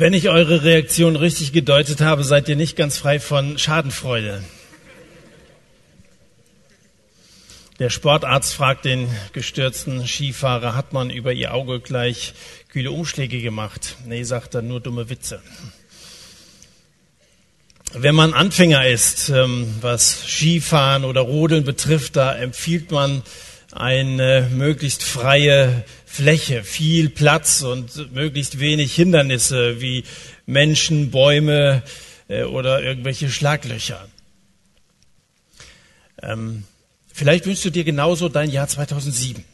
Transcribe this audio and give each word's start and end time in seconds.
Wenn 0.00 0.14
ich 0.14 0.30
eure 0.30 0.64
Reaktion 0.64 1.14
richtig 1.14 1.52
gedeutet 1.52 2.00
habe, 2.00 2.24
seid 2.24 2.48
ihr 2.48 2.56
nicht 2.56 2.74
ganz 2.74 2.96
frei 2.96 3.20
von 3.20 3.58
Schadenfreude. 3.58 4.42
Der 7.78 7.90
Sportarzt 7.90 8.54
fragt 8.54 8.86
den 8.86 9.08
gestürzten 9.34 10.06
Skifahrer, 10.06 10.74
hat 10.74 10.94
man 10.94 11.10
über 11.10 11.34
ihr 11.34 11.52
Auge 11.52 11.80
gleich 11.80 12.32
kühle 12.70 12.92
Umschläge 12.92 13.42
gemacht? 13.42 13.96
Nee, 14.06 14.22
sagt 14.22 14.54
er, 14.54 14.62
nur 14.62 14.80
dumme 14.80 15.10
Witze. 15.10 15.42
Wenn 17.92 18.14
man 18.14 18.32
Anfänger 18.32 18.86
ist, 18.86 19.28
ähm, 19.28 19.66
was 19.82 20.22
Skifahren 20.26 21.04
oder 21.04 21.20
Rodeln 21.20 21.64
betrifft, 21.64 22.16
da 22.16 22.34
empfiehlt 22.34 22.90
man 22.90 23.22
eine 23.72 24.48
möglichst 24.52 25.02
freie 25.02 25.84
Fläche, 26.04 26.64
viel 26.64 27.08
Platz 27.08 27.62
und 27.62 28.12
möglichst 28.12 28.58
wenig 28.58 28.94
Hindernisse 28.94 29.80
wie 29.80 30.04
Menschen, 30.46 31.10
Bäume 31.10 31.82
äh, 32.28 32.42
oder 32.44 32.82
irgendwelche 32.82 33.30
Schlaglöcher. 33.30 34.08
Ähm, 36.22 36.64
vielleicht 37.12 37.46
wünschst 37.46 37.64
du 37.64 37.70
dir 37.70 37.84
genauso 37.84 38.28
dein 38.28 38.50
Jahr 38.50 38.68
2007. 38.68 39.44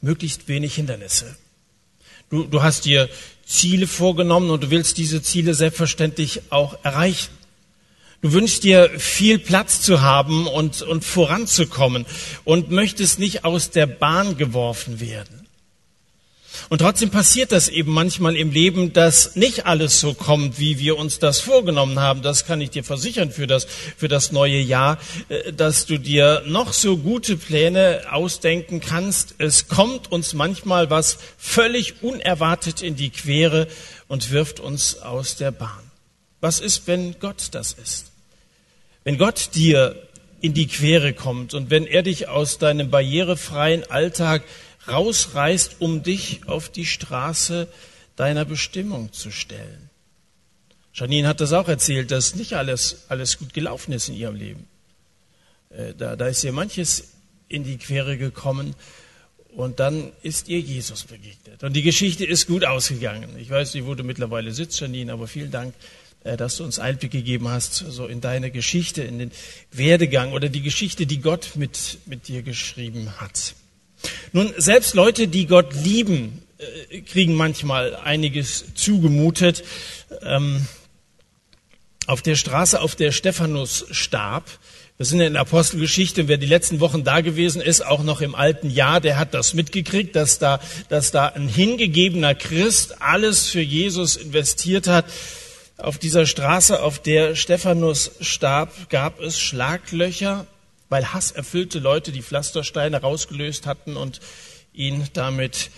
Möglichst 0.00 0.48
wenig 0.48 0.74
Hindernisse. 0.74 1.36
Du, 2.30 2.44
du 2.44 2.62
hast 2.62 2.84
dir 2.84 3.08
Ziele 3.44 3.86
vorgenommen 3.86 4.50
und 4.50 4.62
du 4.62 4.70
willst 4.70 4.98
diese 4.98 5.22
Ziele 5.22 5.54
selbstverständlich 5.54 6.42
auch 6.50 6.78
erreichen. 6.84 7.32
Du 8.24 8.32
wünschst 8.32 8.64
dir 8.64 8.90
viel 8.96 9.38
Platz 9.38 9.82
zu 9.82 10.00
haben 10.00 10.46
und, 10.46 10.80
und 10.80 11.04
voranzukommen 11.04 12.06
und 12.44 12.70
möchtest 12.70 13.18
nicht 13.18 13.44
aus 13.44 13.68
der 13.68 13.86
Bahn 13.86 14.38
geworfen 14.38 14.98
werden. 14.98 15.46
Und 16.70 16.78
trotzdem 16.78 17.10
passiert 17.10 17.52
das 17.52 17.68
eben 17.68 17.92
manchmal 17.92 18.34
im 18.34 18.50
Leben, 18.50 18.94
dass 18.94 19.36
nicht 19.36 19.66
alles 19.66 20.00
so 20.00 20.14
kommt, 20.14 20.58
wie 20.58 20.78
wir 20.78 20.96
uns 20.96 21.18
das 21.18 21.40
vorgenommen 21.40 22.00
haben. 22.00 22.22
Das 22.22 22.46
kann 22.46 22.62
ich 22.62 22.70
dir 22.70 22.82
versichern 22.82 23.30
für 23.30 23.46
das, 23.46 23.66
für 23.98 24.08
das 24.08 24.32
neue 24.32 24.58
Jahr, 24.58 24.96
äh, 25.28 25.52
dass 25.52 25.84
du 25.84 25.98
dir 25.98 26.44
noch 26.46 26.72
so 26.72 26.96
gute 26.96 27.36
Pläne 27.36 28.04
ausdenken 28.10 28.80
kannst. 28.80 29.34
Es 29.36 29.68
kommt 29.68 30.10
uns 30.10 30.32
manchmal 30.32 30.88
was 30.88 31.18
völlig 31.36 32.02
unerwartet 32.02 32.80
in 32.80 32.96
die 32.96 33.10
Quere 33.10 33.68
und 34.08 34.30
wirft 34.30 34.60
uns 34.60 34.96
aus 35.02 35.36
der 35.36 35.50
Bahn. 35.50 35.90
Was 36.40 36.60
ist, 36.60 36.86
wenn 36.86 37.18
Gott 37.20 37.48
das 37.50 37.74
ist? 37.74 38.13
Wenn 39.04 39.18
Gott 39.18 39.50
dir 39.54 39.94
in 40.40 40.54
die 40.54 40.66
Quere 40.66 41.12
kommt 41.12 41.54
und 41.54 41.70
wenn 41.70 41.86
er 41.86 42.02
dich 42.02 42.28
aus 42.28 42.58
deinem 42.58 42.90
barrierefreien 42.90 43.84
Alltag 43.90 44.42
rausreißt, 44.88 45.76
um 45.78 46.02
dich 46.02 46.46
auf 46.46 46.68
die 46.68 46.86
Straße 46.86 47.68
deiner 48.16 48.44
Bestimmung 48.44 49.12
zu 49.12 49.30
stellen. 49.30 49.90
Janine 50.94 51.28
hat 51.28 51.40
das 51.40 51.52
auch 51.52 51.68
erzählt, 51.68 52.10
dass 52.10 52.34
nicht 52.34 52.54
alles, 52.54 53.06
alles 53.08 53.38
gut 53.38 53.52
gelaufen 53.52 53.92
ist 53.92 54.08
in 54.08 54.14
ihrem 54.14 54.36
Leben. 54.36 54.66
Äh, 55.70 55.94
da, 55.94 56.14
da 56.14 56.26
ist 56.28 56.44
ihr 56.44 56.52
manches 56.52 57.14
in 57.48 57.64
die 57.64 57.78
Quere 57.78 58.16
gekommen 58.16 58.74
und 59.56 59.80
dann 59.80 60.12
ist 60.22 60.48
ihr 60.48 60.60
Jesus 60.60 61.04
begegnet. 61.04 61.64
Und 61.64 61.74
die 61.74 61.82
Geschichte 61.82 62.24
ist 62.24 62.46
gut 62.46 62.64
ausgegangen. 62.64 63.30
Ich 63.38 63.50
weiß 63.50 63.74
nicht, 63.74 63.86
wo 63.86 63.94
du 63.94 64.04
mittlerweile 64.04 64.52
sitzt, 64.52 64.78
Janine, 64.80 65.12
aber 65.12 65.26
vielen 65.26 65.50
Dank 65.50 65.74
dass 66.24 66.56
du 66.56 66.64
uns 66.64 66.78
Einblick 66.78 67.12
gegeben 67.12 67.48
hast, 67.48 67.74
so 67.74 68.06
in 68.06 68.20
deine 68.20 68.50
Geschichte, 68.50 69.02
in 69.02 69.18
den 69.18 69.30
Werdegang 69.70 70.32
oder 70.32 70.48
die 70.48 70.62
Geschichte, 70.62 71.06
die 71.06 71.20
Gott 71.20 71.52
mit, 71.54 71.98
mit 72.06 72.28
dir 72.28 72.42
geschrieben 72.42 73.20
hat. 73.20 73.54
Nun, 74.32 74.52
selbst 74.56 74.94
Leute, 74.94 75.28
die 75.28 75.46
Gott 75.46 75.74
lieben, 75.74 76.42
äh, 76.58 77.00
kriegen 77.02 77.34
manchmal 77.34 77.94
einiges 77.96 78.74
zugemutet. 78.74 79.64
Ähm, 80.22 80.66
auf 82.06 82.20
der 82.20 82.36
Straße, 82.36 82.80
auf 82.80 82.96
der 82.96 83.12
Stephanus 83.12 83.86
starb, 83.90 84.44
wir 84.96 85.06
sind 85.06 85.20
in 85.20 85.32
der 85.32 85.42
Apostelgeschichte, 85.42 86.28
wer 86.28 86.36
die 86.36 86.46
letzten 86.46 86.78
Wochen 86.78 87.02
da 87.02 87.20
gewesen 87.20 87.60
ist, 87.60 87.84
auch 87.84 88.04
noch 88.04 88.20
im 88.20 88.36
alten 88.36 88.70
Jahr, 88.70 89.00
der 89.00 89.18
hat 89.18 89.34
das 89.34 89.52
mitgekriegt, 89.52 90.14
dass 90.14 90.38
da, 90.38 90.60
dass 90.88 91.10
da 91.10 91.26
ein 91.26 91.48
hingegebener 91.48 92.36
Christ 92.36 93.02
alles 93.02 93.48
für 93.48 93.60
Jesus 93.60 94.14
investiert 94.14 94.86
hat. 94.86 95.06
Auf 95.76 95.98
dieser 95.98 96.24
Straße, 96.26 96.82
auf 96.82 97.00
der 97.00 97.34
Stephanus 97.34 98.12
starb, 98.20 98.90
gab 98.90 99.20
es 99.20 99.40
Schlaglöcher, 99.40 100.46
weil 100.88 101.12
hasserfüllte 101.12 101.80
Leute 101.80 102.12
die 102.12 102.22
Pflastersteine 102.22 103.00
rausgelöst 103.00 103.66
hatten 103.66 103.96
und 103.96 104.20
ihn 104.72 105.08
damit 105.14 105.70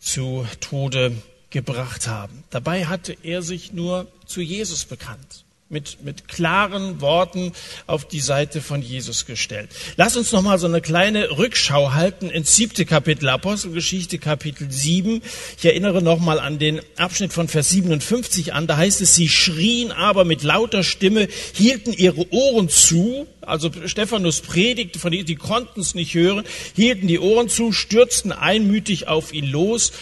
zu 0.00 0.46
Tode 0.60 1.16
gebracht 1.50 2.06
haben. 2.06 2.44
Dabei 2.50 2.86
hatte 2.86 3.16
er 3.22 3.42
sich 3.42 3.72
nur 3.72 4.06
zu 4.26 4.40
Jesus 4.40 4.86
bekannt 4.86 5.44
mit, 5.72 6.04
mit 6.04 6.28
klaren 6.28 7.00
Worten 7.00 7.52
auf 7.86 8.06
die 8.06 8.20
Seite 8.20 8.60
von 8.60 8.82
Jesus 8.82 9.26
gestellt. 9.26 9.70
Lass 9.96 10.16
uns 10.16 10.30
noch 10.30 10.42
mal 10.42 10.58
so 10.58 10.66
eine 10.66 10.80
kleine 10.80 11.38
Rückschau 11.38 11.94
halten 11.94 12.30
ins 12.30 12.54
siebte 12.54 12.84
Kapitel, 12.84 13.28
Apostelgeschichte 13.28 14.18
Kapitel 14.18 14.70
7. 14.70 15.22
Ich 15.58 15.64
erinnere 15.64 16.02
noch 16.02 16.18
mal 16.18 16.38
an 16.38 16.58
den 16.58 16.80
Abschnitt 16.96 17.32
von 17.32 17.48
Vers 17.48 17.70
57 17.70 18.52
an. 18.52 18.66
Da 18.66 18.76
heißt 18.76 19.00
es, 19.00 19.14
sie 19.14 19.28
schrien 19.28 19.90
aber 19.90 20.24
mit 20.24 20.42
lauter 20.42 20.84
Stimme, 20.84 21.26
hielten 21.54 21.92
ihre 21.92 22.30
Ohren 22.32 22.68
zu. 22.68 23.26
Also 23.40 23.70
Stephanus 23.86 24.40
predigte 24.40 24.98
von 24.98 25.12
ihnen, 25.12 25.26
die 25.26 25.36
konnten 25.36 25.80
es 25.80 25.94
nicht 25.94 26.14
hören, 26.14 26.44
hielten 26.76 27.08
die 27.08 27.18
Ohren 27.18 27.48
zu, 27.48 27.72
stürzten 27.72 28.30
einmütig 28.30 29.08
auf 29.08 29.32
ihn 29.32 29.50
los. 29.50 29.92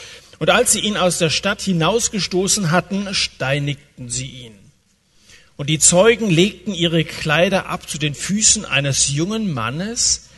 Und 0.40 0.50
als 0.50 0.72
sie 0.72 0.80
ihn 0.80 0.96
aus 0.96 1.18
der 1.18 1.30
Stadt 1.30 1.60
hinausgestoßen 1.60 2.70
hatten, 2.70 3.14
steinigten 3.14 4.08
sie 4.08 4.26
ihn. 4.26 4.59
Und 5.60 5.66
die 5.66 5.78
Zeugen 5.78 6.30
legten 6.30 6.72
ihre 6.72 7.04
Kleider 7.04 7.66
ab 7.66 7.86
zu 7.86 7.98
den 7.98 8.14
Füßen 8.14 8.64
eines 8.64 9.10
jungen 9.10 9.52
Mannes 9.52 10.30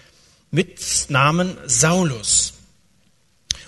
mit 0.51 0.81
Namen 1.11 1.57
Saulus. 1.65 2.55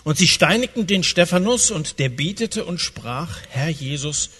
Und 0.03 0.19
sie 0.19 0.26
steinigten 0.26 0.88
den 0.88 1.04
Stephanus 1.04 1.70
und 1.70 2.00
der 2.00 2.09
betete 2.09 2.64
und 2.64 2.81
sprach, 2.81 3.38
Herr 3.50 3.69
Jesus, 3.69 4.31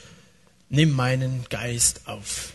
nimm 0.70 0.91
meinen 0.91 1.44
Geist 1.50 2.00
auf. 2.06 2.53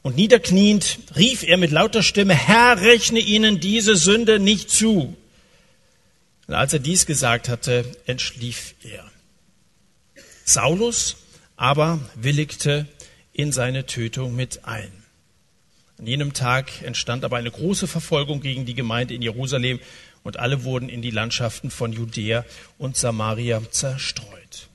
Und 0.00 0.16
niederkniend 0.16 1.00
rief 1.14 1.42
er 1.42 1.58
mit 1.58 1.70
lauter 1.70 2.02
Stimme, 2.02 2.34
Herr, 2.34 2.80
rechne 2.80 3.18
ihnen 3.18 3.60
diese 3.60 3.96
Sünde 3.96 4.38
nicht 4.38 4.70
zu. 4.70 5.14
Und 6.46 6.54
als 6.54 6.72
er 6.72 6.78
dies 6.78 7.04
gesagt 7.04 7.50
hatte, 7.50 7.84
entschlief 8.06 8.74
er. 8.82 9.04
Saulus 10.46 11.16
aber 11.58 12.00
willigte 12.14 12.86
in 13.38 13.52
seine 13.52 13.86
Tötung 13.86 14.34
mit 14.34 14.64
ein. 14.64 14.90
An 15.96 16.08
jenem 16.08 16.32
Tag 16.32 16.82
entstand 16.82 17.24
aber 17.24 17.36
eine 17.36 17.52
große 17.52 17.86
Verfolgung 17.86 18.40
gegen 18.40 18.66
die 18.66 18.74
Gemeinde 18.74 19.14
in 19.14 19.22
Jerusalem 19.22 19.78
und 20.24 20.40
alle 20.40 20.64
wurden 20.64 20.88
in 20.88 21.02
die 21.02 21.12
Landschaften 21.12 21.70
von 21.70 21.92
Judäa 21.92 22.44
und 22.78 22.96
Samaria 22.96 23.62
zerstreut. 23.70 24.68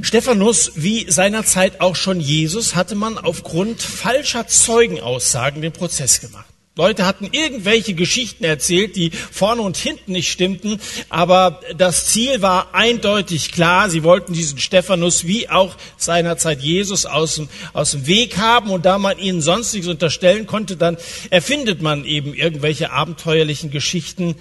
Stephanus, 0.00 0.72
wie 0.76 1.10
seinerzeit 1.10 1.82
auch 1.82 1.94
schon 1.94 2.20
Jesus, 2.20 2.74
hatte 2.74 2.94
man 2.94 3.18
aufgrund 3.18 3.82
falscher 3.82 4.46
Zeugenaussagen 4.46 5.60
den 5.60 5.72
Prozess 5.72 6.22
gemacht. 6.22 6.48
Leute 6.78 7.04
hatten 7.04 7.28
irgendwelche 7.32 7.94
Geschichten 7.94 8.44
erzählt, 8.44 8.94
die 8.94 9.10
vorne 9.10 9.62
und 9.62 9.76
hinten 9.76 10.12
nicht 10.12 10.30
stimmten, 10.30 10.80
aber 11.08 11.60
das 11.76 12.06
Ziel 12.06 12.40
war 12.40 12.72
eindeutig 12.72 13.50
klar. 13.50 13.90
Sie 13.90 14.04
wollten 14.04 14.32
diesen 14.32 14.58
Stephanus 14.58 15.26
wie 15.26 15.48
auch 15.50 15.76
seinerzeit 15.96 16.62
Jesus 16.62 17.04
aus 17.04 17.34
dem, 17.34 17.48
aus 17.72 17.90
dem 17.90 18.06
Weg 18.06 18.36
haben 18.36 18.70
und 18.70 18.86
da 18.86 18.98
man 18.98 19.18
ihnen 19.18 19.42
sonst 19.42 19.74
nichts 19.74 19.88
unterstellen 19.88 20.46
konnte, 20.46 20.76
dann 20.76 20.96
erfindet 21.30 21.82
man 21.82 22.04
eben 22.04 22.32
irgendwelche 22.32 22.92
abenteuerlichen 22.92 23.72
Geschichten 23.72 24.36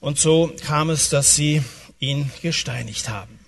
und 0.00 0.18
so 0.18 0.52
kam 0.66 0.90
es, 0.90 1.08
dass 1.08 1.34
sie 1.34 1.62
ihn 1.98 2.30
gesteinigt 2.42 3.08
haben. 3.08 3.38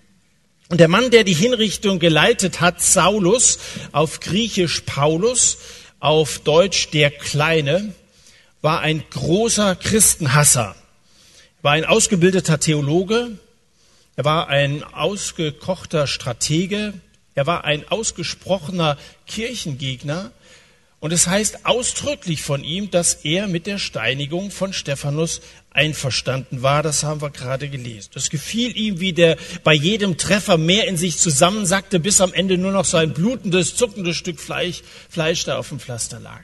Und 0.70 0.80
der 0.80 0.88
Mann, 0.88 1.10
der 1.10 1.22
die 1.22 1.34
Hinrichtung 1.34 1.98
geleitet 1.98 2.62
hat, 2.62 2.80
Saulus, 2.80 3.58
auf 3.92 4.20
Griechisch 4.20 4.84
Paulus, 4.86 5.58
auf 6.00 6.38
Deutsch 6.38 6.88
der 6.90 7.10
Kleine, 7.10 7.92
war 8.62 8.80
ein 8.80 9.04
großer 9.10 9.76
Christenhasser. 9.76 10.74
Er 11.58 11.64
war 11.64 11.72
ein 11.72 11.84
ausgebildeter 11.84 12.58
Theologe. 12.58 13.38
Er 14.16 14.24
war 14.24 14.48
ein 14.48 14.82
ausgekochter 14.82 16.06
Stratege. 16.06 16.94
Er 17.34 17.46
war 17.46 17.64
ein 17.64 17.86
ausgesprochener 17.88 18.96
Kirchengegner. 19.26 20.32
Und 20.98 21.12
es 21.12 21.26
heißt 21.26 21.66
ausdrücklich 21.66 22.42
von 22.42 22.64
ihm, 22.64 22.90
dass 22.90 23.14
er 23.24 23.46
mit 23.46 23.66
der 23.66 23.78
Steinigung 23.78 24.50
von 24.50 24.72
Stephanus 24.72 25.42
einverstanden 25.70 26.62
war. 26.62 26.82
Das 26.82 27.04
haben 27.04 27.20
wir 27.20 27.30
gerade 27.30 27.68
gelesen. 27.68 28.10
Das 28.14 28.30
gefiel 28.30 28.74
ihm, 28.76 28.98
wie 28.98 29.12
der 29.12 29.36
bei 29.62 29.74
jedem 29.74 30.16
Treffer 30.16 30.56
mehr 30.56 30.88
in 30.88 30.96
sich 30.96 31.18
zusammensackte, 31.18 32.00
bis 32.00 32.22
am 32.22 32.32
Ende 32.32 32.56
nur 32.56 32.72
noch 32.72 32.86
so 32.86 32.96
ein 32.96 33.12
blutendes, 33.12 33.76
zuckendes 33.76 34.16
Stück 34.16 34.40
Fleisch, 34.40 34.82
Fleisch 35.10 35.44
da 35.44 35.58
auf 35.58 35.68
dem 35.68 35.78
Pflaster 35.78 36.18
lag. 36.18 36.42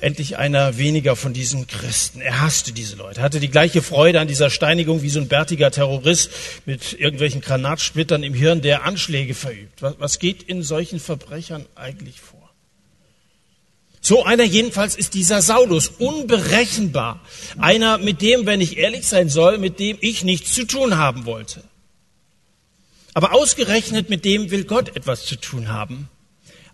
Endlich 0.00 0.38
einer 0.38 0.78
weniger 0.78 1.16
von 1.16 1.32
diesen 1.32 1.66
Christen. 1.66 2.20
Er 2.20 2.40
hasste 2.40 2.72
diese 2.72 2.96
Leute, 2.96 3.22
hatte 3.22 3.40
die 3.40 3.50
gleiche 3.50 3.82
Freude 3.82 4.20
an 4.20 4.28
dieser 4.28 4.50
Steinigung 4.50 5.02
wie 5.02 5.10
so 5.10 5.20
ein 5.20 5.28
bärtiger 5.28 5.70
Terrorist 5.70 6.30
mit 6.66 6.92
irgendwelchen 6.94 7.40
Granatsplittern 7.40 8.22
im 8.22 8.34
Hirn, 8.34 8.62
der 8.62 8.84
Anschläge 8.84 9.34
verübt. 9.34 9.82
Was 9.82 10.18
geht 10.18 10.42
in 10.42 10.62
solchen 10.62 11.00
Verbrechern 11.00 11.66
eigentlich 11.74 12.20
vor? 12.20 12.42
So 14.04 14.24
einer 14.24 14.42
jedenfalls 14.42 14.96
ist 14.96 15.14
dieser 15.14 15.42
Saulus, 15.42 15.88
unberechenbar. 15.88 17.20
Einer, 17.58 17.98
mit 17.98 18.20
dem, 18.20 18.46
wenn 18.46 18.60
ich 18.60 18.76
ehrlich 18.76 19.06
sein 19.06 19.28
soll, 19.28 19.58
mit 19.58 19.78
dem 19.78 19.96
ich 20.00 20.24
nichts 20.24 20.54
zu 20.54 20.64
tun 20.64 20.96
haben 20.96 21.24
wollte. 21.24 21.62
Aber 23.14 23.32
ausgerechnet 23.32 24.10
mit 24.10 24.24
dem 24.24 24.50
will 24.50 24.64
Gott 24.64 24.96
etwas 24.96 25.24
zu 25.24 25.36
tun 25.36 25.68
haben. 25.68 26.08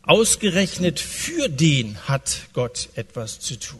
Ausgerechnet 0.08 1.00
für 1.00 1.50
den 1.50 1.98
hat 2.08 2.48
Gott 2.54 2.88
etwas 2.94 3.40
zu 3.40 3.58
tun. 3.58 3.78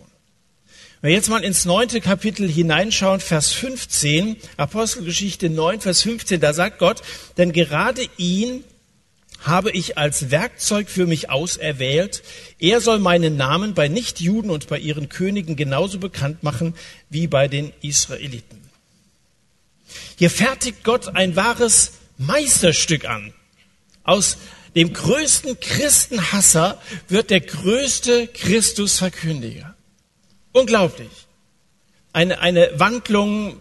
Wenn 1.00 1.08
wir 1.08 1.16
jetzt 1.16 1.30
mal 1.30 1.42
ins 1.42 1.64
neunte 1.64 2.02
Kapitel 2.02 2.46
hineinschauen, 2.46 3.20
Vers 3.20 3.52
15, 3.52 4.36
Apostelgeschichte 4.58 5.48
9, 5.48 5.80
Vers 5.80 6.02
15, 6.02 6.38
da 6.38 6.52
sagt 6.52 6.80
Gott, 6.80 7.00
denn 7.38 7.52
gerade 7.52 8.02
ihn 8.18 8.62
habe 9.40 9.70
ich 9.70 9.96
als 9.96 10.30
Werkzeug 10.30 10.90
für 10.90 11.06
mich 11.06 11.30
auserwählt. 11.30 12.22
Er 12.58 12.82
soll 12.82 12.98
meinen 12.98 13.38
Namen 13.38 13.72
bei 13.72 13.88
Nichtjuden 13.88 14.50
und 14.50 14.68
bei 14.68 14.78
ihren 14.78 15.08
Königen 15.08 15.56
genauso 15.56 15.98
bekannt 15.98 16.42
machen 16.42 16.74
wie 17.08 17.26
bei 17.26 17.48
den 17.48 17.72
Israeliten. 17.80 18.60
Hier 20.18 20.28
fertigt 20.28 20.84
Gott 20.84 21.08
ein 21.08 21.36
wahres 21.36 21.92
Meisterstück 22.18 23.06
an. 23.06 23.32
Aus 24.04 24.36
dem 24.78 24.92
größten 24.92 25.58
Christenhasser 25.58 26.80
wird 27.08 27.30
der 27.30 27.40
größte 27.40 28.28
Christusverkündiger. 28.28 29.74
Unglaublich. 30.52 31.10
Eine, 32.12 32.38
eine 32.38 32.70
Wandlung, 32.76 33.56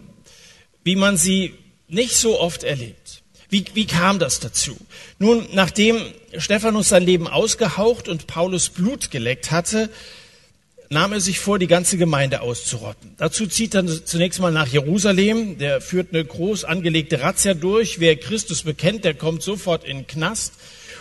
wie 0.84 0.94
man 0.94 1.16
sie 1.16 1.54
nicht 1.88 2.14
so 2.14 2.38
oft 2.38 2.62
erlebt. 2.62 3.22
Wie, 3.50 3.64
wie 3.74 3.86
kam 3.88 4.20
das 4.20 4.38
dazu? 4.38 4.76
Nun, 5.18 5.48
nachdem 5.52 6.00
Stephanus 6.36 6.90
sein 6.90 7.02
Leben 7.02 7.26
ausgehaucht 7.26 8.08
und 8.08 8.28
Paulus 8.28 8.68
Blut 8.68 9.10
geleckt 9.10 9.50
hatte, 9.50 9.90
nahm 10.88 11.12
er 11.12 11.20
sich 11.20 11.40
vor, 11.40 11.58
die 11.58 11.66
ganze 11.66 11.98
Gemeinde 11.98 12.42
auszurotten. 12.42 13.14
Dazu 13.16 13.48
zieht 13.48 13.74
er 13.74 14.04
zunächst 14.04 14.38
mal 14.38 14.52
nach 14.52 14.68
Jerusalem. 14.68 15.58
Der 15.58 15.80
führt 15.80 16.14
eine 16.14 16.24
groß 16.24 16.62
angelegte 16.62 17.22
Razzia 17.22 17.54
durch. 17.54 17.98
Wer 17.98 18.14
Christus 18.14 18.62
bekennt, 18.62 19.04
der 19.04 19.14
kommt 19.14 19.42
sofort 19.42 19.82
in 19.82 19.96
den 19.96 20.06
Knast. 20.06 20.52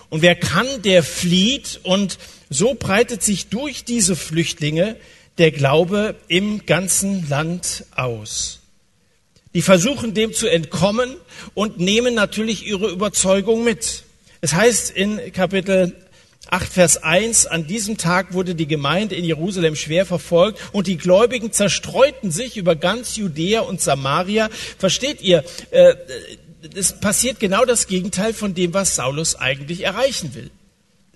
Und 0.10 0.22
wer 0.22 0.36
kann, 0.36 0.68
der 0.84 1.04
flieht. 1.04 1.80
Und 1.84 2.18
so 2.50 2.74
breitet 2.74 3.24
sich 3.24 3.48
durch 3.48 3.84
diese 3.84 4.16
Flüchtlinge 4.16 4.96
der 5.38 5.52
Glaube 5.52 6.16
im 6.28 6.66
ganzen 6.66 7.28
Land 7.30 7.86
aus. 7.96 8.60
Die 9.54 9.62
versuchen 9.62 10.14
dem 10.14 10.34
zu 10.34 10.48
entkommen 10.48 11.16
und 11.54 11.80
nehmen 11.80 12.14
natürlich 12.14 12.68
ihre 12.68 12.90
Überzeugung 12.90 13.64
mit. 13.64 14.04
Es 14.42 14.54
heißt 14.54 14.92
in 14.92 15.32
Kapitel 15.34 15.96
8, 16.50 16.72
Vers 16.72 17.04
1, 17.04 17.48
an 17.48 17.68
diesem 17.68 17.98
Tag 17.98 18.34
wurde 18.34 18.56
die 18.56 18.68
Gemeinde 18.68 19.16
in 19.16 19.26
Jerusalem 19.26 19.76
schwer 19.76 20.06
verfolgt 20.06 20.60
und 20.72 20.88
die 20.88 20.98
Gläubigen 20.98 21.52
zerstreuten 21.52 22.32
sich 22.32 22.56
über 22.56 22.76
ganz 22.76 23.18
Judäa 23.18 23.62
und 23.62 23.82
Samaria. 23.82 24.50
Versteht 24.78 25.22
ihr, 25.22 25.44
äh, 25.72 25.96
es 26.76 27.00
passiert 27.00 27.40
genau 27.40 27.66
das 27.66 27.88
Gegenteil 27.88 28.34
von 28.34 28.54
dem, 28.54 28.74
was 28.74 28.96
Saulus 28.96 29.36
eigentlich 29.36 29.84
erreichen 29.84 30.34
will. 30.36 30.50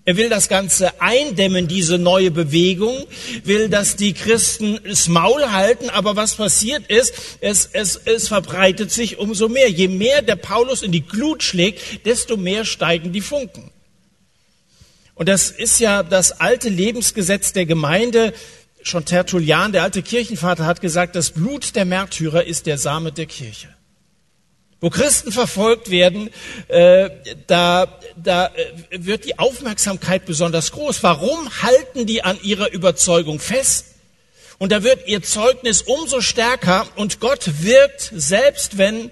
Er 0.03 0.17
will 0.17 0.29
das 0.29 0.49
Ganze 0.49 0.99
eindämmen, 0.99 1.67
diese 1.67 1.99
neue 1.99 2.31
Bewegung, 2.31 3.05
will, 3.43 3.69
dass 3.69 3.95
die 3.97 4.13
Christen 4.13 4.79
das 4.83 5.07
Maul 5.07 5.51
halten, 5.51 5.91
aber 5.91 6.15
was 6.15 6.35
passiert 6.35 6.87
ist, 6.89 7.13
es, 7.39 7.69
es, 7.71 8.01
es 8.05 8.27
verbreitet 8.27 8.91
sich 8.91 9.19
umso 9.19 9.47
mehr. 9.47 9.69
Je 9.69 9.87
mehr 9.87 10.23
der 10.23 10.37
Paulus 10.37 10.81
in 10.81 10.91
die 10.91 11.05
Glut 11.05 11.43
schlägt, 11.43 12.05
desto 12.07 12.35
mehr 12.35 12.65
steigen 12.65 13.11
die 13.11 13.21
Funken. 13.21 13.69
Und 15.13 15.29
das 15.29 15.51
ist 15.51 15.79
ja 15.79 16.01
das 16.01 16.31
alte 16.31 16.69
Lebensgesetz 16.69 17.53
der 17.53 17.67
Gemeinde. 17.67 18.33
Schon 18.81 19.05
Tertullian, 19.05 19.71
der 19.71 19.83
alte 19.83 20.01
Kirchenvater, 20.01 20.65
hat 20.65 20.81
gesagt, 20.81 21.15
das 21.15 21.29
Blut 21.29 21.75
der 21.75 21.85
Märtyrer 21.85 22.43
ist 22.43 22.65
der 22.65 22.79
Same 22.79 23.11
der 23.11 23.27
Kirche. 23.27 23.67
Wo 24.81 24.89
Christen 24.89 25.31
verfolgt 25.31 25.91
werden, 25.91 26.31
äh, 26.67 27.11
da, 27.45 27.99
da 28.17 28.47
äh, 28.47 28.51
wird 28.89 29.25
die 29.25 29.37
Aufmerksamkeit 29.37 30.25
besonders 30.25 30.71
groß. 30.71 31.03
Warum 31.03 31.61
halten 31.61 32.07
die 32.07 32.23
an 32.23 32.39
ihrer 32.41 32.71
Überzeugung 32.71 33.39
fest? 33.39 33.85
Und 34.57 34.71
da 34.71 34.83
wird 34.83 35.07
ihr 35.07 35.21
Zeugnis 35.21 35.83
umso 35.83 36.21
stärker 36.21 36.87
und 36.95 37.19
Gott 37.19 37.61
wirkt, 37.61 38.11
selbst 38.15 38.79
wenn 38.79 39.11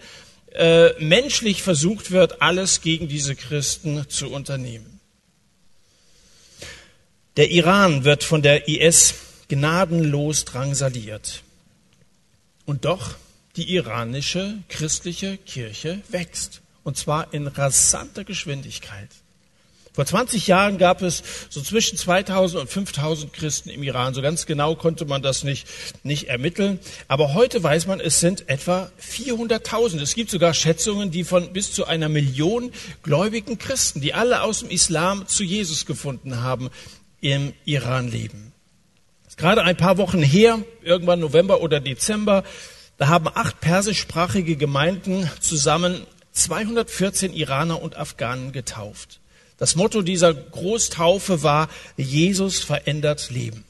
äh, 0.54 0.94
menschlich 1.04 1.62
versucht 1.62 2.10
wird, 2.10 2.42
alles 2.42 2.81
gegen 2.81 3.07
diese 3.07 3.36
Christen 3.36 4.10
zu 4.10 4.31
unternehmen. 4.31 5.00
Der 7.38 7.51
Iran 7.51 8.06
wird 8.06 8.24
von 8.24 8.42
der 8.42 8.68
IS 8.68 9.13
gnadenlos 9.48 10.45
drangsaliert. 10.45 11.44
Und 12.66 12.86
doch 12.86 13.16
die 13.56 13.74
iranische 13.74 14.60
christliche 14.69 15.38
Kirche 15.38 16.01
wächst. 16.10 16.62
Und 16.84 16.98
zwar 16.98 17.34
in 17.34 17.48
rasanter 17.48 18.24
Geschwindigkeit. 18.24 19.10
Vor 19.94 20.06
20 20.06 20.48
Jahren 20.48 20.78
gab 20.78 21.01
es 21.01 21.24
so 21.50 21.62
zwischen 21.62 21.98
2000 21.98 22.62
und 22.62 22.69
5000 22.69 23.34
Christen 23.34 23.69
im 23.69 23.84
Iran. 23.84 24.13
So 24.13 24.22
ganz 24.22 24.46
genau 24.46 24.75
konnte 24.75 25.06
man 25.06 25.22
das 25.22 25.44
nicht, 25.44 25.68
nicht 26.04 26.30
ermitteln. 26.30 26.80
Aber 27.07 27.34
heute 27.34 27.62
weiß 27.62 27.88
man, 27.88 28.00
es 28.00 28.19
sind 28.19 28.48
etwa 28.48 28.90
400.000. 29.01 30.02
Es 30.02 30.13
gibt 30.13 30.31
sogar 30.31 30.54
Schätzungen, 30.54 31.12
die 31.12 31.24
von 31.24 31.52
bis 31.52 31.74
zu 31.74 31.86
einer 31.86 32.07
Million 32.07 32.72
gläubigen 33.04 33.57
Christen, 33.57 34.00
die 34.00 34.13
alle 34.13 34.44
aus 34.44 34.60
dem 34.60 34.69
Islam 34.69 35.28
zu 35.28 35.44
Jesus 35.44 35.86
gefunden 35.86 36.42
haben, 36.42 36.69
im 37.19 37.54
Iran 37.66 38.10
leben. 38.10 38.54
Gerade 39.40 39.63
ein 39.63 39.78
paar 39.78 39.98
Wochen 39.98 40.22
her, 40.22 40.60
irgendwann 40.84 41.22
November 41.22 41.62
oder 41.62 41.80
Dezember, 41.80 42.44
da 43.00 43.07
haben 43.07 43.30
acht 43.34 43.62
persischsprachige 43.62 44.57
Gemeinden 44.57 45.30
zusammen 45.40 46.06
214 46.34 47.34
Iraner 47.34 47.81
und 47.81 47.96
Afghanen 47.96 48.51
getauft. 48.51 49.22
Das 49.57 49.75
Motto 49.75 50.01
dieser 50.01 50.34
Großtaufe 50.34 51.42
war, 51.42 51.69
Jesus 51.96 52.60
verändert 52.60 53.30
Leben. 53.30 53.63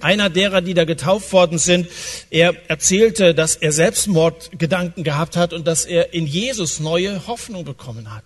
Einer 0.00 0.28
derer, 0.30 0.60
die 0.60 0.74
da 0.74 0.84
getauft 0.84 1.32
worden 1.32 1.58
sind, 1.58 1.88
er 2.30 2.54
erzählte, 2.68 3.34
dass 3.34 3.56
er 3.56 3.72
Selbstmordgedanken 3.72 5.02
gehabt 5.02 5.36
hat 5.36 5.54
und 5.54 5.66
dass 5.66 5.86
er 5.86 6.12
in 6.12 6.26
Jesus 6.26 6.78
neue 6.78 7.26
Hoffnung 7.26 7.64
bekommen 7.64 8.14
hat. 8.14 8.24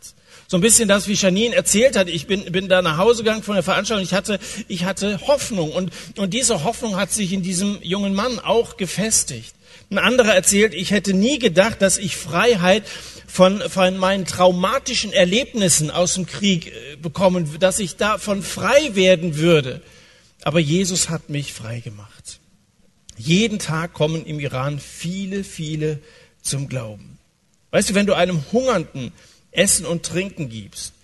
So 0.49 0.59
ein 0.59 0.61
bisschen 0.61 0.89
das, 0.89 1.07
wie 1.09 1.15
Janine 1.15 1.55
erzählt 1.55 1.97
hat. 1.97 2.09
Ich 2.09 2.27
bin, 2.27 2.51
bin 2.51 2.69
da 2.69 2.83
nach 2.83 2.99
Hause 2.99 3.23
gegangen 3.23 3.45
von 3.45 3.55
der 3.55 3.63
Veranstaltung. 3.63 4.05
Ich 4.05 4.13
hatte, 4.13 4.39
ich 4.69 4.85
hatte 4.85 5.21
Hoffnung 5.27 5.73
und, 5.73 5.93
und 6.19 6.35
diese 6.35 6.65
Hoffnung 6.65 6.97
hat 6.97 7.13
sich 7.13 7.33
in 7.33 7.43
diesem 7.43 7.79
jungen 7.81 8.13
Mann 8.13 8.39
auch 8.41 8.77
gefestigt. 8.77 9.55
Ein 9.93 9.99
anderer 9.99 10.35
erzählt, 10.35 10.73
ich 10.73 10.91
hätte 10.91 11.13
nie 11.13 11.39
gedacht, 11.39 11.83
dass 11.83 11.99
ich 11.99 12.17
Freiheit 12.17 12.85
von, 13.27 13.61
von 13.61 13.99
meinen 13.99 14.25
traumatischen 14.25 15.13
Erlebnissen 15.13 15.91
aus 15.91 16.15
dem 16.15 16.25
Krieg 16.25 16.69
äh, 16.69 16.97
bekommen, 16.97 17.59
dass 17.61 17.79
ich 17.79 17.97
davon 17.97 18.43
frei 18.43 18.95
werden 18.95 19.37
würde. 19.37 19.83
Aber 20.45 20.61
Jesus 20.61 21.11
hat 21.11 21.29
mich 21.29 21.53
frei 21.53 21.81
gemacht. 21.81 22.41
Jeden 23.19 23.59
Tag 23.59 23.93
kommen 23.93 24.25
im 24.25 24.41
Iran 24.41 24.81
viele, 24.81 25.45
viele 25.45 25.99
zum 26.41 26.71
Glauben. 26.71 27.19
Weißt 27.71 27.91
du, 27.91 27.95
wenn 27.95 28.07
du 28.07 28.15
einem 28.15 28.43
Hungernden 28.51 29.13
Essen 29.51 29.85
und 29.85 30.07
Trinken 30.07 30.49
gibst, 30.49 30.95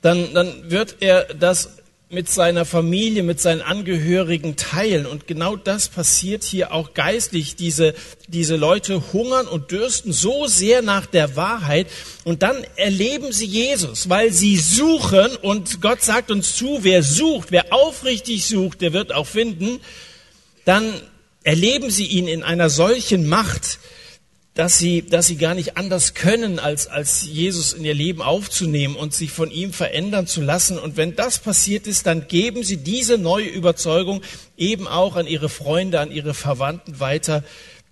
dann, 0.00 0.32
dann 0.32 0.70
wird 0.70 0.96
er 1.00 1.24
das 1.34 1.79
mit 2.12 2.28
seiner 2.28 2.64
Familie, 2.64 3.22
mit 3.22 3.40
seinen 3.40 3.62
Angehörigen 3.62 4.56
teilen. 4.56 5.06
Und 5.06 5.28
genau 5.28 5.54
das 5.54 5.88
passiert 5.88 6.42
hier 6.42 6.72
auch 6.72 6.92
geistlich. 6.92 7.54
Diese, 7.54 7.94
diese 8.26 8.56
Leute 8.56 9.12
hungern 9.12 9.46
und 9.46 9.70
dürsten 9.70 10.12
so 10.12 10.48
sehr 10.48 10.82
nach 10.82 11.06
der 11.06 11.36
Wahrheit. 11.36 11.86
Und 12.24 12.42
dann 12.42 12.56
erleben 12.74 13.30
sie 13.30 13.46
Jesus, 13.46 14.08
weil 14.08 14.32
sie 14.32 14.56
suchen. 14.56 15.36
Und 15.40 15.80
Gott 15.80 16.02
sagt 16.02 16.32
uns 16.32 16.56
zu, 16.56 16.80
wer 16.82 17.04
sucht, 17.04 17.52
wer 17.52 17.72
aufrichtig 17.72 18.44
sucht, 18.44 18.80
der 18.80 18.92
wird 18.92 19.14
auch 19.14 19.28
finden. 19.28 19.78
Dann 20.64 20.92
erleben 21.44 21.90
sie 21.90 22.06
ihn 22.06 22.26
in 22.26 22.42
einer 22.42 22.70
solchen 22.70 23.28
Macht, 23.28 23.78
dass 24.54 24.78
sie, 24.78 25.02
dass 25.02 25.28
sie 25.28 25.36
gar 25.36 25.54
nicht 25.54 25.76
anders 25.76 26.14
können, 26.14 26.58
als, 26.58 26.88
als 26.88 27.24
Jesus 27.24 27.72
in 27.72 27.84
ihr 27.84 27.94
Leben 27.94 28.20
aufzunehmen 28.20 28.96
und 28.96 29.14
sich 29.14 29.30
von 29.30 29.50
ihm 29.50 29.72
verändern 29.72 30.26
zu 30.26 30.40
lassen. 30.40 30.78
Und 30.78 30.96
wenn 30.96 31.14
das 31.14 31.38
passiert 31.38 31.86
ist, 31.86 32.06
dann 32.06 32.26
geben 32.26 32.64
sie 32.64 32.78
diese 32.78 33.16
neue 33.16 33.46
Überzeugung 33.46 34.22
eben 34.56 34.88
auch 34.88 35.16
an 35.16 35.26
ihre 35.26 35.48
Freunde, 35.48 36.00
an 36.00 36.10
ihre 36.10 36.34
Verwandten 36.34 36.98
weiter, 36.98 37.44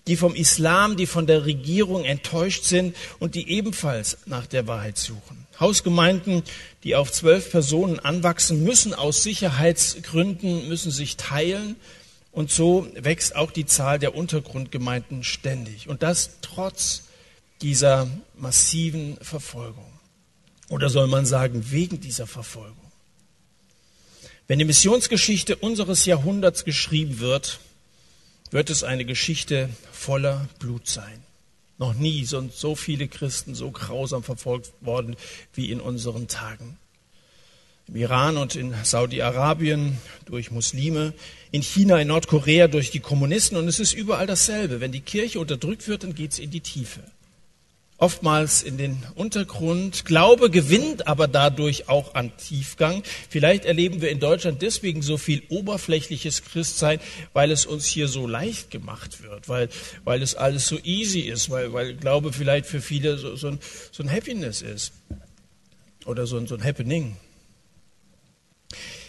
die 0.09 0.17
vom 0.17 0.35
Islam, 0.35 0.97
die 0.97 1.07
von 1.07 1.27
der 1.27 1.45
Regierung 1.45 2.05
enttäuscht 2.05 2.65
sind 2.65 2.97
und 3.19 3.35
die 3.35 3.51
ebenfalls 3.51 4.19
nach 4.27 4.47
der 4.47 4.67
Wahrheit 4.67 4.99
suchen. 4.99 5.47
Hausgemeinden, 5.61 6.43
die 6.83 6.97
auf 6.97 7.13
zwölf 7.13 7.51
Personen 7.51 8.01
anwachsen, 8.01 8.65
müssen 8.65 8.95
aus 8.95 9.23
Sicherheitsgründen, 9.23 10.69
müssen 10.69 10.91
sich 10.91 11.17
teilen 11.17 11.77
Und 12.39 12.53
so 12.53 12.87
wächst 12.95 13.35
auch 13.35 13.51
die 13.51 13.67
Zahl 13.67 13.99
der 13.99 14.15
Untergrundgemeinden 14.15 15.25
ständig. 15.25 15.89
Und 15.89 16.05
das 16.05 16.39
trotz 16.41 17.09
dieser 17.63 18.07
massiven 18.37 19.17
Verfolgung. 19.21 19.93
Oder 20.69 20.89
soll 20.89 21.09
man 21.09 21.27
sagen, 21.27 21.73
wegen 21.73 22.01
dieser 22.01 22.29
Verfolgung. 22.29 22.93
Wenn 24.47 24.61
die 24.61 24.65
Missionsgeschichte 24.65 25.57
unseres 25.57 26.05
Jahrhunderts 26.05 26.65
geschrieben 26.65 27.19
wird, 27.19 27.59
wird 28.53 28.71
es 28.71 28.85
eine 28.85 29.05
Geschichte 29.05 29.69
voller 29.91 30.49
Blut 30.61 30.87
sein. 30.87 31.25
Noch 31.77 31.95
nie 31.95 32.25
sind 32.25 32.53
so 32.53 32.77
viele 32.77 33.09
Christen 33.09 33.57
so 33.57 33.73
grausam 33.73 34.23
verfolgt 34.23 34.71
worden 34.81 35.17
wie 35.55 35.73
in 35.73 35.81
unseren 35.81 36.29
Tagen. 36.29 36.79
Im 37.89 37.97
Iran 37.97 38.37
und 38.37 38.55
in 38.55 38.75
Saudi-Arabien 38.83 39.99
durch 40.27 40.51
Muslime, 40.51 41.15
in 41.51 41.63
China, 41.63 41.99
in 41.99 42.09
Nordkorea 42.09 42.69
durch 42.69 42.91
die 42.91 43.01
Kommunisten 43.01 43.57
und 43.57 43.67
es 43.67 43.81
ist 43.81 43.95
überall 43.95 44.27
dasselbe. 44.27 44.81
Wenn 44.81 44.93
die 44.93 45.01
Kirche 45.01 45.41
unterdrückt 45.41 45.89
wird, 45.89 46.05
dann 46.05 46.15
geht 46.15 46.33
es 46.33 46.39
in 46.39 46.51
die 46.51 46.61
Tiefe 46.61 47.03
oftmals 47.99 48.63
in 48.63 48.79
den 48.79 49.03
Untergrund. 49.17 50.05
Glaube 50.05 50.51
gewinnt 50.51 51.07
aber 51.07 51.27
dadurch 51.29 51.89
auch 51.89 52.15
an 52.15 52.33
Tiefgang. 52.37 53.03
Vielleicht 53.29 53.65
erleben 53.65 54.01
wir 54.01 54.11
in 54.11 54.21
Deutschland 54.21 54.63
deswegen 54.63 55.03
so 55.03 55.19
viel 55.19 55.43
oberflächliches 55.49 56.45
Christsein, 56.45 57.01
weil 57.33 57.51
es 57.51 57.67
uns 57.67 57.87
hier 57.87 58.09
so 58.09 58.27
leicht 58.27 58.71
gemacht 58.71 59.23
wird, 59.23 59.49
weil, 59.49 59.69
weil 60.05 60.23
es 60.23 60.37
alles 60.37 60.69
so 60.69 60.79
easy 60.85 61.21
ist, 61.21 61.51
weil, 61.51 61.73
weil 61.73 61.95
Glaube 61.95 62.33
vielleicht 62.33 62.67
für 62.67 62.81
viele 62.81 63.19
so, 63.19 63.35
so, 63.35 63.49
ein, 63.49 63.59
so 63.91 64.05
ein 64.05 64.11
Happiness 64.11 64.63
ist 64.63 64.93
oder 66.07 66.27
so 66.27 66.39
ein, 66.39 66.47
so 66.47 66.55
ein 66.55 66.65
Happening. 66.65 67.17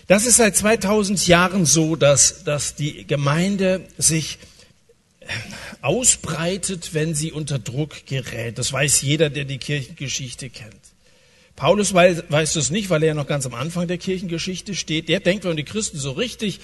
Das 0.08 0.26
ist 0.26 0.38
seit 0.38 0.56
2000 0.56 1.28
Jahren 1.28 1.66
so, 1.66 1.96
dass, 1.96 2.44
dass 2.44 2.76
die 2.76 3.06
Gemeinde 3.06 3.88
sich 3.98 4.40
ausbreitet, 5.82 6.94
wenn 6.94 7.14
sie 7.14 7.32
unter 7.32 7.60
Druck 7.60 8.06
gerät. 8.06 8.58
Das 8.58 8.74
weiß 8.74 9.02
jeder, 9.02 9.30
der 9.30 9.46
die 9.46 9.60
Kirchengeschichte 9.60 10.50
kennt. 10.50 10.74
Paulus 11.56 11.94
weiß, 11.94 12.24
weiß 12.30 12.54
das 12.54 12.72
nicht, 12.72 12.90
weil 12.90 13.04
er 13.04 13.10
ja 13.10 13.14
noch 13.14 13.28
ganz 13.28 13.46
am 13.46 13.54
Anfang 13.54 13.88
der 13.88 13.98
Kirchengeschichte 13.98 14.76
steht. 14.76 15.10
Der 15.10 15.20
denkt, 15.20 15.44
wenn 15.44 15.52
man 15.52 15.58
die 15.58 15.66
Christen 15.66 16.00
so 16.00 16.14
richtig, 16.14 16.62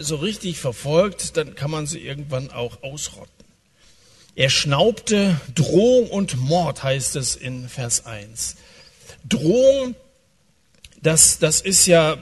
so 0.00 0.16
richtig 0.16 0.58
verfolgt, 0.58 1.36
dann 1.36 1.56
kann 1.56 1.72
man 1.72 1.86
sie 1.86 1.98
irgendwann 1.98 2.50
auch 2.50 2.82
ausrotten. 2.82 3.32
Er 4.36 4.50
schnaubte 4.50 5.40
Drohung 5.56 6.08
und 6.08 6.36
Mord, 6.36 6.84
heißt 6.84 7.16
es 7.16 7.34
in 7.34 7.68
Vers 7.68 8.06
1. 8.06 8.54
Drohung, 9.28 9.96
das, 11.02 11.38
das 11.38 11.60
ist 11.60 11.86
ja 11.86 12.16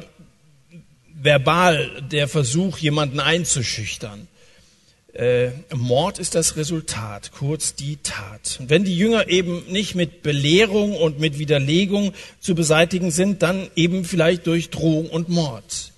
verbal 1.14 2.02
der 2.10 2.28
Versuch, 2.28 2.78
jemanden 2.78 3.20
einzuschüchtern. 3.20 4.28
Äh, 5.12 5.52
Mord 5.74 6.18
ist 6.18 6.34
das 6.34 6.56
Resultat, 6.56 7.32
kurz 7.32 7.74
die 7.74 7.96
Tat. 8.02 8.58
Und 8.60 8.68
wenn 8.68 8.84
die 8.84 8.96
Jünger 8.96 9.28
eben 9.28 9.64
nicht 9.68 9.94
mit 9.94 10.22
Belehrung 10.22 10.94
und 10.94 11.18
mit 11.18 11.38
Widerlegung 11.38 12.12
zu 12.38 12.54
beseitigen 12.54 13.10
sind, 13.10 13.42
dann 13.42 13.70
eben 13.76 14.04
vielleicht 14.04 14.46
durch 14.46 14.68
Drohung 14.68 15.08
und 15.08 15.30
Mord. 15.30 15.92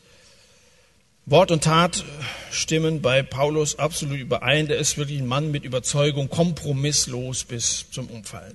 Wort 1.27 1.51
und 1.51 1.65
Tat 1.65 2.05
stimmen 2.51 3.03
bei 3.03 3.23
Paulus 3.23 3.79
absolut 3.79 4.19
überein. 4.19 4.69
Der 4.69 4.79
ist 4.79 4.97
wirklich 4.97 5.19
ein 5.19 5.27
Mann 5.27 5.51
mit 5.51 5.65
Überzeugung, 5.65 6.31
kompromisslos 6.31 7.45
bis 7.45 7.87
zum 7.91 8.07
Umfallen. 8.09 8.55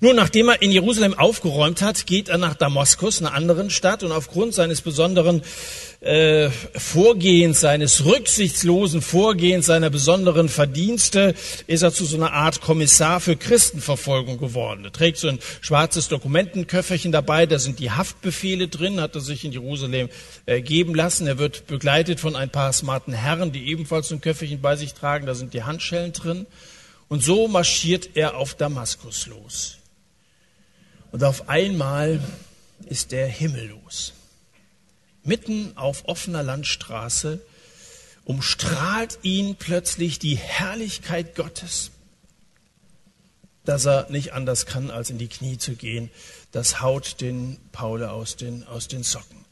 Nun, 0.00 0.16
nachdem 0.16 0.50
er 0.50 0.60
in 0.60 0.70
Jerusalem 0.70 1.14
aufgeräumt 1.14 1.80
hat, 1.80 2.06
geht 2.06 2.28
er 2.28 2.36
nach 2.36 2.54
Damaskus, 2.54 3.20
einer 3.20 3.32
anderen 3.32 3.70
Stadt, 3.70 4.02
und 4.02 4.12
aufgrund 4.12 4.52
seines 4.52 4.82
besonderen 4.82 5.42
äh, 6.00 6.50
Vorgehens, 6.76 7.60
seines 7.60 8.04
rücksichtslosen 8.04 9.00
Vorgehens, 9.00 9.66
seiner 9.66 9.88
besonderen 9.88 10.50
Verdienste, 10.50 11.34
ist 11.68 11.82
er 11.82 11.92
zu 11.92 12.04
so 12.04 12.16
einer 12.16 12.34
Art 12.34 12.60
Kommissar 12.60 13.20
für 13.20 13.36
Christenverfolgung 13.36 14.36
geworden. 14.36 14.84
Er 14.84 14.92
trägt 14.92 15.16
so 15.16 15.28
ein 15.28 15.38
schwarzes 15.62 16.08
Dokumentenköfferchen 16.08 17.12
dabei, 17.12 17.46
da 17.46 17.58
sind 17.58 17.78
die 17.78 17.92
Haftbefehle 17.92 18.68
drin, 18.68 19.00
hat 19.00 19.14
er 19.14 19.22
sich 19.22 19.44
in 19.44 19.52
Jerusalem 19.52 20.10
äh, 20.44 20.60
geben 20.60 20.94
lassen. 20.94 21.26
Er 21.26 21.38
wird 21.38 21.66
begleitet 21.66 22.20
von 22.20 22.36
ein 22.36 22.50
paar 22.50 22.74
smarten 22.74 23.14
Herren, 23.14 23.52
die 23.52 23.68
ebenfalls 23.68 24.08
so 24.08 24.16
ein 24.16 24.20
Köfferchen 24.20 24.60
bei 24.60 24.76
sich 24.76 24.92
tragen, 24.92 25.24
da 25.24 25.34
sind 25.34 25.54
die 25.54 25.62
Handschellen 25.62 26.12
drin. 26.12 26.46
Und 27.12 27.22
so 27.22 27.46
marschiert 27.46 28.16
er 28.16 28.38
auf 28.38 28.54
Damaskus 28.54 29.26
los. 29.26 29.76
Und 31.10 31.22
auf 31.24 31.50
einmal 31.50 32.24
ist 32.86 33.12
der 33.12 33.26
Himmel 33.26 33.66
los. 33.66 34.14
Mitten 35.22 35.76
auf 35.76 36.08
offener 36.08 36.42
Landstraße 36.42 37.44
umstrahlt 38.24 39.18
ihn 39.20 39.56
plötzlich 39.56 40.20
die 40.20 40.36
Herrlichkeit 40.36 41.34
Gottes, 41.34 41.90
dass 43.66 43.84
er 43.84 44.08
nicht 44.08 44.32
anders 44.32 44.64
kann, 44.64 44.90
als 44.90 45.10
in 45.10 45.18
die 45.18 45.28
Knie 45.28 45.58
zu 45.58 45.74
gehen. 45.74 46.10
Das 46.50 46.80
haut 46.80 47.20
den 47.20 47.58
Paul 47.72 48.04
aus 48.04 48.36
den, 48.36 48.66
aus 48.66 48.88
den 48.88 49.02
Socken. 49.02 49.44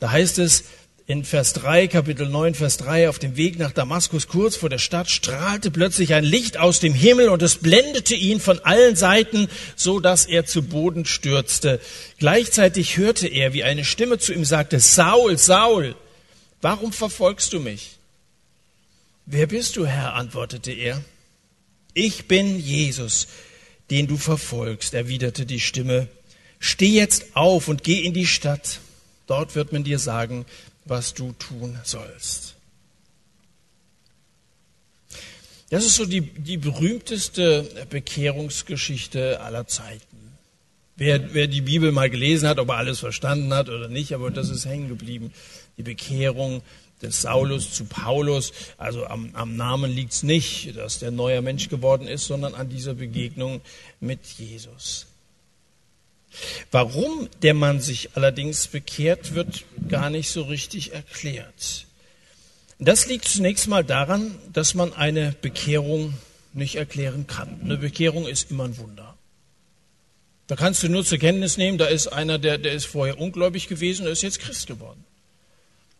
Da 0.00 0.10
heißt 0.10 0.40
es, 0.40 0.64
in 1.06 1.24
Vers 1.24 1.52
3, 1.52 1.88
Kapitel 1.88 2.26
9, 2.26 2.54
Vers 2.54 2.78
3, 2.78 3.10
auf 3.10 3.18
dem 3.18 3.36
Weg 3.36 3.58
nach 3.58 3.72
Damaskus, 3.72 4.26
kurz 4.26 4.56
vor 4.56 4.70
der 4.70 4.78
Stadt, 4.78 5.10
strahlte 5.10 5.70
plötzlich 5.70 6.14
ein 6.14 6.24
Licht 6.24 6.56
aus 6.56 6.80
dem 6.80 6.94
Himmel 6.94 7.28
und 7.28 7.42
es 7.42 7.56
blendete 7.56 8.14
ihn 8.14 8.40
von 8.40 8.58
allen 8.60 8.96
Seiten, 8.96 9.48
so 9.76 10.00
dass 10.00 10.24
er 10.24 10.46
zu 10.46 10.62
Boden 10.62 11.04
stürzte. 11.04 11.78
Gleichzeitig 12.18 12.96
hörte 12.96 13.28
er, 13.28 13.52
wie 13.52 13.64
eine 13.64 13.84
Stimme 13.84 14.18
zu 14.18 14.32
ihm 14.32 14.46
sagte, 14.46 14.80
Saul, 14.80 15.36
Saul, 15.36 15.94
warum 16.62 16.90
verfolgst 16.90 17.52
du 17.52 17.60
mich? 17.60 17.98
Wer 19.26 19.46
bist 19.46 19.76
du, 19.76 19.84
Herr? 19.86 20.14
antwortete 20.14 20.72
er. 20.72 21.02
Ich 21.92 22.28
bin 22.28 22.58
Jesus, 22.58 23.28
den 23.90 24.06
du 24.06 24.16
verfolgst, 24.16 24.94
erwiderte 24.94 25.44
die 25.44 25.60
Stimme. 25.60 26.08
Steh 26.60 26.88
jetzt 26.88 27.36
auf 27.36 27.68
und 27.68 27.84
geh 27.84 28.00
in 28.00 28.14
die 28.14 28.26
Stadt. 28.26 28.80
Dort 29.26 29.54
wird 29.54 29.72
man 29.72 29.84
dir 29.84 29.98
sagen, 29.98 30.46
was 30.84 31.14
du 31.14 31.32
tun 31.32 31.78
sollst. 31.84 32.54
Das 35.70 35.84
ist 35.84 35.96
so 35.96 36.04
die, 36.04 36.20
die 36.20 36.56
berühmteste 36.56 37.86
Bekehrungsgeschichte 37.90 39.40
aller 39.40 39.66
Zeiten. 39.66 40.36
Wer, 40.96 41.34
wer 41.34 41.48
die 41.48 41.62
Bibel 41.62 41.90
mal 41.90 42.10
gelesen 42.10 42.48
hat, 42.48 42.58
ob 42.58 42.68
er 42.68 42.76
alles 42.76 43.00
verstanden 43.00 43.52
hat 43.52 43.68
oder 43.68 43.88
nicht, 43.88 44.12
aber 44.14 44.30
das 44.30 44.50
ist 44.50 44.66
hängen 44.66 44.88
geblieben. 44.88 45.32
Die 45.76 45.82
Bekehrung 45.82 46.62
des 47.02 47.22
Saulus 47.22 47.72
zu 47.72 47.84
Paulus. 47.86 48.52
Also 48.78 49.06
am, 49.06 49.30
am 49.34 49.56
Namen 49.56 49.90
liegt 49.90 50.12
es 50.12 50.22
nicht, 50.22 50.76
dass 50.76 50.98
der 50.98 51.10
neuer 51.10 51.42
Mensch 51.42 51.68
geworden 51.68 52.06
ist, 52.06 52.26
sondern 52.26 52.54
an 52.54 52.68
dieser 52.68 52.94
Begegnung 52.94 53.60
mit 54.00 54.24
Jesus. 54.38 55.06
Warum 56.70 57.28
der 57.42 57.54
Mann 57.54 57.80
sich 57.80 58.10
allerdings 58.14 58.66
bekehrt, 58.66 59.34
wird 59.34 59.64
gar 59.88 60.10
nicht 60.10 60.30
so 60.30 60.42
richtig 60.42 60.92
erklärt. 60.92 61.86
Das 62.78 63.06
liegt 63.06 63.26
zunächst 63.26 63.68
mal 63.68 63.84
daran, 63.84 64.34
dass 64.52 64.74
man 64.74 64.92
eine 64.92 65.34
Bekehrung 65.40 66.14
nicht 66.52 66.76
erklären 66.76 67.26
kann. 67.26 67.60
Eine 67.62 67.76
Bekehrung 67.76 68.26
ist 68.26 68.50
immer 68.50 68.64
ein 68.64 68.78
Wunder. 68.78 69.16
Da 70.46 70.56
kannst 70.56 70.82
du 70.82 70.88
nur 70.88 71.04
zur 71.04 71.18
Kenntnis 71.18 71.56
nehmen, 71.56 71.78
da 71.78 71.86
ist 71.86 72.08
einer, 72.08 72.38
der, 72.38 72.58
der 72.58 72.72
ist 72.72 72.84
vorher 72.84 73.18
ungläubig 73.18 73.68
gewesen 73.68 74.06
und 74.06 74.12
ist 74.12 74.22
jetzt 74.22 74.40
Christ 74.40 74.66
geworden. 74.66 75.04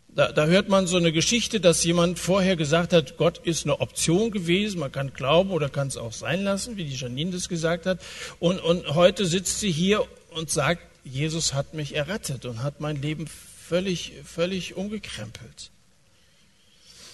Da, 0.09 0.31
da 0.31 0.45
hört 0.45 0.69
man 0.69 0.87
so 0.87 0.95
eine 0.95 1.11
Geschichte, 1.11 1.59
dass 1.59 1.83
jemand 1.83 2.19
vorher 2.19 2.55
gesagt 2.55 2.93
hat, 2.93 3.17
Gott 3.17 3.39
ist 3.39 3.65
eine 3.65 3.81
Option 3.81 4.31
gewesen, 4.31 4.79
man 4.79 4.91
kann 4.91 5.11
glauben 5.13 5.51
oder 5.51 5.67
kann 5.67 5.87
es 5.87 5.97
auch 5.97 6.13
sein 6.13 6.43
lassen, 6.43 6.77
wie 6.77 6.85
die 6.85 6.95
Janine 6.95 7.31
das 7.31 7.49
gesagt 7.49 7.85
hat. 7.85 7.99
Und, 8.39 8.59
und 8.59 8.95
heute 8.95 9.25
sitzt 9.25 9.59
sie 9.59 9.71
hier 9.71 10.05
und 10.35 10.49
sagt, 10.49 10.81
Jesus 11.03 11.53
hat 11.53 11.73
mich 11.73 11.95
errettet 11.95 12.45
und 12.45 12.63
hat 12.63 12.81
mein 12.81 13.01
Leben 13.01 13.27
völlig, 13.27 14.13
völlig 14.23 14.75
umgekrempelt. 14.75 15.71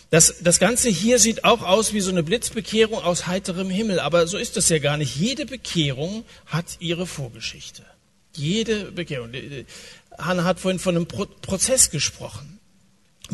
Das, 0.10 0.36
das 0.42 0.60
Ganze 0.60 0.90
hier 0.90 1.20
sieht 1.20 1.46
auch 1.46 1.62
aus 1.62 1.94
wie 1.94 2.01
so 2.01 2.12
eine 2.12 2.24
Blitzbekehrung 2.24 3.01
aus 3.01 3.28
heiterem 3.28 3.70
Himmel, 3.70 4.00
aber 4.00 4.28
so 4.28 4.38
ist 4.38 4.58
das 4.58 4.68
ja 4.68 4.80
gar 4.80 4.98
nicht. 4.98 5.16
Jede 5.16 5.46
Bekehrung 5.46 6.25
hat 6.48 6.66
ihre 6.80 7.08
Vorgeschichte. 7.08 7.84
Jede 8.36 8.92
Bekehrung. 8.92 9.32
Hanna 10.18 10.44
hat 10.44 10.60
vorhin 10.60 10.80
von 10.80 10.96
einem 10.96 11.08
Prozess 11.08 11.92
gesprochen. 11.92 12.60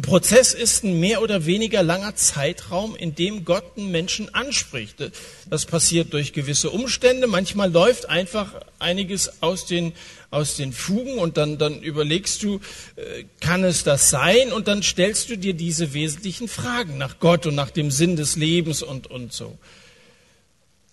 Prozess 0.01 0.54
ist 0.54 0.84
ein 0.84 1.00
mehr 1.00 1.22
oder 1.22 1.46
weniger 1.46 1.82
langer 1.82 2.16
Zeitraum, 2.16 2.96
in 2.96 3.16
dem 3.16 3.46
Gott 3.46 3.63
einen 3.77 3.89
Menschen 3.89 4.34
anspricht. 4.34 5.12
Das 5.50 5.66
passiert 5.66 6.13
durch 6.13 6.34
gewisse 6.34 6.70
Umstände. 6.70 7.25
Manchmal 7.25 7.72
läuft 7.72 8.08
einfach 8.08 8.54
einiges 8.77 9.42
aus 9.42 9.66
den, 9.66 9.94
aus 10.30 10.56
den 10.56 10.72
Fugen 10.72 11.18
und 11.18 11.38
dann, 11.38 11.58
dann 11.58 11.82
überlegst 11.82 12.44
du, 12.44 12.60
äh, 12.96 13.24
kann 13.39 13.63
es 13.63 13.84
das 13.84 14.10
sein? 14.12 14.51
Und 14.51 14.68
dann 14.68 14.84
stellst 14.84 15.30
du 15.30 15.38
dir 15.38 15.56
diese 15.56 15.94
wesentlichen 15.94 16.48
Fragen 16.48 16.98
nach 16.98 17.20
Gott 17.20 17.48
und 17.48 17.56
nach 17.56 17.72
dem 17.72 17.89
Sinn 17.89 18.16
des 18.16 18.36
Lebens 18.36 18.84
und, 18.84 19.08
und 19.08 19.34
so. 19.34 19.58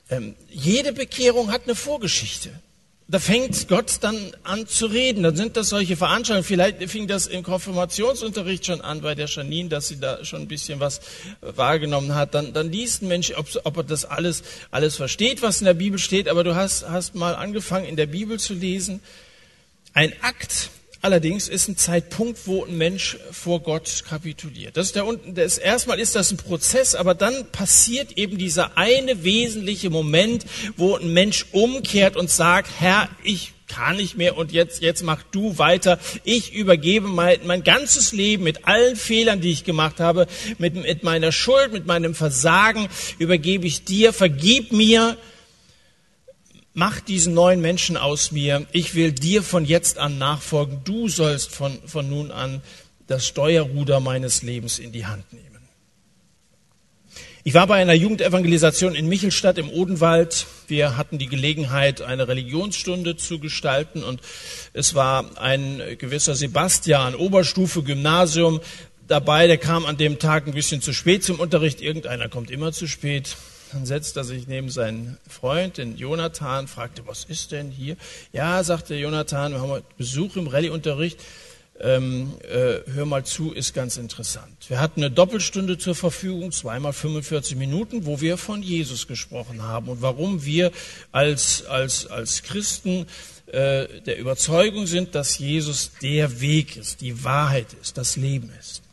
Ähm, 0.08 0.34
jede 0.48 0.92
Bekehrung 0.92 1.50
hat 1.50 1.64
eine 1.64 1.74
Vorgeschichte. 1.74 2.50
Da 3.06 3.18
fängt 3.18 3.68
Gott 3.68 3.98
dann 4.00 4.32
an 4.44 4.66
zu 4.66 4.86
reden. 4.86 5.22
Dann 5.22 5.36
sind 5.36 5.58
das 5.58 5.68
solche 5.68 5.94
Veranstaltungen. 5.94 6.44
Vielleicht 6.44 6.82
fing 6.90 7.06
das 7.06 7.26
im 7.26 7.42
Konfirmationsunterricht 7.42 8.64
schon 8.64 8.80
an 8.80 9.02
bei 9.02 9.14
der 9.14 9.26
Janine, 9.26 9.68
dass 9.68 9.88
sie 9.88 10.00
da 10.00 10.24
schon 10.24 10.42
ein 10.42 10.48
bisschen 10.48 10.80
was 10.80 11.02
wahrgenommen 11.42 12.14
hat. 12.14 12.34
Dann, 12.34 12.54
dann 12.54 12.72
liest 12.72 13.02
ein 13.02 13.08
Mensch, 13.08 13.32
ob, 13.36 13.46
ob 13.64 13.76
er 13.76 13.84
das 13.84 14.06
alles, 14.06 14.42
alles 14.70 14.96
versteht, 14.96 15.42
was 15.42 15.60
in 15.60 15.66
der 15.66 15.74
Bibel 15.74 15.98
steht. 15.98 16.28
Aber 16.28 16.44
du 16.44 16.54
hast, 16.54 16.88
hast 16.88 17.14
mal 17.14 17.34
angefangen, 17.34 17.84
in 17.84 17.96
der 17.96 18.06
Bibel 18.06 18.38
zu 18.38 18.54
lesen. 18.54 19.00
Ein 19.92 20.14
Akt 20.22 20.70
allerdings 21.04 21.48
ist 21.48 21.68
ein 21.68 21.76
Zeitpunkt, 21.76 22.46
wo 22.46 22.64
ein 22.64 22.76
Mensch 22.76 23.18
vor 23.30 23.60
Gott 23.60 24.04
kapituliert. 24.08 24.76
Das 24.76 24.86
ist 24.86 24.96
der, 24.96 25.04
das, 25.26 25.58
erstmal 25.58 26.00
ist 26.00 26.14
das 26.14 26.30
ein 26.30 26.38
Prozess, 26.38 26.94
aber 26.94 27.14
dann 27.14 27.46
passiert 27.52 28.12
eben 28.16 28.38
dieser 28.38 28.78
eine 28.78 29.22
wesentliche 29.22 29.90
Moment, 29.90 30.46
wo 30.76 30.96
ein 30.96 31.12
Mensch 31.12 31.46
umkehrt 31.52 32.16
und 32.16 32.30
sagt, 32.30 32.70
Herr, 32.80 33.08
ich 33.22 33.52
kann 33.68 33.96
nicht 33.96 34.16
mehr 34.16 34.36
und 34.36 34.52
jetzt, 34.52 34.82
jetzt 34.82 35.02
mach 35.02 35.22
du 35.30 35.58
weiter. 35.58 35.98
Ich 36.24 36.54
übergebe 36.54 37.06
mein, 37.08 37.38
mein 37.44 37.64
ganzes 37.64 38.12
Leben 38.12 38.44
mit 38.44 38.66
allen 38.66 38.96
Fehlern, 38.96 39.40
die 39.40 39.50
ich 39.50 39.64
gemacht 39.64 40.00
habe, 40.00 40.26
mit, 40.58 40.74
mit 40.74 41.02
meiner 41.02 41.32
Schuld, 41.32 41.72
mit 41.72 41.86
meinem 41.86 42.14
Versagen, 42.14 42.88
übergebe 43.18 43.66
ich 43.66 43.84
dir, 43.84 44.12
vergib 44.12 44.72
mir 44.72 45.16
mach 46.74 47.00
diesen 47.00 47.32
neuen 47.34 47.60
Menschen 47.60 47.96
aus 47.96 48.32
mir. 48.32 48.66
Ich 48.72 48.94
will 48.94 49.12
dir 49.12 49.42
von 49.42 49.64
jetzt 49.64 49.98
an 49.98 50.18
nachfolgen. 50.18 50.80
Du 50.84 51.08
sollst 51.08 51.50
von, 51.50 51.78
von 51.86 52.10
nun 52.10 52.30
an 52.30 52.62
das 53.06 53.26
Steuerruder 53.26 54.00
meines 54.00 54.42
Lebens 54.42 54.78
in 54.78 54.92
die 54.92 55.06
Hand 55.06 55.32
nehmen. 55.32 55.54
Ich 57.46 57.52
war 57.52 57.66
bei 57.66 57.74
einer 57.74 57.92
Jugendevangelisation 57.92 58.94
in 58.94 59.06
Michelstadt 59.06 59.58
im 59.58 59.68
Odenwald. 59.68 60.46
Wir 60.66 60.96
hatten 60.96 61.18
die 61.18 61.26
Gelegenheit, 61.26 62.00
eine 62.00 62.26
Religionsstunde 62.26 63.16
zu 63.16 63.38
gestalten 63.38 64.02
und 64.02 64.22
es 64.72 64.94
war 64.94 65.38
ein 65.38 65.82
gewisser 65.98 66.34
Sebastian, 66.36 67.14
Oberstufe, 67.14 67.82
Gymnasium 67.82 68.60
dabei. 69.08 69.46
Der 69.46 69.58
kam 69.58 69.84
an 69.84 69.98
dem 69.98 70.18
Tag 70.18 70.46
ein 70.46 70.54
bisschen 70.54 70.80
zu 70.80 70.94
spät 70.94 71.22
zum 71.22 71.38
Unterricht. 71.38 71.82
Irgendeiner 71.82 72.30
kommt 72.30 72.50
immer 72.50 72.72
zu 72.72 72.86
spät. 72.86 73.36
Dann 73.74 73.86
setzte 73.86 74.20
er 74.20 74.24
sich 74.24 74.46
neben 74.46 74.70
seinen 74.70 75.18
Freund, 75.28 75.78
den 75.78 75.96
Jonathan, 75.96 76.68
fragte, 76.68 77.02
was 77.06 77.24
ist 77.24 77.50
denn 77.50 77.72
hier? 77.72 77.96
Ja, 78.32 78.62
sagte 78.62 78.94
Jonathan, 78.94 79.50
wir 79.50 79.60
haben 79.60 79.82
Besuch 79.98 80.36
im 80.36 80.46
Rallyeunterricht. 80.46 81.20
Ähm, 81.80 82.34
äh, 82.48 82.88
hör 82.92 83.04
mal 83.04 83.24
zu, 83.24 83.52
ist 83.52 83.74
ganz 83.74 83.96
interessant. 83.96 84.54
Wir 84.68 84.80
hatten 84.80 85.00
eine 85.00 85.10
Doppelstunde 85.10 85.76
zur 85.76 85.96
Verfügung, 85.96 86.52
zweimal 86.52 86.92
45 86.92 87.56
Minuten, 87.56 88.06
wo 88.06 88.20
wir 88.20 88.36
von 88.36 88.62
Jesus 88.62 89.08
gesprochen 89.08 89.60
haben 89.60 89.88
und 89.88 90.00
warum 90.00 90.44
wir 90.44 90.70
als, 91.10 91.66
als, 91.66 92.06
als 92.06 92.44
Christen 92.44 93.06
äh, 93.46 93.88
der 94.02 94.18
Überzeugung 94.18 94.86
sind, 94.86 95.16
dass 95.16 95.38
Jesus 95.38 95.90
der 96.00 96.40
Weg 96.40 96.76
ist, 96.76 97.00
die 97.00 97.24
Wahrheit 97.24 97.66
ist, 97.82 97.98
das 97.98 98.14
Leben 98.14 98.52
ist. 98.60 98.83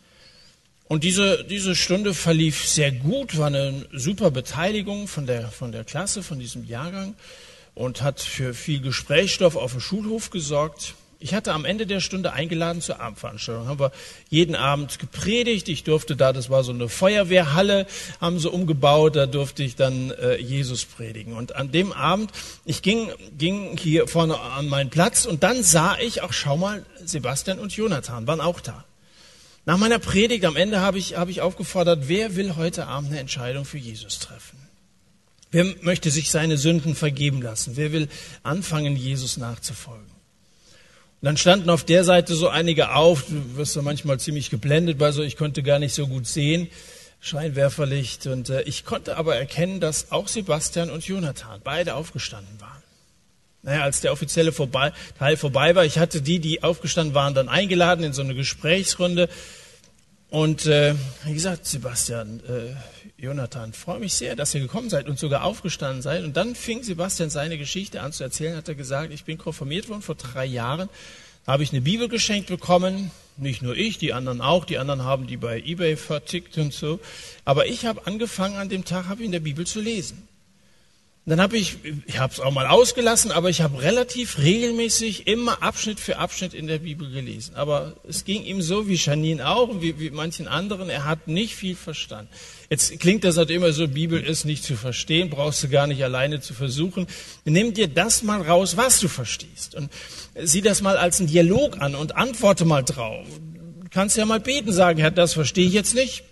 Und 0.91 1.05
diese, 1.05 1.45
diese 1.45 1.74
Stunde 1.74 2.13
verlief 2.13 2.67
sehr 2.67 2.91
gut, 2.91 3.38
war 3.38 3.48
eine 3.48 3.86
super 3.93 4.29
Beteiligung 4.29 5.07
von 5.07 5.25
der, 5.25 5.48
von 5.48 5.71
der 5.71 5.86
Klasse, 5.86 6.21
von 6.21 6.38
diesem 6.38 6.65
Jahrgang 6.65 7.15
und 7.74 8.01
hat 8.01 8.19
für 8.19 8.53
viel 8.53 8.81
Gesprächsstoff 8.81 9.55
auf 9.55 9.71
dem 9.71 9.79
Schulhof 9.79 10.31
gesorgt. 10.31 10.95
Ich 11.21 11.33
hatte 11.33 11.53
am 11.53 11.63
Ende 11.63 11.88
der 11.88 12.01
Stunde 12.01 12.33
eingeladen 12.33 12.81
zur 12.81 13.00
Abendveranstaltung. 13.00 13.67
Haben 13.67 13.79
wir 13.79 13.93
jeden 14.29 14.53
Abend 14.53 15.00
gepredigt. 15.00 15.69
Ich 15.69 15.86
durfte 15.86 16.17
da, 16.17 16.33
das 16.33 16.50
war 16.50 16.65
so 16.65 16.74
eine 16.74 16.89
Feuerwehrhalle, 16.89 17.88
haben 18.19 18.38
sie 18.38 18.50
umgebaut. 18.50 19.15
Da 19.15 19.27
durfte 19.27 19.63
ich 19.63 19.77
dann 19.77 20.12
äh, 20.12 20.36
Jesus 20.41 20.83
predigen. 20.83 21.38
Und 21.38 21.55
an 21.55 21.71
dem 21.71 21.93
Abend, 21.93 22.31
ich 22.65 22.81
ging, 22.81 23.10
ging 23.38 23.77
hier 23.77 24.10
vorne 24.10 24.38
an 24.38 24.67
meinen 24.67 24.89
Platz 24.89 25.25
und 25.25 25.41
dann 25.41 25.63
sah 25.63 25.98
ich, 26.00 26.21
auch 26.21 26.33
schau 26.33 26.57
mal, 26.57 26.86
Sebastian 27.05 27.60
und 27.60 27.74
Jonathan 27.74 28.27
waren 28.27 28.41
auch 28.41 28.60
da. 28.60 28.83
Nach 29.65 29.77
meiner 29.77 30.00
Predigt 30.00 30.46
am 30.46 30.56
Ende 30.56 30.80
habe 30.80 30.98
ich, 30.98 31.18
habe 31.18 31.32
ich 31.32 31.41
aufgefordert, 31.41 32.08
wer 32.08 32.36
will 32.36 32.56
heute 32.56 32.88
Abend 32.88 33.12
eine 33.12 33.20
Entscheidung 33.20 33.65
für 33.65 33.77
Jesus 33.77 34.20
treffen? 34.20 34.58
Wer 35.51 35.65
möchte 35.82 36.10
sich 36.10 36.32
seine 36.32 36.58
Sünden 36.58 36.96
vergeben 36.96 37.41
lassen? 37.41 37.74
Wer 37.75 37.91
will 37.91 38.08
anfangen, 38.41 38.96
Jesus 38.96 39.38
nachzufolgen? 39.38 40.06
Und 41.22 41.25
dann 41.25 41.38
standen 41.38 41.70
auf 41.70 41.84
der 41.84 42.03
Seite 42.03 42.34
so 42.34 42.48
einige 42.48 42.96
auf, 42.96 43.25
du 43.27 43.58
wirst 43.58 43.76
ja 43.76 43.84
manchmal 43.84 44.19
ziemlich 44.19 44.50
geblendet 44.50 44.97
bei 44.97 45.12
so, 45.12 45.21
ich 45.21 45.38
konnte 45.38 45.62
gar 45.62 45.78
nicht 45.78 45.93
so 45.93 46.08
gut 46.08 46.26
sehen, 46.26 46.67
Scheinwerferlicht. 47.19 48.26
Und 48.26 48.50
äh, 48.50 48.63
ich 48.63 48.86
konnte 48.86 49.17
aber 49.17 49.36
erkennen, 49.36 49.80
dass 49.80 50.12
auch 50.12 50.28
Sebastian 50.28 50.89
und 50.89 51.06
Jonathan 51.06 51.62
beide 51.63 51.93
aufgestanden 51.93 52.60
waren. 52.60 52.82
Naja, 53.63 53.84
als 53.84 54.02
der 54.02 54.12
offizielle 54.12 54.52
vorbei, 54.52 54.91
Teil 55.19 55.38
vorbei 55.38 55.76
war, 55.76 55.86
ich 55.86 56.00
hatte 56.00 56.21
die, 56.21 56.39
die 56.39 56.63
aufgestanden 56.63 57.13
waren, 57.13 57.36
dann 57.36 57.47
eingeladen 57.47 58.04
in 58.04 58.13
so 58.13 58.24
eine 58.24 58.34
Gesprächsrunde. 58.34 59.30
Und 60.30 60.65
äh, 60.65 60.95
wie 61.26 61.34
gesagt, 61.34 61.67
Sebastian, 61.67 62.39
äh, 62.47 62.74
Jonathan, 63.21 63.74
freue 63.74 64.00
mich 64.00 64.13
sehr, 64.13 64.36
dass 64.36 64.56
ihr 64.56 64.62
gekommen 64.62 64.89
seid 64.89 65.08
und 65.08 65.19
sogar 65.19 65.43
aufgestanden 65.43 66.02
seid. 66.02 66.24
Und 66.24 66.38
dann 66.38 66.56
fing 66.56 66.82
Sebastian 66.82 67.30
seine 67.30 67.60
Geschichte 67.60 68.02
an 68.02 68.13
zu 68.13 68.24
erzählen, 68.24 68.56
hat 68.56 68.67
er 68.67 68.76
gesagt, 68.76 69.13
ich 69.13 69.26
bin 69.26 69.38
konfirmiert 69.38 69.89
worden 69.89 70.02
vor 70.02 70.15
drei 70.15 70.45
Jahren, 70.45 70.89
da 71.45 71.54
habe 71.54 71.63
ich 71.63 71.71
eine 71.71 71.82
Bibel 71.82 72.08
geschenkt 72.08 72.50
bekommen, 72.50 73.12
nicht 73.38 73.62
nur 73.62 73.76
ich, 73.76 73.97
die 73.97 74.13
anderen 74.13 74.41
auch, 74.41 74.63
die 74.65 74.78
anderen 74.78 75.04
haben 75.04 75.28
die 75.28 75.38
bei 75.38 75.60
eBay 75.60 75.97
vertickt 75.97 76.58
und 76.58 76.74
so. 76.74 77.00
Aber 77.45 77.65
ich 77.65 77.86
habe 77.86 78.06
angefangen, 78.06 78.58
an 78.58 78.69
dem 78.69 78.86
Tag 78.86 79.08
habe 79.08 79.21
ich 79.21 79.26
in 79.26 79.32
der 79.32 79.39
Bibel 79.39 79.65
zu 79.65 79.82
lesen 79.82 80.28
dann 81.27 81.39
habe 81.39 81.55
ich, 81.55 81.77
ich 82.07 82.17
habe 82.17 82.34
es 82.34 82.39
auch 82.39 82.51
mal 82.51 82.65
ausgelassen, 82.65 83.31
aber 83.31 83.49
ich 83.49 83.62
habe 83.62 83.84
relativ 83.84 84.39
regelmäßig 84.39 85.27
immer 85.27 85.62
Abschnitt 85.62 85.99
für 85.99 86.17
Abschnitt 86.17 86.55
in 86.55 86.65
der 86.65 86.79
Bibel 86.79 87.12
gelesen. 87.12 87.53
Aber 87.53 87.95
es 88.07 88.25
ging 88.25 88.43
ihm 88.43 88.63
so 88.63 88.88
wie 88.88 88.95
Janine 88.95 89.47
auch, 89.47 89.81
wie, 89.81 89.99
wie 89.99 90.10
manchen 90.10 90.47
anderen, 90.47 90.89
er 90.89 91.05
hat 91.05 91.27
nicht 91.27 91.55
viel 91.55 91.75
verstanden. 91.75 92.31
Jetzt 92.71 92.99
klingt 92.99 93.23
das 93.23 93.38
halt 93.38 93.51
immer 93.51 93.71
so, 93.71 93.88
Bibel 93.88 94.19
ist 94.19 94.45
nicht 94.45 94.63
zu 94.63 94.75
verstehen, 94.75 95.29
brauchst 95.29 95.62
du 95.62 95.69
gar 95.69 95.86
nicht 95.86 96.03
alleine 96.03 96.41
zu 96.41 96.55
versuchen. 96.55 97.05
Nimm 97.45 97.75
dir 97.75 97.88
das 97.88 98.23
mal 98.23 98.41
raus, 98.41 98.75
was 98.75 98.99
du 98.99 99.07
verstehst. 99.07 99.75
Und 99.75 99.91
sieh 100.36 100.62
das 100.62 100.81
mal 100.81 100.97
als 100.97 101.19
einen 101.19 101.29
Dialog 101.29 101.79
an 101.79 101.93
und 101.93 102.15
antworte 102.15 102.65
mal 102.65 102.81
drauf. 102.81 103.27
Du 103.27 103.89
kannst 103.91 104.17
ja 104.17 104.25
mal 104.25 104.39
beten, 104.39 104.73
sagen, 104.73 104.99
Herr, 104.99 105.12
das 105.12 105.34
verstehe 105.34 105.67
ich 105.67 105.73
jetzt 105.73 105.93
nicht. 105.93 106.23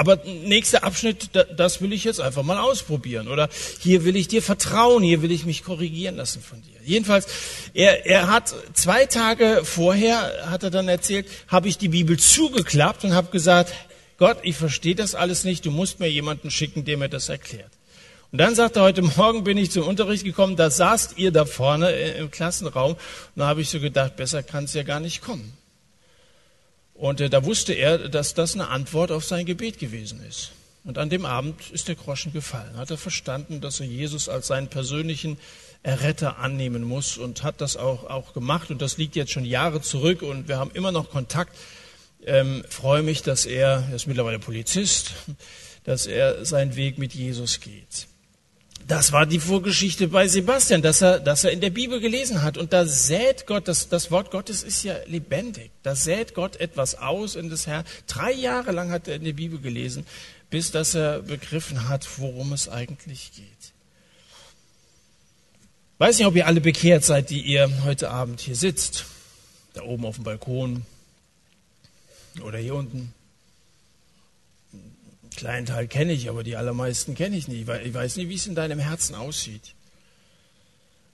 Aber 0.00 0.16
nächster 0.24 0.82
Abschnitt, 0.82 1.28
das 1.54 1.82
will 1.82 1.92
ich 1.92 2.04
jetzt 2.04 2.22
einfach 2.22 2.42
mal 2.42 2.56
ausprobieren. 2.56 3.28
Oder 3.28 3.50
hier 3.80 4.06
will 4.06 4.16
ich 4.16 4.28
dir 4.28 4.40
vertrauen, 4.40 5.02
hier 5.02 5.20
will 5.20 5.30
ich 5.30 5.44
mich 5.44 5.62
korrigieren 5.62 6.16
lassen 6.16 6.40
von 6.40 6.62
dir. 6.62 6.80
Jedenfalls, 6.82 7.26
er, 7.74 8.06
er 8.06 8.28
hat 8.28 8.54
zwei 8.72 9.04
Tage 9.04 9.60
vorher, 9.62 10.46
hat 10.46 10.62
er 10.62 10.70
dann 10.70 10.88
erzählt, 10.88 11.26
habe 11.48 11.68
ich 11.68 11.76
die 11.76 11.90
Bibel 11.90 12.18
zugeklappt 12.18 13.04
und 13.04 13.12
habe 13.12 13.30
gesagt, 13.30 13.74
Gott, 14.16 14.38
ich 14.42 14.56
verstehe 14.56 14.94
das 14.94 15.14
alles 15.14 15.44
nicht, 15.44 15.66
du 15.66 15.70
musst 15.70 16.00
mir 16.00 16.10
jemanden 16.10 16.50
schicken, 16.50 16.86
der 16.86 16.96
mir 16.96 17.10
das 17.10 17.28
erklärt. 17.28 17.70
Und 18.32 18.38
dann 18.38 18.54
sagt 18.54 18.76
er, 18.76 18.82
heute 18.84 19.02
Morgen 19.02 19.44
bin 19.44 19.58
ich 19.58 19.70
zum 19.70 19.86
Unterricht 19.86 20.24
gekommen, 20.24 20.56
da 20.56 20.70
saßt 20.70 21.18
ihr 21.18 21.30
da 21.30 21.44
vorne 21.44 21.90
im 21.90 22.30
Klassenraum. 22.30 22.92
Und 22.92 22.98
da 23.34 23.48
habe 23.48 23.60
ich 23.60 23.68
so 23.68 23.80
gedacht, 23.80 24.16
besser 24.16 24.42
kann 24.42 24.64
es 24.64 24.72
ja 24.72 24.82
gar 24.82 25.00
nicht 25.00 25.20
kommen. 25.20 25.59
Und 27.00 27.22
äh, 27.22 27.30
da 27.30 27.46
wusste 27.46 27.72
er, 27.72 28.10
dass 28.10 28.34
das 28.34 28.52
eine 28.52 28.68
Antwort 28.68 29.10
auf 29.10 29.24
sein 29.24 29.46
Gebet 29.46 29.78
gewesen 29.78 30.22
ist. 30.28 30.52
Und 30.84 30.98
an 30.98 31.08
dem 31.08 31.24
Abend 31.24 31.70
ist 31.70 31.88
der 31.88 31.94
Groschen 31.94 32.30
gefallen. 32.34 32.76
Hat 32.76 32.90
er 32.90 32.98
verstanden, 32.98 33.62
dass 33.62 33.80
er 33.80 33.86
Jesus 33.86 34.28
als 34.28 34.48
seinen 34.48 34.68
persönlichen 34.68 35.38
Erretter 35.82 36.38
annehmen 36.38 36.82
muss 36.82 37.16
und 37.16 37.42
hat 37.42 37.62
das 37.62 37.78
auch, 37.78 38.04
auch 38.10 38.34
gemacht. 38.34 38.70
Und 38.70 38.82
das 38.82 38.98
liegt 38.98 39.16
jetzt 39.16 39.32
schon 39.32 39.46
Jahre 39.46 39.80
zurück 39.80 40.20
und 40.20 40.46
wir 40.46 40.58
haben 40.58 40.72
immer 40.74 40.92
noch 40.92 41.08
Kontakt. 41.10 41.56
Ähm, 42.26 42.64
freue 42.68 43.02
mich, 43.02 43.22
dass 43.22 43.46
er, 43.46 43.86
er 43.88 43.96
ist 43.96 44.06
mittlerweile 44.06 44.38
Polizist, 44.38 45.12
dass 45.84 46.06
er 46.06 46.44
seinen 46.44 46.76
Weg 46.76 46.98
mit 46.98 47.14
Jesus 47.14 47.60
geht. 47.60 48.08
Das 48.86 49.12
war 49.12 49.24
die 49.24 49.38
Vorgeschichte 49.38 50.08
bei 50.08 50.26
Sebastian, 50.26 50.82
dass 50.82 51.00
er, 51.00 51.20
dass 51.20 51.44
er 51.44 51.52
in 51.52 51.60
der 51.60 51.70
Bibel 51.70 52.00
gelesen 52.00 52.42
hat. 52.42 52.58
Und 52.58 52.72
da 52.72 52.86
sät 52.86 53.46
Gott, 53.46 53.68
das, 53.68 53.88
das 53.88 54.10
Wort 54.10 54.30
Gottes 54.30 54.62
ist 54.62 54.82
ja 54.82 54.96
lebendig. 55.06 55.70
Da 55.82 55.94
sät 55.94 56.34
Gott 56.34 56.56
etwas 56.56 56.96
aus 56.96 57.36
in 57.36 57.50
das 57.50 57.66
Herr. 57.66 57.84
Drei 58.08 58.32
Jahre 58.32 58.72
lang 58.72 58.90
hat 58.90 59.06
er 59.06 59.16
in 59.16 59.24
der 59.24 59.34
Bibel 59.34 59.60
gelesen, 59.60 60.06
bis 60.50 60.72
dass 60.72 60.94
er 60.94 61.20
begriffen 61.22 61.88
hat, 61.88 62.08
worum 62.18 62.52
es 62.52 62.68
eigentlich 62.68 63.30
geht. 63.36 63.72
Weiß 65.98 66.18
nicht, 66.18 66.26
ob 66.26 66.34
ihr 66.34 66.46
alle 66.46 66.60
bekehrt 66.60 67.04
seid, 67.04 67.30
die 67.30 67.42
ihr 67.42 67.70
heute 67.84 68.10
Abend 68.10 68.40
hier 68.40 68.56
sitzt. 68.56 69.04
Da 69.74 69.82
oben 69.82 70.04
auf 70.04 70.16
dem 70.16 70.24
Balkon 70.24 70.84
oder 72.42 72.58
hier 72.58 72.74
unten 72.74 73.12
kleinen 75.40 75.64
Teil 75.64 75.88
kenne 75.88 76.12
ich, 76.12 76.28
aber 76.28 76.42
die 76.42 76.56
allermeisten 76.56 77.14
kenne 77.14 77.34
ich 77.34 77.48
nicht. 77.48 77.66
Ich 77.66 77.94
weiß 77.94 78.16
nicht, 78.16 78.28
wie 78.28 78.34
es 78.34 78.46
in 78.46 78.54
deinem 78.54 78.78
Herzen 78.78 79.14
aussieht. 79.14 79.74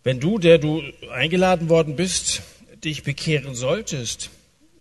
Wenn 0.03 0.19
du, 0.19 0.39
der 0.39 0.59
du 0.59 0.83
eingeladen 1.13 1.69
worden 1.69 1.95
bist, 1.95 2.43
dich 2.85 3.05
bekehren 3.05 3.55
solltest, 3.55 4.31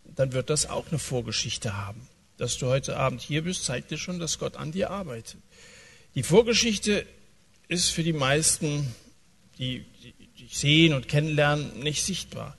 dann 0.04 0.34
wird 0.34 0.50
das 0.50 0.68
auch 0.68 0.88
eine 0.90 0.98
Vorgeschichte 0.98 1.78
haben. 1.78 2.08
Dass 2.38 2.58
du 2.58 2.66
heute 2.66 2.98
Abend 2.98 3.22
hier 3.22 3.44
bist, 3.44 3.66
zeigt 3.66 3.92
dir 3.92 3.98
schon, 3.98 4.20
dass 4.20 4.40
Gott 4.40 4.58
an 4.58 4.72
dir 4.72 4.90
arbeitet. 4.90 5.38
Die 6.16 6.24
Vorgeschichte 6.24 7.06
ist 7.68 7.92
für 7.92 8.04
die 8.04 8.14
meisten, 8.14 8.96
die, 9.60 9.86
dich 10.40 10.58
sehen 10.58 10.94
und 10.94 11.08
kennenlernen, 11.08 11.80
nicht 11.82 12.04
sichtbar. 12.04 12.58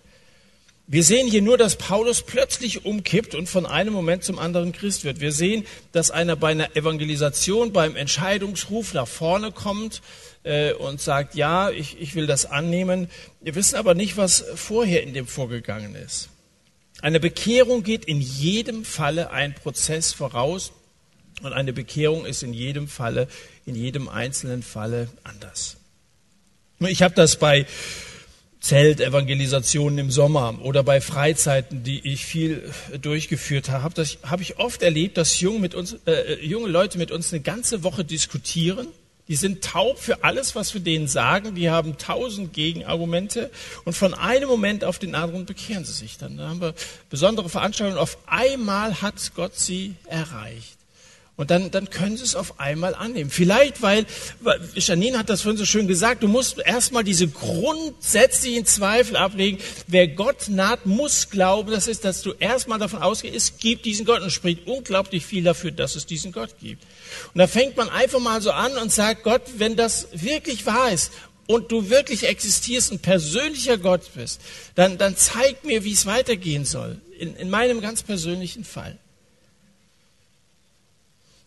Wir 0.88 1.03
sehen 1.03 1.27
hier 1.27 1.42
nur, 1.42 1.59
dass 1.59 1.75
Paulus 1.75 2.22
plötzlich 2.22 2.85
umkippt 2.85 3.35
und 3.35 3.49
von 3.49 3.66
einem 3.66 3.92
Moment 3.92 4.22
zum 4.22 4.38
anderen 4.38 4.70
Christ 4.70 5.03
wird. 5.03 5.18
Wir 5.18 5.33
sehen, 5.33 5.66
dass 5.90 6.12
einer 6.12 6.37
bei 6.37 6.53
einer 6.53 6.77
Evangelisation, 6.77 7.72
beim 7.72 7.96
Entscheidungsruf 7.96 8.94
nach 8.94 9.09
vorne 9.09 9.51
kommt 9.51 10.01
äh, 10.44 10.75
und 10.75 11.01
sagt, 11.01 11.35
ja, 11.35 11.70
ich, 11.70 12.01
ich 12.01 12.14
will 12.14 12.29
das 12.29 12.46
annehmen. 12.46 13.09
Wir 13.40 13.57
wissen 13.57 13.75
aber 13.75 13.94
nicht, 13.94 14.16
was 14.16 14.44
vorher 14.55 15.03
in 15.03 15.12
dem 15.12 15.27
vorgegangen 15.27 15.96
ist. 15.96 16.29
Eine 17.03 17.18
Bekehrung 17.18 17.83
geht 17.83 18.05
in 18.05 18.20
jedem 18.20 18.85
Falle 18.85 19.31
ein 19.31 19.57
Prozess 19.57 20.12
voraus 20.12 20.70
und 21.42 21.53
eine 21.53 21.72
Bekehrung 21.72 22.25
ist 22.25 22.44
in 22.44 22.53
jedem 22.53 22.87
Falle, 22.87 23.27
in 23.66 23.75
jedem 23.75 24.09
einzelnen 24.09 24.62
Falle 24.62 25.09
anders. 25.25 25.79
Ich 26.79 27.03
habe 27.03 27.14
das 27.16 27.37
bei 27.37 27.66
Zeltevangelisationen 28.61 29.99
im 29.99 30.11
Sommer 30.11 30.59
oder 30.62 30.83
bei 30.83 31.01
Freizeiten, 31.01 31.83
die 31.83 32.12
ich 32.12 32.25
viel 32.25 32.73
durchgeführt 33.01 33.71
habe, 33.71 34.05
habe 34.25 34.42
ich 34.42 34.59
oft 34.59 34.83
erlebt, 34.83 35.16
dass 35.16 35.40
junge, 35.40 35.61
mit 35.61 35.75
uns, 35.75 35.97
äh, 36.07 36.45
junge 36.45 36.69
Leute 36.69 36.99
mit 36.99 37.11
uns 37.11 37.33
eine 37.33 37.42
ganze 37.42 37.85
Woche 37.85 38.05
diskutieren. 38.05 38.88
Die 39.29 39.37
sind 39.37 39.64
taub 39.64 39.99
für 39.99 40.23
alles, 40.23 40.55
was 40.55 40.73
wir 40.73 40.81
denen 40.81 41.09
sagen. 41.09 41.55
Die 41.55 41.69
haben 41.69 41.99
tausend 41.99 42.53
Gegenargumente 42.53 43.51
und 43.85 43.95
von 43.95 44.14
einem 44.14 44.49
Moment 44.49 44.85
auf 44.85 44.99
den 44.99 45.14
anderen 45.14 45.47
bekehren 45.47 45.85
sie 45.85 45.92
sich 45.92 46.16
dann. 46.16 46.37
Da 46.37 46.49
haben 46.49 46.61
wir 46.61 46.75
besondere 47.11 47.49
Veranstaltungen. 47.49 47.99
Auf 47.99 48.19
einmal 48.27 49.03
hat 49.03 49.33
Gott 49.35 49.57
sie 49.57 49.95
erreicht. 50.07 50.76
Und 51.38 51.51
dann, 51.51 51.70
dann 51.70 51.90
können 51.90 52.16
sie 52.16 52.25
es 52.25 52.35
auf 52.35 52.59
einmal 52.61 52.94
annehmen. 52.94 53.29
Vielleicht, 53.29 53.83
weil, 53.83 54.07
Janine 54.75 55.18
hat 55.18 55.29
das 55.29 55.42
vorhin 55.42 55.59
so 55.59 55.66
schön 55.66 55.87
gesagt, 55.87 56.22
du 56.22 56.29
musst 56.29 56.59
erstmal 56.59 57.05
diese 57.05 57.29
grundsätzlichen 57.29 58.64
Zweifel 58.64 59.16
ablegen. 59.16 59.59
Wer 59.87 60.09
Gott 60.09 60.49
naht, 60.49 60.87
muss 60.87 61.29
glauben, 61.29 61.70
das 61.70 61.88
ist, 61.88 62.07
dass 62.07 62.22
du 62.22 62.33
erstmal 62.38 62.79
davon 62.79 63.03
ausgehst, 63.03 63.37
es 63.37 63.59
gibt 63.59 63.85
diesen 63.85 64.07
Gott 64.07 64.22
und 64.22 64.31
spricht 64.31 64.66
unglaublich 64.66 65.27
viel 65.27 65.44
dafür, 65.44 65.72
dass 65.72 65.94
es 65.94 66.07
diesen 66.07 66.33
Gott 66.33 66.59
gibt. 66.59 66.83
Und 67.35 67.38
da 67.38 67.46
fängt 67.46 67.77
man 67.77 67.90
einfach 67.90 68.20
mal 68.20 68.40
so 68.40 68.51
an 68.51 68.79
und 68.79 68.90
sagt, 68.90 69.22
Gott, 69.22 69.42
wenn 69.59 69.77
das 69.77 70.09
wirklich 70.12 70.64
wahr 70.64 70.90
ist 70.90 71.12
und 71.46 71.70
du 71.70 71.90
wirklich 71.90 72.27
existierst 72.27 72.92
und 72.92 73.03
persönlicher 73.03 73.77
Gott 73.77 74.11
bist, 74.14 74.40
dann, 74.75 74.96
dann 74.96 75.18
zeig 75.18 75.64
mir, 75.64 75.85
wie 75.85 75.92
es 75.92 76.07
weitergehen 76.07 76.64
soll. 76.64 76.99
In, 77.18 77.37
in 77.37 77.51
meinem 77.51 77.83
ganz 77.83 78.03
persönlichen 78.03 78.64
Fall. 78.64 78.99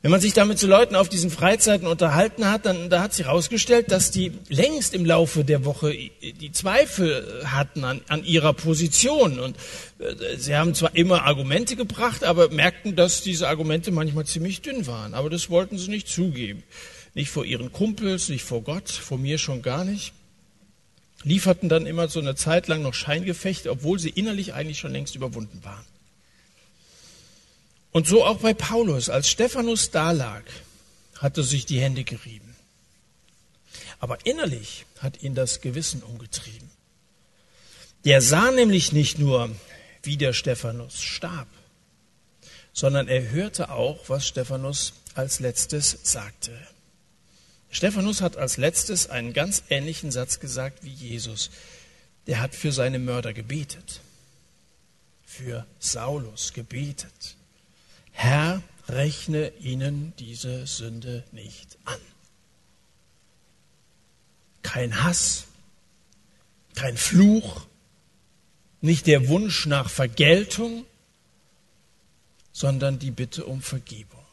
Wenn 0.01 0.11
man 0.11 0.21
sich 0.21 0.31
damit 0.31 0.57
zu 0.57 0.67
Leuten 0.67 0.95
auf 0.95 1.09
diesen 1.09 1.29
Freizeiten 1.29 1.85
unterhalten 1.85 2.49
hat, 2.49 2.65
dann 2.65 2.89
da 2.89 3.01
hat 3.01 3.13
sich 3.13 3.25
herausgestellt, 3.25 3.91
dass 3.91 4.11
die 4.11 4.31
längst 4.47 4.93
im 4.93 5.03
Laufe 5.03 5.43
der 5.43 5.65
Woche 5.65 5.93
die 5.93 6.53
Zweifel 6.53 7.43
hatten 7.43 7.83
an, 7.83 7.99
an 8.07 8.23
ihrer 8.23 8.53
Position. 8.53 9.39
Und 9.39 9.57
äh, 9.99 10.37
sie 10.37 10.55
haben 10.55 10.73
zwar 10.73 10.95
immer 10.95 11.23
Argumente 11.23 11.75
gebracht, 11.75 12.23
aber 12.23 12.49
merkten, 12.49 12.95
dass 12.95 13.23
diese 13.23 13.49
Argumente 13.49 13.91
manchmal 13.91 14.25
ziemlich 14.25 14.61
dünn 14.61 14.87
waren. 14.87 15.13
Aber 15.13 15.29
das 15.29 15.49
wollten 15.49 15.77
sie 15.77 15.89
nicht 15.89 16.07
zugeben. 16.07 16.63
Nicht 17.13 17.29
vor 17.29 17.43
ihren 17.43 17.73
Kumpels, 17.73 18.29
nicht 18.29 18.45
vor 18.45 18.61
Gott, 18.61 18.89
vor 18.89 19.17
mir 19.17 19.37
schon 19.37 19.61
gar 19.61 19.83
nicht. 19.83 20.13
Lieferten 21.23 21.67
dann 21.67 21.85
immer 21.85 22.07
so 22.07 22.21
eine 22.21 22.35
Zeit 22.35 22.69
lang 22.69 22.81
noch 22.83 22.93
Scheingefechte, 22.93 23.69
obwohl 23.69 23.99
sie 23.99 24.09
innerlich 24.09 24.53
eigentlich 24.53 24.79
schon 24.79 24.93
längst 24.93 25.15
überwunden 25.15 25.59
waren. 25.65 25.85
Und 27.99 28.07
so 28.07 28.23
auch 28.23 28.37
bei 28.37 28.53
Paulus. 28.53 29.09
Als 29.09 29.29
Stephanus 29.29 29.91
dalag, 29.91 30.43
hat 31.17 31.37
er 31.37 31.43
sich 31.43 31.65
die 31.65 31.81
Hände 31.81 32.05
gerieben. 32.05 32.55
Aber 33.99 34.25
innerlich 34.25 34.85
hat 34.99 35.21
ihn 35.21 35.35
das 35.35 35.59
Gewissen 35.59 36.01
umgetrieben. 36.01 36.71
Der 38.05 38.21
sah 38.21 38.51
nämlich 38.51 38.93
nicht 38.93 39.19
nur, 39.19 39.53
wie 40.01 40.15
der 40.15 40.31
Stephanus 40.31 41.01
starb, 41.01 41.49
sondern 42.71 43.09
er 43.09 43.31
hörte 43.31 43.69
auch, 43.69 44.07
was 44.07 44.25
Stephanus 44.25 44.93
als 45.15 45.41
letztes 45.41 45.99
sagte. 46.01 46.57
Stephanus 47.69 48.21
hat 48.21 48.37
als 48.37 48.55
letztes 48.55 49.09
einen 49.09 49.33
ganz 49.33 49.61
ähnlichen 49.69 50.13
Satz 50.13 50.39
gesagt 50.39 50.85
wie 50.85 50.93
Jesus. 50.93 51.49
Der 52.27 52.39
hat 52.39 52.55
für 52.55 52.71
seine 52.71 52.99
Mörder 52.99 53.33
gebetet, 53.33 53.99
für 55.25 55.65
Saulus 55.79 56.53
gebetet. 56.53 57.35
Herr, 58.21 58.61
rechne 58.89 59.53
ihnen 59.61 60.11
diese 60.19 60.67
Sünde 60.67 61.23
nicht 61.31 61.77
an. 61.85 62.01
Kein 64.61 65.05
Hass, 65.05 65.45
kein 66.75 66.97
Fluch, 66.97 67.61
nicht 68.81 69.07
der 69.07 69.29
Wunsch 69.29 69.67
nach 69.67 69.89
Vergeltung, 69.89 70.83
sondern 72.51 72.99
die 72.99 73.11
Bitte 73.11 73.45
um 73.45 73.61
Vergebung. 73.61 74.25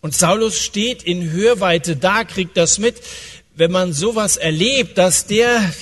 Und 0.00 0.14
Saulus 0.14 0.60
steht 0.60 1.02
in 1.02 1.32
Hörweite 1.32 1.96
da, 1.96 2.22
kriegt 2.22 2.56
das 2.56 2.78
mit, 2.78 2.94
wenn 3.56 3.72
man 3.72 3.92
sowas 3.92 4.36
erlebt, 4.36 4.98
dass 4.98 5.26
der, 5.26 5.74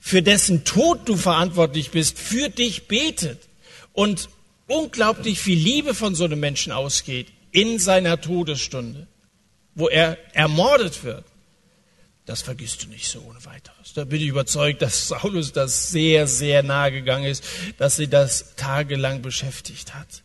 für 0.00 0.20
dessen 0.20 0.64
Tod 0.64 1.08
du 1.08 1.16
verantwortlich 1.16 1.92
bist, 1.92 2.18
für 2.18 2.48
dich 2.48 2.88
betet 2.88 3.38
und 3.92 4.30
unglaublich 4.70 5.40
viel 5.40 5.58
Liebe 5.58 5.94
von 5.94 6.14
so 6.14 6.24
einem 6.24 6.40
Menschen 6.40 6.72
ausgeht 6.72 7.26
in 7.50 7.78
seiner 7.78 8.20
Todesstunde, 8.20 9.06
wo 9.74 9.88
er 9.88 10.16
ermordet 10.32 11.04
wird, 11.04 11.24
das 12.24 12.42
vergisst 12.42 12.84
du 12.84 12.88
nicht 12.88 13.08
so 13.08 13.20
ohne 13.20 13.44
weiteres. 13.44 13.92
Da 13.94 14.04
bin 14.04 14.20
ich 14.20 14.28
überzeugt, 14.28 14.82
dass 14.82 15.08
Saulus 15.08 15.52
das 15.52 15.90
sehr, 15.90 16.28
sehr 16.28 16.62
nahe 16.62 16.92
gegangen 16.92 17.24
ist, 17.24 17.42
dass 17.78 17.96
sie 17.96 18.06
das 18.06 18.54
tagelang 18.54 19.20
beschäftigt 19.20 19.94
hat. 19.94 20.22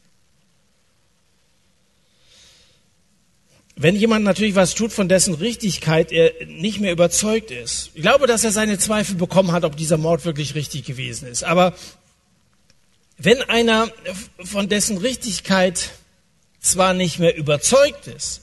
Wenn 3.76 3.96
jemand 3.96 4.24
natürlich 4.24 4.56
was 4.56 4.76
tut, 4.76 4.94
von 4.94 5.10
dessen 5.10 5.34
Richtigkeit 5.34 6.12
er 6.12 6.32
nicht 6.46 6.80
mehr 6.80 6.92
überzeugt 6.92 7.52
ist. 7.52 7.92
Ich 7.94 8.04
glaube, 8.04 8.28
dass 8.28 8.44
er 8.44 8.52
seine 8.52 8.78
Zweifel 8.78 9.16
bekommen 9.16 9.52
hat, 9.52 9.66
ob 9.66 9.76
dieser 9.76 9.98
Mord 9.98 10.24
wirklich 10.24 10.56
richtig 10.56 10.86
gewesen 10.86 11.28
ist. 11.28 11.44
Aber 11.44 11.74
wenn 13.18 13.42
einer 13.44 13.90
von 14.44 14.70
dessen 14.70 14.98
Richtigkeit 14.98 15.92
zwar 16.60 16.94
nicht 16.94 17.20
mehr 17.20 17.36
überzeugt 17.36 18.08
ist, 18.08 18.42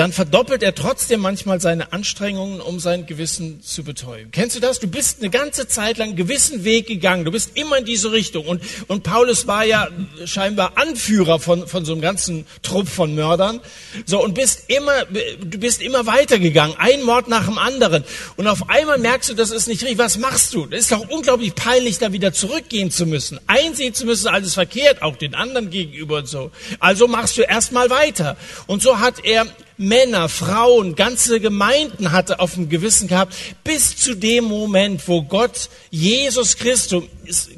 dann 0.00 0.14
verdoppelt 0.14 0.62
er 0.62 0.74
trotzdem 0.74 1.20
manchmal 1.20 1.60
seine 1.60 1.92
Anstrengungen, 1.92 2.62
um 2.62 2.80
sein 2.80 3.04
Gewissen 3.04 3.62
zu 3.62 3.84
betäuben. 3.84 4.30
Kennst 4.30 4.56
du 4.56 4.60
das? 4.60 4.78
Du 4.78 4.86
bist 4.86 5.20
eine 5.20 5.28
ganze 5.28 5.68
Zeit 5.68 5.98
lang 5.98 6.08
einen 6.08 6.16
gewissen 6.16 6.64
Weg 6.64 6.86
gegangen. 6.86 7.26
Du 7.26 7.30
bist 7.30 7.50
immer 7.52 7.76
in 7.76 7.84
diese 7.84 8.10
Richtung. 8.10 8.46
Und, 8.46 8.62
und 8.88 9.02
Paulus 9.02 9.46
war 9.46 9.66
ja 9.66 9.88
scheinbar 10.24 10.78
Anführer 10.78 11.38
von, 11.38 11.68
von 11.68 11.84
so 11.84 11.92
einem 11.92 12.00
ganzen 12.00 12.46
Trupp 12.62 12.88
von 12.88 13.14
Mördern. 13.14 13.60
So, 14.06 14.24
und 14.24 14.32
bist 14.32 14.70
immer, 14.70 15.04
du 15.04 15.58
bist 15.58 15.82
immer 15.82 16.06
weitergegangen. 16.06 16.78
Ein 16.78 17.02
Mord 17.02 17.28
nach 17.28 17.44
dem 17.44 17.58
anderen. 17.58 18.02
Und 18.36 18.46
auf 18.46 18.70
einmal 18.70 18.96
merkst 18.96 19.28
du, 19.28 19.34
das 19.34 19.50
ist 19.50 19.66
nicht 19.68 19.82
richtig. 19.82 19.98
Was 19.98 20.16
machst 20.16 20.54
du? 20.54 20.64
Das 20.64 20.80
ist 20.80 20.92
doch 20.92 21.10
unglaublich 21.10 21.54
peinlich, 21.54 21.98
da 21.98 22.10
wieder 22.10 22.32
zurückgehen 22.32 22.90
zu 22.90 23.04
müssen. 23.04 23.38
Einsehen 23.48 23.92
zu 23.92 24.06
müssen, 24.06 24.28
alles 24.28 24.54
verkehrt, 24.54 25.02
auch 25.02 25.16
den 25.16 25.34
anderen 25.34 25.68
gegenüber 25.68 26.16
und 26.16 26.26
so. 26.26 26.52
Also 26.78 27.06
machst 27.06 27.36
du 27.36 27.42
erstmal 27.42 27.90
weiter. 27.90 28.38
Und 28.66 28.80
so 28.80 28.98
hat 28.98 29.26
er 29.26 29.46
Männer, 29.80 30.28
Frauen, 30.28 30.94
ganze 30.94 31.40
Gemeinden 31.40 32.12
hatte 32.12 32.38
auf 32.38 32.52
dem 32.52 32.68
Gewissen 32.68 33.08
gehabt, 33.08 33.34
bis 33.64 33.96
zu 33.96 34.14
dem 34.14 34.44
Moment, 34.44 35.08
wo 35.08 35.22
Gott 35.22 35.70
Jesus 35.90 36.58
Christus, 36.58 37.04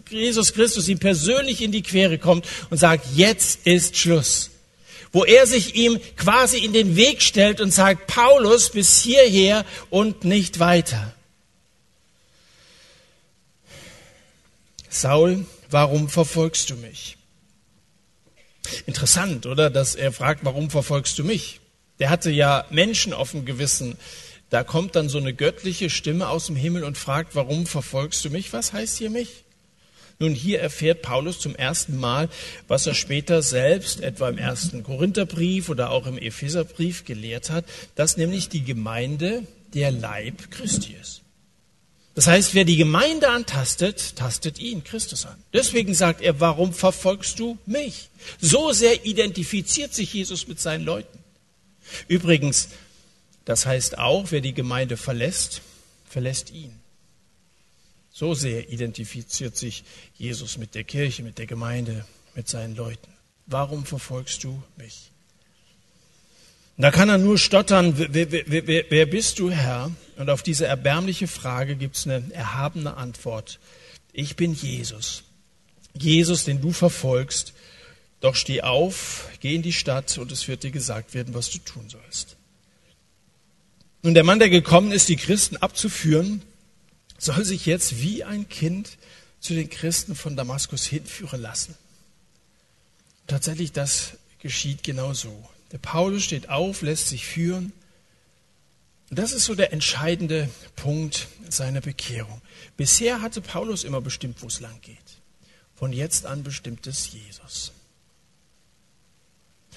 Jesus 0.09 0.53
Christus 0.53 0.89
ihm 0.89 1.01
persönlich 1.01 1.61
in 1.63 1.73
die 1.73 1.83
Quere 1.83 2.19
kommt 2.19 2.47
und 2.71 2.79
sagt, 2.79 3.07
jetzt 3.17 3.67
ist 3.67 3.97
Schluss. 3.97 4.51
Wo 5.11 5.25
er 5.25 5.49
sich 5.49 5.75
ihm 5.75 5.99
quasi 6.17 6.59
in 6.59 6.73
den 6.73 6.95
Weg 6.95 7.23
stellt 7.23 7.61
und 7.61 7.73
sagt, 7.73 8.07
Paulus 8.07 8.71
bis 8.71 9.03
hierher 9.03 9.67
und 9.91 10.23
nicht 10.23 10.61
weiter. 10.61 11.13
Saul, 14.89 15.45
warum 15.71 16.09
verfolgst 16.09 16.71
du 16.71 16.77
mich? 16.77 17.17
Interessant, 18.87 19.45
oder? 19.47 19.71
Dass 19.71 19.97
er 19.97 20.13
fragt, 20.13 20.45
warum 20.45 20.71
verfolgst 20.71 21.19
du 21.19 21.25
mich? 21.25 21.59
Der 21.99 22.11
hatte 22.11 22.31
ja 22.31 22.65
Menschen 22.71 23.13
auf 23.13 23.33
dem 23.33 23.45
Gewissen. 23.45 23.97
Da 24.51 24.65
kommt 24.65 24.97
dann 24.97 25.09
so 25.09 25.19
eine 25.19 25.33
göttliche 25.33 25.89
Stimme 25.89 26.29
aus 26.29 26.47
dem 26.47 26.57
Himmel 26.57 26.85
und 26.85 26.99
fragt, 26.99 27.35
warum 27.35 27.67
verfolgst 27.67 28.25
du 28.25 28.31
mich? 28.31 28.53
Was 28.53 28.73
heißt 28.73 28.99
hier 28.99 29.11
mich? 29.11 29.45
Nun, 30.19 30.35
hier 30.35 30.61
erfährt 30.61 31.03
Paulus 31.03 31.41
zum 31.41 31.57
ersten 31.57 31.97
Mal, 31.97 32.29
was 32.69 32.87
er 32.87 32.95
später 32.95 33.43
selbst, 33.43 34.01
etwa 34.01 34.29
im 34.29 34.39
ersten 34.39 34.85
Korintherbrief 34.85 35.69
oder 35.69 35.91
auch 35.91 36.07
im 36.07 36.19
Epheserbrief 36.19 37.05
gelehrt 37.05 37.51
hat, 37.51 37.65
dass 37.97 38.17
nämlich 38.17 38.49
die 38.49 38.63
Gemeinde 38.63 39.43
der 39.75 39.91
Leib 39.91 40.51
Christi 40.51 40.95
ist. 41.01 41.23
Das 42.15 42.27
heißt, 42.27 42.55
wer 42.55 42.65
die 42.65 42.77
Gemeinde 42.77 43.31
antastet, 43.31 44.17
tastet 44.17 44.59
ihn, 44.59 44.85
Christus 44.85 45.25
an. 45.25 45.43
Deswegen 45.53 45.95
sagt 45.95 46.21
er, 46.21 46.41
warum 46.41 46.75
verfolgst 46.75 47.39
du 47.39 47.57
mich? 47.65 48.11
So 48.39 48.73
sehr 48.73 49.07
identifiziert 49.07 49.95
sich 49.95 50.13
Jesus 50.13 50.47
mit 50.47 50.61
seinen 50.61 50.85
Leuten. 50.85 51.19
Übrigens, 52.09 52.69
das 53.45 53.67
heißt 53.67 53.99
auch, 53.99 54.31
wer 54.31 54.41
die 54.41 54.55
Gemeinde 54.55 54.97
verlässt, 54.97 55.63
verlässt 56.09 56.51
ihn. 56.51 56.79
So 58.13 58.35
sehr 58.35 58.71
identifiziert 58.71 59.57
sich 59.57 59.85
Jesus 60.17 60.59
mit 60.59 60.75
der 60.75 60.85
Kirche, 60.85 61.23
mit 61.23 61.39
der 61.39 61.47
Gemeinde, 61.47 62.05
mit 62.35 62.49
seinen 62.49 62.77
Leuten. 62.77 63.09
Warum 63.47 63.85
verfolgst 63.87 64.45
du 64.45 64.63
mich? 64.77 65.13
da 66.79 66.91
kann 66.91 67.09
er 67.09 67.19
nur 67.19 67.39
stottern, 67.39 67.95
wer, 67.97 68.33
wer, 68.33 68.67
wer, 68.67 68.85
wer 68.89 69.07
bist 69.07 69.39
du, 69.39 69.51
Herr? 69.51 69.91
Und 70.17 70.31
auf 70.31 70.43
diese 70.43 70.67
erbärmliche 70.67 71.29
Frage 71.29 71.77
gibt 71.77 71.97
es 71.97 72.07
eine 72.07 72.33
erhabene 72.33 72.97
Antwort. 72.97 73.61
Ich 74.13 74.37
bin 74.37 74.53
Jesus. 74.53 75.23
Jesus, 75.95 76.45
den 76.45 76.61
du 76.61 76.73
verfolgst. 76.73 77.55
Doch 78.23 78.37
steh 78.37 78.63
auf, 78.63 79.29
geh 79.41 79.57
in 79.57 79.63
die 79.63 79.73
Stadt 79.73 80.17
und 80.17 80.31
es 80.31 80.47
wird 80.47 80.63
dir 80.63 80.71
gesagt 80.71 81.13
werden, 81.13 81.35
was 81.35 81.51
du 81.51 81.59
tun 81.59 81.89
sollst. 81.89 82.37
Nun, 84.03 84.15
der 84.15 84.23
Mann, 84.23 84.39
der 84.39 84.49
gekommen 84.49 84.93
ist, 84.93 85.09
die 85.09 85.17
Christen 85.17 85.57
abzuführen, 85.57 86.41
soll 87.19 87.45
sich 87.45 87.67
jetzt 87.67 88.01
wie 88.01 88.23
ein 88.23 88.49
Kind 88.49 88.97
zu 89.41 89.55
den 89.55 89.69
Christen 89.69 90.15
von 90.15 90.37
Damaskus 90.37 90.85
hinführen 90.85 91.43
lassen. 91.43 91.75
Tatsächlich, 93.27 93.73
das 93.73 94.13
geschieht 94.39 94.85
genau 94.85 95.15
so. 95.15 95.49
Der 95.73 95.79
Paulus 95.79 96.23
steht 96.23 96.49
auf, 96.49 96.83
lässt 96.83 97.09
sich 97.09 97.27
führen. 97.27 97.73
Und 99.11 99.19
das 99.19 99.33
ist 99.33 99.47
so 99.47 99.57
der 99.57 99.73
entscheidende 99.73 100.49
Punkt 100.77 101.27
seiner 101.49 101.81
Bekehrung. 101.81 102.41
Bisher 102.77 103.21
hatte 103.21 103.41
Paulus 103.41 103.83
immer 103.83 104.01
bestimmt, 104.01 104.43
wo 104.43 104.47
es 104.47 104.61
lang 104.61 104.81
geht. 104.81 104.97
Von 105.75 105.93
jetzt 105.93 106.25
an 106.25 106.45
bestimmt 106.45 106.87
es 106.87 107.13
Jesus. 107.13 107.73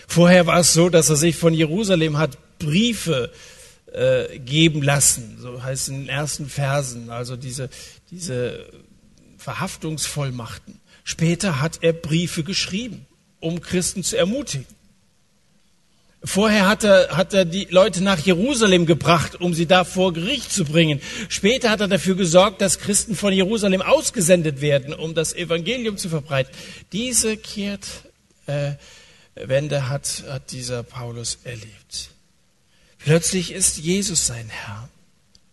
Vorher 0.08 0.46
war 0.48 0.60
es 0.60 0.74
so, 0.74 0.90
dass 0.90 1.10
er 1.10 1.16
sich 1.16 1.36
von 1.36 1.54
Jerusalem 1.54 2.18
hat 2.18 2.38
Briefe 2.60 3.32
äh, 3.92 4.40
geben 4.40 4.82
lassen, 4.82 5.38
so 5.42 5.64
heißt 5.64 5.84
es 5.84 5.88
in 5.90 6.00
den 6.02 6.10
ersten 6.10 6.50
Versen, 6.50 7.10
also 7.10 7.36
diese, 7.36 7.70
diese 8.12 8.66
Verhaftungsvollmachten. 9.38 10.80
Später 11.04 11.62
hat 11.62 11.80
er 11.82 11.94
Briefe 11.94 12.44
geschrieben, 12.44 13.06
um 13.40 13.62
Christen 13.62 14.04
zu 14.04 14.18
ermutigen. 14.18 14.66
Vorher 16.24 16.68
hat 16.68 16.84
er, 16.84 17.16
hat 17.16 17.36
er 17.36 17.46
die 17.46 17.68
Leute 17.70 18.04
nach 18.04 18.18
Jerusalem 18.18 18.88
gebracht, 18.88 19.40
um 19.40 19.54
sie 19.54 19.68
da 19.68 19.84
vor 19.84 20.12
Gericht 20.12 20.52
zu 20.52 20.66
bringen. 20.66 21.00
Später 21.30 21.70
hat 21.70 21.82
er 21.82 21.88
dafür 21.88 22.16
gesorgt, 22.16 22.62
dass 22.62 22.80
Christen 22.80 23.16
von 23.16 23.32
Jerusalem 23.32 23.84
ausgesendet 23.84 24.60
werden, 24.60 24.94
um 24.94 25.14
das 25.14 25.36
Evangelium 25.36 25.98
zu 25.98 26.10
verbreiten. 26.10 26.52
Diese 26.92 27.38
Kehrtwende 27.38 28.10
äh, 28.48 28.72
hat, 29.36 30.24
hat 30.28 30.52
dieser 30.52 30.84
Paulus 30.84 31.40
erlebt. 31.44 32.12
Plötzlich 33.00 33.52
ist 33.52 33.78
Jesus 33.78 34.26
sein 34.26 34.50
Herr. 34.50 34.90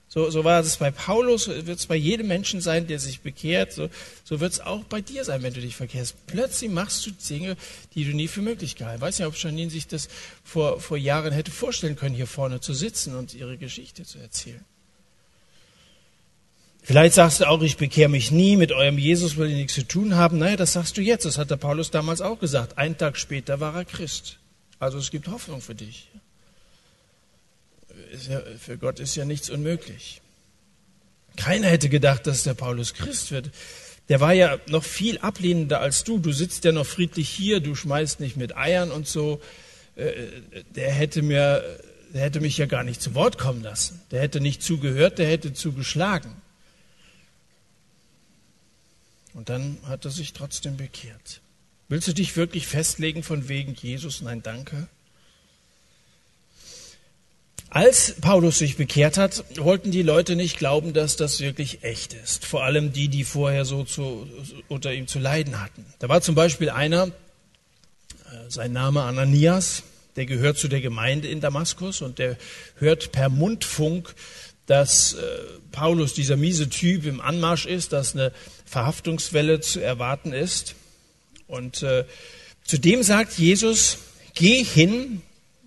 So, 0.09 0.29
so 0.29 0.45
war 0.45 0.61
es 0.61 0.77
bei 0.77 0.91
Paulus, 0.91 1.45
so 1.45 1.67
wird 1.67 1.79
es 1.79 1.87
bei 1.87 1.97
jedem 1.97 2.29
Menschen 2.29 2.61
sein, 2.61 2.87
der 2.87 2.99
sich 2.99 3.21
bekehrt. 3.21 3.73
So, 3.73 3.89
so 4.25 4.41
wird 4.41 4.53
es 4.53 4.61
auch 4.61 4.85
bei 4.85 5.01
dir 5.01 5.25
sein, 5.25 5.43
wenn 5.43 5.55
du 5.55 5.61
dich 5.63 5.75
verkehrst. 5.75 6.27
Plötzlich 6.27 6.71
machst 6.71 7.07
du 7.07 7.13
Dinge, 7.13 7.57
die 7.95 8.05
du 8.05 8.15
nie 8.15 8.29
für 8.29 8.43
möglich 8.43 8.77
gehalten. 8.77 8.99
Ich 8.99 9.03
weiß 9.03 9.19
nicht, 9.19 9.29
ob 9.29 9.37
Janine 9.37 9.71
sich 9.71 9.87
das 9.87 10.09
vor, 10.45 10.81
vor 10.81 10.99
Jahren 10.99 11.33
hätte 11.33 11.51
vorstellen 11.51 11.97
können, 11.97 12.15
hier 12.15 12.27
vorne 12.27 12.61
zu 12.61 12.75
sitzen 12.75 13.17
und 13.17 13.33
ihre 13.33 13.57
Geschichte 13.57 14.05
zu 14.05 14.19
erzählen. 14.19 14.63
Vielleicht 16.83 17.15
sagst 17.15 17.41
du 17.41 17.49
auch, 17.49 17.63
ich 17.63 17.77
bekehre 17.77 18.09
mich 18.09 18.31
nie, 18.31 18.57
mit 18.57 18.73
eurem 18.73 18.99
Jesus 18.99 19.37
will 19.37 19.49
ich 19.49 19.57
nichts 19.57 19.75
zu 19.75 19.87
tun 19.87 20.17
haben. 20.17 20.39
Naja, 20.39 20.57
das 20.57 20.73
sagst 20.73 20.97
du 20.97 21.01
jetzt. 21.01 21.25
Das 21.25 21.39
hat 21.39 21.51
der 21.51 21.57
Paulus 21.57 21.91
damals 21.91 22.21
auch 22.21 22.41
gesagt. 22.41 22.77
Einen 22.77 22.99
Tag 22.99 23.17
später 23.17 23.61
war 23.61 23.75
er 23.75 23.85
Christ. 23.85 24.39
Also 24.81 24.99
es 24.99 25.11
gibt 25.13 25.29
Hoffnung 25.29 25.61
für 25.61 25.77
dich 25.77 26.09
ja, 28.29 28.43
für 28.59 28.79
Gott 28.79 29.01
ist 29.01 29.17
ja 29.17 29.25
nichts 29.25 29.51
unmöglich. 29.51 30.21
Keiner 31.37 31.69
hätte 31.69 31.89
gedacht, 31.89 32.27
dass 32.27 32.43
der 32.43 32.55
Paulus 32.55 32.95
Christ 32.95 33.31
wird. 33.31 33.51
Der 34.09 34.21
war 34.21 34.33
ja 34.33 34.59
noch 34.69 34.85
viel 34.85 35.19
ablehnender 35.19 35.81
als 35.81 36.05
du. 36.05 36.19
Du 36.19 36.33
sitzt 36.33 36.65
ja 36.65 36.73
noch 36.73 36.87
friedlich 36.87 37.29
hier, 37.29 37.61
du 37.61 37.75
schmeißt 37.75 38.21
nicht 38.21 38.37
mit 38.37 38.57
Eiern 38.57 38.91
und 38.91 39.09
so. 39.09 39.41
Äh, 39.97 40.13
der 40.75 40.91
hätte 40.91 41.23
mir, 41.23 41.65
der 42.13 42.23
hätte 42.23 42.41
mich 42.41 42.59
ja 42.59 42.67
gar 42.67 42.85
nicht 42.85 43.01
zu 43.01 43.15
Wort 43.15 43.39
kommen 43.39 43.63
lassen. 43.63 44.01
Der 44.11 44.21
hätte 44.21 44.41
nicht 44.41 44.63
zugehört, 44.63 45.19
der 45.19 45.29
hätte 45.29 45.55
zugeschlagen. 45.55 46.35
Und 49.35 49.49
dann 49.49 49.79
hat 49.87 50.05
er 50.05 50.11
sich 50.11 50.33
trotzdem 50.33 50.77
bekehrt. 50.77 51.41
Willst 51.89 52.09
du 52.09 52.13
dich 52.13 52.37
wirklich 52.37 52.67
festlegen 52.67 53.23
von 53.23 53.49
wegen 53.49 53.75
Jesus? 53.75 54.23
Nein, 54.23 54.43
danke. 54.43 54.89
Als 57.75 58.17
Paulus 58.21 58.59
sich 58.59 58.77
bekehrt 58.77 59.17
hat, 59.17 59.45
wollten 59.57 59.91
die 59.91 60.03
Leute 60.03 60.37
nicht 60.37 60.59
glauben, 60.59 60.93
dass 60.93 61.17
das 61.17 61.41
wirklich 61.41 61.85
echt 61.85 62.13
ist. 62.13 62.45
Vor 62.45 62.65
allem 62.65 62.93
die, 62.93 63.09
die 63.09 63.25
vorher 63.25 63.65
so 63.65 63.85
zu, 63.85 64.29
unter 64.69 64.93
ihm 64.93 65.07
zu 65.07 65.19
leiden 65.19 65.59
hatten. 65.59 65.87
Da 65.99 66.11
war 66.11 66.21
zum 66.21 66.35
Beispiel 66.35 66.69
einer, 66.69 67.07
äh, 67.07 67.11
sein 68.49 68.73
Name 68.73 69.03
Ananias, 69.05 69.85
der 70.17 70.27
gehört 70.27 70.59
zu 70.59 70.69
der 70.69 70.83
Gemeinde 70.83 71.29
in 71.29 71.41
Damaskus 71.41 72.03
und 72.03 72.19
der 72.19 72.37
hört 72.77 73.11
per 73.11 73.31
Mundfunk, 73.31 74.15
dass 74.73 75.13
äh, 75.13 75.19
Paulus 75.71 76.15
dieser 76.15 76.39
miese 76.39 76.71
Typ 76.71 77.05
im 77.05 77.21
Anmarsch 77.21 77.67
ist, 77.67 77.93
dass 77.93 78.15
eine 78.15 78.33
Verhaftungswelle 78.65 79.61
zu 79.61 79.81
erwarten 79.81 80.33
ist. 80.33 80.77
Und 81.47 81.83
äh, 81.83 82.07
zudem 82.65 83.03
sagt 83.03 83.39
Jesus, 83.39 83.99
geh 84.33 84.65
hin 84.65 85.21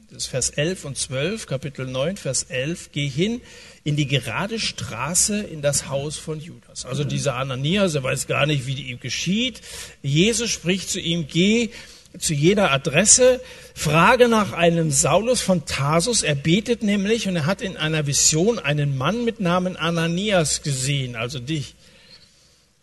das 0.10 0.24
ist 0.24 0.30
Vers 0.30 0.50
11 0.52 0.86
und 0.86 0.98
12, 0.98 1.46
Kapitel 1.46 1.86
9, 1.86 2.18
Vers 2.18 2.44
11, 2.44 2.94
geh 2.94 3.08
hin 3.08 3.42
in 3.84 3.96
die 3.96 4.08
gerade 4.08 4.60
Straße 4.60 5.40
in 5.40 5.62
das 5.62 5.88
Haus 5.88 6.18
von 6.18 6.40
Judas. 6.40 6.86
Also 6.86 7.04
dieser 7.04 7.36
Ananias, 7.36 7.94
er 7.94 8.04
weiß 8.04 8.26
gar 8.26 8.48
nicht, 8.48 8.66
wie 8.66 8.74
ihm 8.90 9.00
geschieht. 9.00 9.62
Jesus 10.02 10.50
spricht 10.50 10.90
zu 10.90 11.00
ihm, 11.00 11.28
geh 11.28 11.70
zu 12.20 12.34
jeder 12.34 12.72
Adresse, 12.72 13.42
frage 13.74 14.28
nach 14.28 14.54
einem 14.54 14.92
Saulus 14.92 15.42
von 15.42 15.66
Tarsus. 15.66 16.24
Er 16.24 16.36
betet 16.36 16.84
nämlich 16.84 17.28
und 17.28 17.36
er 17.36 17.46
hat 17.46 17.62
in 17.62 17.78
einer 17.78 18.08
Vision 18.08 18.60
einen 18.60 18.98
Mann 18.98 19.26
mit 19.26 19.40
Namen 19.40 19.76
Ananias 19.76 20.62
gesehen, 20.62 21.16
also 21.16 21.40
dich, 21.40 21.76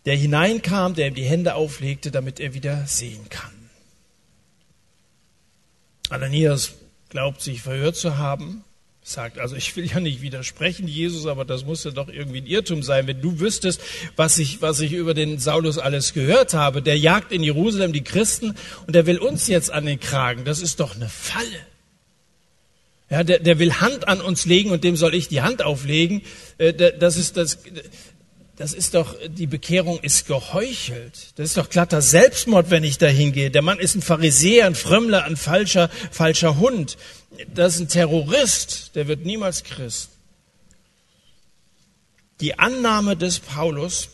der 0.05 0.17
hineinkam, 0.17 0.95
der 0.95 1.09
ihm 1.09 1.15
die 1.15 1.25
Hände 1.25 1.55
auflegte, 1.55 2.11
damit 2.11 2.41
er 2.41 2.55
wieder 2.55 2.87
sehen 2.87 3.29
kann. 3.29 3.51
Ananias 6.09 6.73
glaubt, 7.09 7.41
sich 7.41 7.63
verhört 7.63 7.97
zu 7.97 8.19
haben, 8.19 8.65
sagt, 9.03 9.39
also 9.39 9.57
ich 9.57 9.75
will 9.77 9.85
ja 9.85 10.01
nicht 10.01 10.23
widersprechen, 10.23 10.87
Jesus, 10.87 11.27
aber 11.27 11.45
das 11.45 11.65
muss 11.65 11.83
ja 11.85 11.91
doch 11.91 12.09
irgendwie 12.09 12.41
ein 12.41 12.47
Irrtum 12.47 12.83
sein, 12.83 13.07
wenn 13.07 13.21
du 13.21 13.41
wüsstest, 13.41 13.81
was 14.15 14.39
ich, 14.39 14.63
was 14.63 14.81
ich 14.81 14.93
über 14.93 15.13
den 15.13 15.39
Saulus 15.39 15.79
alles 15.79 16.13
gehört 16.13 16.55
habe. 16.55 16.83
Der 16.83 16.97
jagt 16.97 17.33
in 17.33 17.43
Jerusalem 17.43 17.93
die 17.93 18.05
Christen 18.05 18.55
und 18.87 18.95
der 18.95 19.07
will 19.07 19.19
uns 19.19 19.49
jetzt 19.49 19.71
an 19.73 19.87
den 19.87 19.99
Kragen. 19.99 20.45
Das 20.45 20.61
ist 20.61 20.79
doch 20.81 20.95
eine 20.95 21.09
Falle. 21.09 21.47
Ja, 23.11 23.25
der, 23.25 23.41
der 23.41 23.59
will 23.59 23.75
Hand 23.75 24.09
an 24.09 24.21
uns 24.21 24.47
legen 24.47 24.71
und 24.71 24.85
dem 24.85 24.97
soll 24.97 25.15
ich 25.15 25.29
die 25.29 25.43
Hand 25.43 25.63
auflegen. 25.63 26.23
Äh, 26.59 26.73
das 26.99 27.17
ist 27.17 27.37
das, 27.37 27.59
das 28.57 28.73
ist 28.73 28.95
doch, 28.95 29.17
die 29.29 29.47
Bekehrung 29.47 29.99
ist 30.01 30.29
geheuchelt. 30.29 31.33
Das 31.37 31.49
ist 31.49 31.57
doch 31.57 31.69
glatter 31.69 32.01
Selbstmord, 32.01 32.71
wenn 32.71 32.85
ich 32.85 32.97
da 32.97 33.09
hingehe. 33.09 33.51
Der 33.51 33.63
Mann 33.63 33.79
ist 33.79 33.97
ein 33.97 34.03
Pharisäer, 34.03 34.67
ein 34.67 34.75
Frömmler, 34.75 35.25
ein 35.25 35.37
falscher, 35.37 35.91
falscher 36.11 36.59
Hund. 36.59 36.97
Das 37.55 37.75
ist 37.75 37.81
ein 37.81 37.89
Terrorist, 37.89 38.95
der 38.95 39.09
wird 39.09 39.25
niemals 39.25 39.65
Christ. 39.65 40.11
Die 42.41 42.59
Annahme 42.59 43.17
des 43.17 43.41
Paulus 43.41 44.11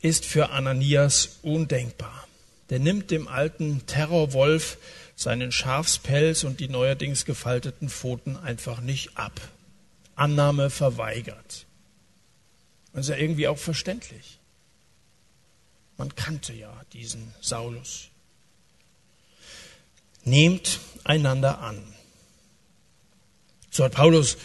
ist 0.00 0.24
für 0.24 0.50
Ananias 0.50 1.38
undenkbar. 1.42 2.26
Der 2.70 2.78
nimmt 2.78 3.10
dem 3.10 3.28
alten 3.28 3.86
Terrorwolf 3.86 4.78
seinen 5.16 5.52
Schafspelz 5.52 6.44
und 6.44 6.60
die 6.60 6.68
neuerdings 6.68 7.24
gefalteten 7.24 7.88
Pfoten 7.88 8.36
einfach 8.36 8.80
nicht 8.80 9.16
ab. 9.16 9.40
Annahme 10.14 10.70
verweigert. 10.70 11.66
Das 12.92 13.06
ist 13.06 13.10
ja 13.10 13.16
irgendwie 13.16 13.48
auch 13.48 13.58
verständlich. 13.58 14.38
Man 15.96 16.14
kannte 16.14 16.52
ja 16.52 16.72
diesen 16.92 17.32
Saulus. 17.40 18.08
Nehmt 20.24 20.80
einander 21.04 21.60
an. 21.60 21.82
So 23.74 23.84
hat 23.84 23.92
Paulus 23.92 24.36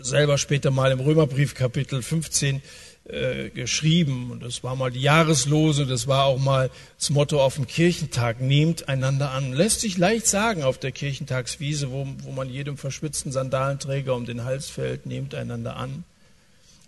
selber 0.00 0.36
später 0.36 0.72
mal 0.72 0.90
im 0.90 0.98
Römerbrief 0.98 1.54
Kapitel 1.54 2.02
15 2.02 2.60
äh, 3.04 3.50
geschrieben. 3.50 4.32
Und 4.32 4.42
das 4.42 4.64
war 4.64 4.74
mal 4.74 4.90
die 4.90 5.00
Jahreslose, 5.00 5.86
das 5.86 6.08
war 6.08 6.24
auch 6.24 6.40
mal 6.40 6.68
das 6.98 7.10
Motto 7.10 7.40
auf 7.40 7.54
dem 7.54 7.68
Kirchentag. 7.68 8.40
Nehmt 8.40 8.88
einander 8.88 9.30
an. 9.30 9.52
Lässt 9.52 9.82
sich 9.82 9.96
leicht 9.96 10.26
sagen 10.26 10.64
auf 10.64 10.76
der 10.76 10.90
Kirchentagswiese, 10.90 11.92
wo, 11.92 12.04
wo 12.24 12.32
man 12.32 12.50
jedem 12.50 12.76
verschwitzten 12.76 13.30
Sandalenträger 13.30 14.16
um 14.16 14.26
den 14.26 14.42
Hals 14.44 14.68
fällt. 14.68 15.06
Nehmt 15.06 15.36
einander 15.36 15.76
an. 15.76 16.02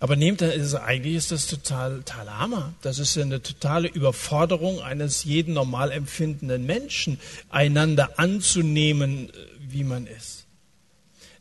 Aber 0.01 0.17
nehmt, 0.17 0.43
ist, 0.43 0.75
eigentlich 0.75 1.15
ist 1.15 1.31
das 1.31 1.47
total, 1.47 1.99
total 1.99 2.37
Hammer. 2.37 2.75
Das 2.83 2.99
ist 2.99 3.17
eine 3.17 3.43
totale 3.43 3.87
Überforderung 3.87 4.81
eines 4.81 5.23
jeden 5.23 5.55
normal 5.55 5.93
empfindenden 5.93 6.67
Menschen, 6.67 7.21
einander 7.49 8.19
anzunehmen, 8.19 9.29
äh, 9.29 9.33
wie 9.69 9.85
man 9.85 10.09
ist. 10.09 10.40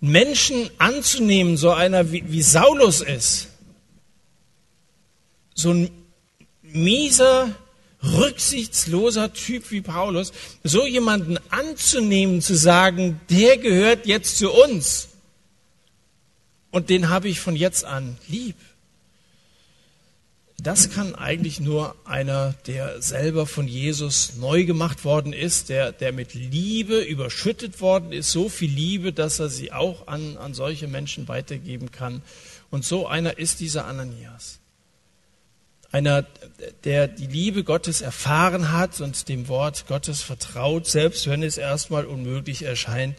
Menschen 0.01 0.69
anzunehmen, 0.77 1.57
so 1.57 1.71
einer 1.71 2.12
wie, 2.12 2.23
wie 2.31 2.41
Saulus 2.41 3.01
ist, 3.01 3.49
so 5.53 5.71
ein 5.71 5.91
mieser, 6.62 7.53
rücksichtsloser 8.01 9.33
Typ 9.33 9.71
wie 9.71 9.81
Paulus, 9.81 10.31
so 10.63 10.85
jemanden 10.85 11.38
anzunehmen, 11.49 12.41
zu 12.41 12.55
sagen, 12.55 13.19
der 13.29 13.57
gehört 13.57 14.05
jetzt 14.05 14.38
zu 14.38 14.51
uns 14.51 15.09
und 16.71 16.89
den 16.89 17.09
habe 17.09 17.27
ich 17.27 17.39
von 17.39 17.55
jetzt 17.55 17.83
an 17.83 18.17
lieb. 18.27 18.55
Das 20.62 20.89
kann 20.89 21.15
eigentlich 21.15 21.60
nur 21.60 21.95
einer, 22.06 22.54
der 22.67 23.02
selber 23.02 23.45
von 23.45 23.67
Jesus 23.67 24.36
neu 24.36 24.65
gemacht 24.65 25.06
worden 25.06 25.32
ist, 25.32 25.69
der, 25.69 25.93
der 25.93 26.12
mit 26.12 26.34
Liebe 26.34 27.00
überschüttet 27.00 27.80
worden 27.80 28.12
ist, 28.12 28.32
so 28.32 28.50
viel 28.50 28.69
Liebe, 28.69 29.13
dass 29.13 29.39
er 29.39 29.50
sie 29.50 29.72
auch 29.72 30.08
an, 30.08 30.38
an 30.38 30.54
solche 30.54 30.88
Menschen 30.88 31.28
weitergeben 31.30 31.91
kann. 31.91 32.22
Und 32.72 32.84
so 32.84 33.08
einer 33.08 33.38
ist 33.38 33.62
dieser 33.62 33.86
Ananias. 33.86 34.60
Einer, 35.91 36.26
der 36.84 37.08
die 37.08 37.28
Liebe 37.28 37.63
Gottes 37.63 38.02
erfahren 38.02 38.72
hat 38.72 39.00
und 39.02 39.30
dem 39.30 39.48
Wort 39.48 39.88
Gottes 39.88 40.22
vertraut, 40.22 40.88
selbst 40.88 41.28
wenn 41.28 41.41
es 41.41 41.58
erstmal 41.58 42.06
unmöglich 42.06 42.63
erscheint. 42.63 43.15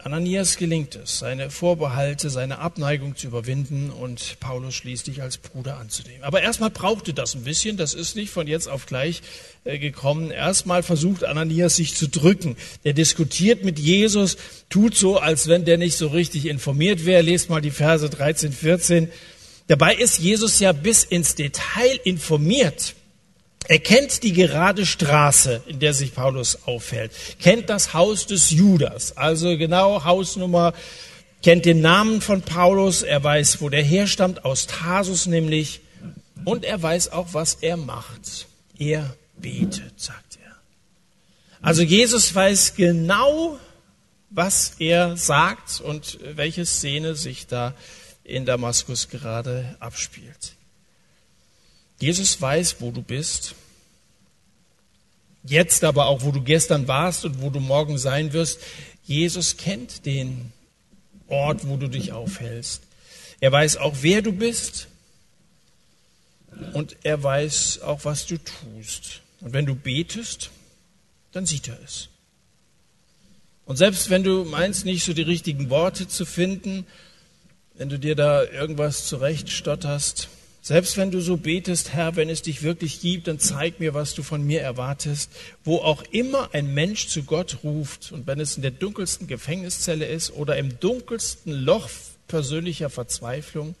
Ananias 0.00 0.56
gelingt 0.58 0.94
es, 0.94 1.18
seine 1.18 1.50
Vorbehalte, 1.50 2.30
seine 2.30 2.60
Abneigung 2.60 3.16
zu 3.16 3.26
überwinden 3.26 3.90
und 3.90 4.38
Paulus 4.38 4.76
schließlich 4.76 5.22
als 5.22 5.38
Bruder 5.38 5.78
anzunehmen. 5.78 6.22
Aber 6.22 6.40
erstmal 6.40 6.70
brauchte 6.70 7.12
das 7.12 7.34
ein 7.34 7.42
bisschen, 7.42 7.76
das 7.76 7.94
ist 7.94 8.14
nicht 8.14 8.30
von 8.30 8.46
jetzt 8.46 8.68
auf 8.68 8.86
gleich 8.86 9.22
äh, 9.64 9.76
gekommen. 9.78 10.30
Erstmal 10.30 10.84
versucht 10.84 11.24
Ananias 11.24 11.74
sich 11.74 11.96
zu 11.96 12.08
drücken. 12.08 12.56
Der 12.84 12.92
diskutiert 12.92 13.64
mit 13.64 13.80
Jesus, 13.80 14.36
tut 14.70 14.94
so, 14.94 15.18
als 15.18 15.48
wenn 15.48 15.64
der 15.64 15.78
nicht 15.78 15.96
so 15.96 16.06
richtig 16.06 16.46
informiert 16.46 17.04
wäre. 17.04 17.22
Lest 17.22 17.50
mal 17.50 17.60
die 17.60 17.72
Verse 17.72 18.08
13, 18.08 18.52
14. 18.52 19.10
Dabei 19.66 19.96
ist 19.96 20.20
Jesus 20.20 20.60
ja 20.60 20.70
bis 20.70 21.02
ins 21.02 21.34
Detail 21.34 21.98
informiert. 22.04 22.94
Er 23.68 23.78
kennt 23.78 24.22
die 24.22 24.32
gerade 24.32 24.86
Straße, 24.86 25.62
in 25.66 25.78
der 25.78 25.92
sich 25.92 26.14
Paulus 26.14 26.58
aufhält, 26.64 27.12
kennt 27.38 27.68
das 27.68 27.92
Haus 27.92 28.26
des 28.26 28.50
Judas, 28.50 29.16
also 29.16 29.58
genau 29.58 30.04
Hausnummer, 30.04 30.72
kennt 31.42 31.66
den 31.66 31.82
Namen 31.82 32.22
von 32.22 32.40
Paulus, 32.40 33.02
er 33.02 33.22
weiß, 33.22 33.60
wo 33.60 33.68
der 33.68 33.84
herstammt, 33.84 34.46
aus 34.46 34.66
Tarsus 34.66 35.26
nämlich, 35.26 35.82
und 36.46 36.64
er 36.64 36.82
weiß 36.82 37.12
auch, 37.12 37.34
was 37.34 37.58
er 37.60 37.76
macht. 37.76 38.46
Er 38.78 39.14
betet, 39.36 40.00
sagt 40.00 40.38
er. 40.42 40.56
Also 41.60 41.82
Jesus 41.82 42.34
weiß 42.34 42.74
genau, 42.74 43.58
was 44.30 44.72
er 44.78 45.16
sagt 45.18 45.82
und 45.82 46.18
welche 46.22 46.64
Szene 46.64 47.14
sich 47.14 47.46
da 47.46 47.74
in 48.24 48.46
Damaskus 48.46 49.08
gerade 49.08 49.76
abspielt. 49.78 50.54
Jesus 51.98 52.40
weiß, 52.40 52.76
wo 52.80 52.90
du 52.90 53.02
bist. 53.02 53.54
Jetzt 55.44 55.84
aber 55.84 56.06
auch, 56.06 56.22
wo 56.22 56.30
du 56.30 56.42
gestern 56.42 56.88
warst 56.88 57.24
und 57.24 57.40
wo 57.40 57.50
du 57.50 57.60
morgen 57.60 57.98
sein 57.98 58.32
wirst. 58.32 58.60
Jesus 59.04 59.56
kennt 59.56 60.06
den 60.06 60.52
Ort, 61.28 61.66
wo 61.66 61.76
du 61.76 61.88
dich 61.88 62.12
aufhältst. 62.12 62.82
Er 63.40 63.52
weiß 63.52 63.76
auch, 63.76 63.96
wer 64.00 64.22
du 64.22 64.32
bist. 64.32 64.88
Und 66.72 66.96
er 67.02 67.22
weiß 67.22 67.82
auch, 67.82 68.04
was 68.04 68.26
du 68.26 68.36
tust. 68.38 69.20
Und 69.40 69.52
wenn 69.52 69.66
du 69.66 69.74
betest, 69.74 70.50
dann 71.32 71.46
sieht 71.46 71.68
er 71.68 71.78
es. 71.84 72.08
Und 73.64 73.76
selbst 73.76 74.10
wenn 74.10 74.24
du 74.24 74.44
meinst, 74.44 74.84
nicht 74.84 75.04
so 75.04 75.12
die 75.12 75.22
richtigen 75.22 75.70
Worte 75.70 76.08
zu 76.08 76.24
finden, 76.24 76.86
wenn 77.74 77.88
du 77.88 77.98
dir 77.98 78.16
da 78.16 78.42
irgendwas 78.44 79.06
zurechtstotterst, 79.06 80.28
selbst 80.60 80.96
wenn 80.96 81.10
du 81.10 81.20
so 81.20 81.36
betest, 81.36 81.92
Herr, 81.94 82.16
wenn 82.16 82.28
es 82.28 82.42
dich 82.42 82.62
wirklich 82.62 83.00
gibt, 83.00 83.28
dann 83.28 83.38
zeig 83.38 83.80
mir, 83.80 83.94
was 83.94 84.14
du 84.14 84.22
von 84.22 84.44
mir 84.44 84.60
erwartest. 84.60 85.30
Wo 85.64 85.76
auch 85.76 86.02
immer 86.10 86.50
ein 86.52 86.74
Mensch 86.74 87.08
zu 87.08 87.22
Gott 87.22 87.58
ruft, 87.62 88.12
und 88.12 88.26
wenn 88.26 88.40
es 88.40 88.56
in 88.56 88.62
der 88.62 88.72
dunkelsten 88.72 89.26
Gefängniszelle 89.26 90.06
ist 90.06 90.32
oder 90.32 90.56
im 90.56 90.78
dunkelsten 90.80 91.52
Loch 91.52 91.88
persönlicher 92.26 92.90
Verzweiflung, 92.90 93.74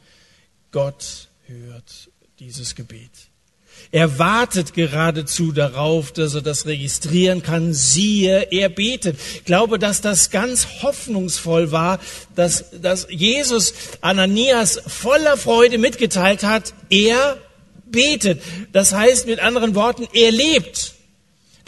Gott 0.70 1.28
hört 1.46 2.10
dieses 2.38 2.74
Gebet. 2.74 3.10
Er 3.90 4.18
wartet 4.18 4.74
geradezu 4.74 5.52
darauf, 5.52 6.12
dass 6.12 6.34
er 6.34 6.42
das 6.42 6.66
registrieren 6.66 7.42
kann. 7.42 7.72
Siehe, 7.72 8.48
er 8.50 8.68
betet. 8.68 9.18
Ich 9.36 9.44
glaube, 9.44 9.78
dass 9.78 10.00
das 10.00 10.30
ganz 10.30 10.66
hoffnungsvoll 10.82 11.72
war, 11.72 11.98
dass, 12.34 12.66
dass 12.82 13.06
Jesus 13.10 13.74
Ananias 14.00 14.80
voller 14.86 15.36
Freude 15.36 15.78
mitgeteilt 15.78 16.42
hat, 16.42 16.74
er 16.90 17.38
betet. 17.86 18.42
Das 18.72 18.92
heißt 18.92 19.26
mit 19.26 19.40
anderen 19.40 19.74
Worten, 19.74 20.06
er 20.12 20.30
lebt. 20.30 20.94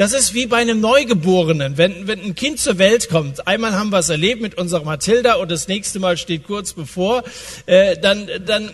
Das 0.01 0.15
ist 0.15 0.33
wie 0.33 0.47
bei 0.47 0.57
einem 0.57 0.81
Neugeborenen, 0.81 1.77
wenn, 1.77 2.07
wenn 2.07 2.21
ein 2.21 2.35
Kind 2.35 2.59
zur 2.59 2.79
Welt 2.79 3.11
kommt. 3.11 3.47
Einmal 3.47 3.75
haben 3.75 3.91
wir 3.91 3.99
es 3.99 4.09
erlebt 4.09 4.41
mit 4.41 4.57
unserer 4.57 4.83
Mathilda 4.83 5.35
und 5.35 5.51
das 5.51 5.69
nächste 5.69 5.99
Mal 5.99 6.17
steht 6.17 6.45
kurz 6.47 6.73
bevor. 6.73 7.23
Äh, 7.67 7.99
dann, 7.99 8.27
dann 8.47 8.71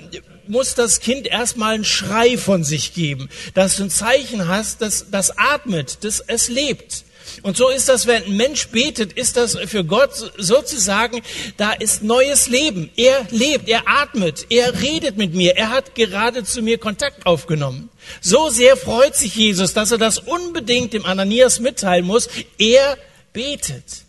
muss 0.48 0.74
das 0.74 1.00
Kind 1.00 1.26
erstmal 1.26 1.74
einen 1.74 1.84
Schrei 1.84 2.38
von 2.38 2.64
sich 2.64 2.94
geben, 2.94 3.28
dass 3.54 3.76
du 3.76 3.84
ein 3.84 3.90
Zeichen 3.90 4.48
hast, 4.48 4.82
dass 4.82 5.10
das 5.10 5.36
atmet, 5.38 6.04
dass 6.04 6.20
es 6.20 6.48
lebt. 6.48 7.04
Und 7.42 7.56
so 7.56 7.68
ist 7.68 7.88
das, 7.88 8.06
wenn 8.06 8.24
ein 8.24 8.36
Mensch 8.36 8.68
betet, 8.68 9.12
ist 9.12 9.36
das 9.36 9.56
für 9.66 9.84
Gott 9.84 10.32
sozusagen, 10.38 11.22
da 11.56 11.72
ist 11.72 12.02
neues 12.02 12.48
Leben. 12.48 12.90
Er 12.96 13.26
lebt, 13.30 13.68
er 13.68 13.82
atmet, 13.86 14.46
er 14.48 14.80
redet 14.80 15.16
mit 15.16 15.34
mir, 15.34 15.56
er 15.56 15.70
hat 15.70 15.94
gerade 15.94 16.44
zu 16.44 16.62
mir 16.62 16.78
Kontakt 16.78 17.26
aufgenommen. 17.26 17.90
So 18.20 18.48
sehr 18.48 18.76
freut 18.76 19.16
sich 19.16 19.34
Jesus, 19.34 19.74
dass 19.74 19.90
er 19.90 19.98
das 19.98 20.18
unbedingt 20.18 20.92
dem 20.92 21.04
Ananias 21.04 21.60
mitteilen 21.60 22.06
muss. 22.06 22.28
Er 22.58 22.96
betet. 23.32 24.05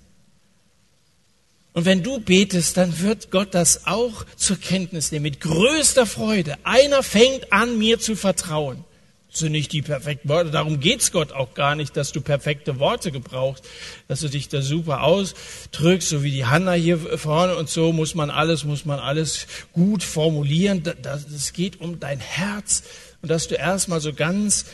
Und 1.77 1.85
wenn 1.85 2.01
du 2.01 2.19
betest, 2.19 2.75
dann 2.77 3.01
wird 3.01 3.29
Gott 3.29 3.49
das 3.53 3.85
auch 3.85 4.25
zur 4.35 4.57
Kenntnis 4.57 5.11
nehmen, 5.11 5.21
mit 5.21 5.41
größter 5.41 6.07
Freude. 6.07 6.55
Einer 6.63 7.03
fängt 7.03 7.53
an, 7.53 7.77
mir 7.77 7.99
zu 7.99 8.15
vertrauen. 8.15 8.83
Das 9.29 9.41
sind 9.41 9.51
nicht 9.51 9.71
die 9.73 9.83
perfekten 9.83 10.27
Worte. 10.27 10.49
Darum 10.49 10.79
geht's 10.79 11.11
Gott 11.11 11.33
auch 11.33 11.53
gar 11.53 11.75
nicht, 11.75 11.95
dass 11.95 12.11
du 12.11 12.21
perfekte 12.21 12.79
Worte 12.79 13.11
gebrauchst, 13.11 13.63
dass 14.07 14.21
du 14.21 14.27
dich 14.27 14.49
da 14.49 14.63
super 14.63 15.03
ausdrückst, 15.03 16.09
so 16.09 16.23
wie 16.23 16.31
die 16.31 16.47
Hanna 16.47 16.71
hier 16.71 16.97
vorne 16.97 17.55
und 17.55 17.69
so 17.69 17.93
muss 17.93 18.15
man 18.15 18.31
alles, 18.31 18.63
muss 18.63 18.85
man 18.85 18.97
alles 18.97 19.45
gut 19.71 20.01
formulieren. 20.01 20.81
Es 21.35 21.53
geht 21.53 21.79
um 21.79 21.99
dein 21.99 22.19
Herz 22.19 22.81
und 23.21 23.29
dass 23.29 23.49
du 23.49 23.53
erstmal 23.53 24.01
so 24.01 24.13
ganz, 24.13 24.65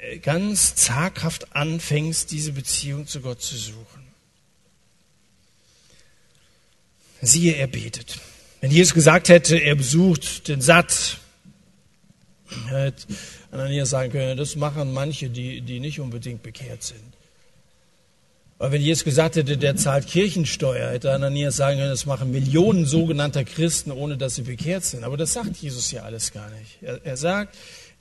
äh, 0.00 0.16
ganz 0.20 0.74
zaghaft 0.74 1.54
anfängst, 1.54 2.30
diese 2.30 2.52
Beziehung 2.52 3.06
zu 3.06 3.20
Gott 3.20 3.42
zu 3.42 3.58
suchen. 3.58 4.05
Siehe, 7.22 7.54
er 7.54 7.66
betet. 7.66 8.18
Wenn 8.60 8.70
Jesus 8.70 8.94
gesagt 8.94 9.28
hätte, 9.28 9.56
er 9.56 9.74
besucht 9.74 10.48
den 10.48 10.60
Satt, 10.60 11.18
hätte 12.68 13.06
Ananias 13.50 13.90
sagen 13.90 14.12
können, 14.12 14.36
das 14.36 14.56
machen 14.56 14.92
manche, 14.92 15.30
die, 15.30 15.60
die 15.60 15.80
nicht 15.80 16.00
unbedingt 16.00 16.42
bekehrt 16.42 16.82
sind. 16.82 17.16
Aber 18.58 18.72
wenn 18.72 18.80
Jesus 18.80 19.04
gesagt 19.04 19.36
hätte, 19.36 19.58
der 19.58 19.76
zahlt 19.76 20.06
Kirchensteuer, 20.06 20.90
hätte 20.90 21.12
Ananias 21.12 21.56
sagen 21.56 21.78
können, 21.78 21.90
das 21.90 22.06
machen 22.06 22.32
Millionen 22.32 22.86
sogenannter 22.86 23.44
Christen, 23.44 23.90
ohne 23.90 24.16
dass 24.16 24.36
sie 24.36 24.42
bekehrt 24.42 24.84
sind. 24.84 25.04
Aber 25.04 25.18
das 25.18 25.34
sagt 25.34 25.56
Jesus 25.58 25.90
ja 25.90 26.02
alles 26.04 26.32
gar 26.32 26.48
nicht. 26.50 26.78
Er, 26.80 27.04
er 27.04 27.16
sagt, 27.18 27.54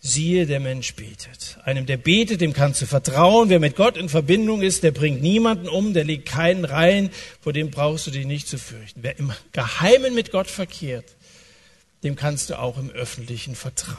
Siehe, 0.07 0.45
der 0.45 0.59
Mensch 0.59 0.93
betet. 0.93 1.57
Einem, 1.63 1.87
der 1.87 1.97
betet, 1.97 2.39
dem 2.39 2.53
kannst 2.53 2.79
du 2.79 2.85
vertrauen. 2.85 3.49
Wer 3.49 3.59
mit 3.59 3.75
Gott 3.75 3.97
in 3.97 4.07
Verbindung 4.07 4.61
ist, 4.61 4.83
der 4.83 4.91
bringt 4.91 5.23
niemanden 5.23 5.67
um, 5.67 5.95
der 5.95 6.03
legt 6.03 6.27
keinen 6.27 6.63
rein, 6.63 7.09
vor 7.41 7.53
dem 7.53 7.71
brauchst 7.71 8.05
du 8.05 8.11
dich 8.11 8.27
nicht 8.27 8.47
zu 8.47 8.59
fürchten. 8.59 9.01
Wer 9.01 9.17
im 9.17 9.33
Geheimen 9.51 10.13
mit 10.13 10.31
Gott 10.31 10.45
verkehrt, 10.45 11.05
dem 12.03 12.15
kannst 12.15 12.51
du 12.51 12.59
auch 12.59 12.77
im 12.77 12.91
Öffentlichen 12.91 13.55
vertrauen. 13.55 13.97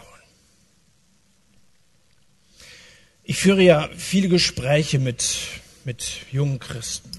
Ich 3.24 3.38
führe 3.38 3.62
ja 3.62 3.90
viele 3.96 4.28
Gespräche 4.28 5.00
mit, 5.00 5.24
mit 5.84 6.20
jungen 6.30 6.60
Christen. 6.60 7.10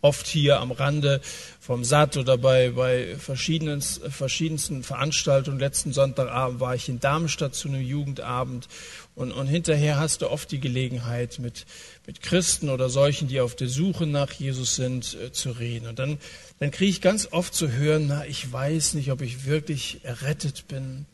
Oft 0.00 0.26
hier 0.26 0.60
am 0.60 0.72
Rande 0.72 1.20
vom 1.68 1.84
Satt 1.84 2.16
oder 2.16 2.38
bei, 2.38 2.72
verschiedensten 3.18 4.82
Veranstaltungen. 4.82 5.58
Letzten 5.58 5.92
Sonntagabend 5.92 6.60
war 6.60 6.74
ich 6.74 6.88
in 6.88 6.98
Darmstadt 6.98 7.54
zu 7.54 7.68
einem 7.68 7.82
Jugendabend 7.82 8.68
und, 9.14 9.32
und 9.32 9.48
hinterher 9.48 9.98
hast 9.98 10.22
du 10.22 10.30
oft 10.30 10.50
die 10.50 10.60
Gelegenheit, 10.60 11.38
mit, 11.38 11.66
mit 12.06 12.22
Christen 12.22 12.70
oder 12.70 12.88
solchen, 12.88 13.28
die 13.28 13.42
auf 13.42 13.54
der 13.54 13.68
Suche 13.68 14.06
nach 14.06 14.32
Jesus 14.32 14.76
sind, 14.76 15.14
äh, 15.22 15.30
zu 15.30 15.50
reden. 15.50 15.88
Und 15.88 15.98
dann, 15.98 16.16
dann 16.58 16.70
kriege 16.70 16.88
ich 16.88 17.02
ganz 17.02 17.28
oft 17.32 17.52
zu 17.52 17.70
hören, 17.70 18.06
na, 18.08 18.24
ich 18.24 18.50
weiß 18.50 18.94
nicht, 18.94 19.12
ob 19.12 19.20
ich 19.20 19.44
wirklich 19.44 20.00
errettet 20.04 20.68
bin. 20.68 21.04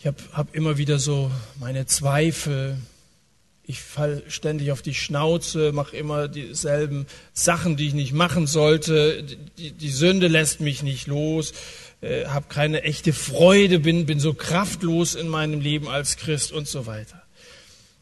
Ich 0.00 0.08
habe 0.08 0.16
hab 0.32 0.52
immer 0.52 0.78
wieder 0.78 0.98
so 0.98 1.30
meine 1.60 1.86
Zweifel. 1.86 2.76
Ich 3.66 3.80
fall 3.80 4.22
ständig 4.28 4.72
auf 4.72 4.82
die 4.82 4.94
Schnauze, 4.94 5.72
mache 5.72 5.96
immer 5.96 6.28
dieselben 6.28 7.06
Sachen, 7.32 7.76
die 7.76 7.88
ich 7.88 7.94
nicht 7.94 8.12
machen 8.12 8.46
sollte. 8.46 9.24
Die, 9.56 9.70
die 9.72 9.90
Sünde 9.90 10.28
lässt 10.28 10.60
mich 10.60 10.82
nicht 10.82 11.06
los, 11.06 11.54
äh, 12.02 12.26
habe 12.26 12.46
keine 12.48 12.82
echte 12.82 13.12
Freude, 13.12 13.78
bin, 13.78 14.04
bin 14.04 14.20
so 14.20 14.34
kraftlos 14.34 15.14
in 15.14 15.28
meinem 15.28 15.60
Leben 15.60 15.88
als 15.88 16.16
Christ 16.16 16.52
und 16.52 16.68
so 16.68 16.86
weiter. 16.86 17.22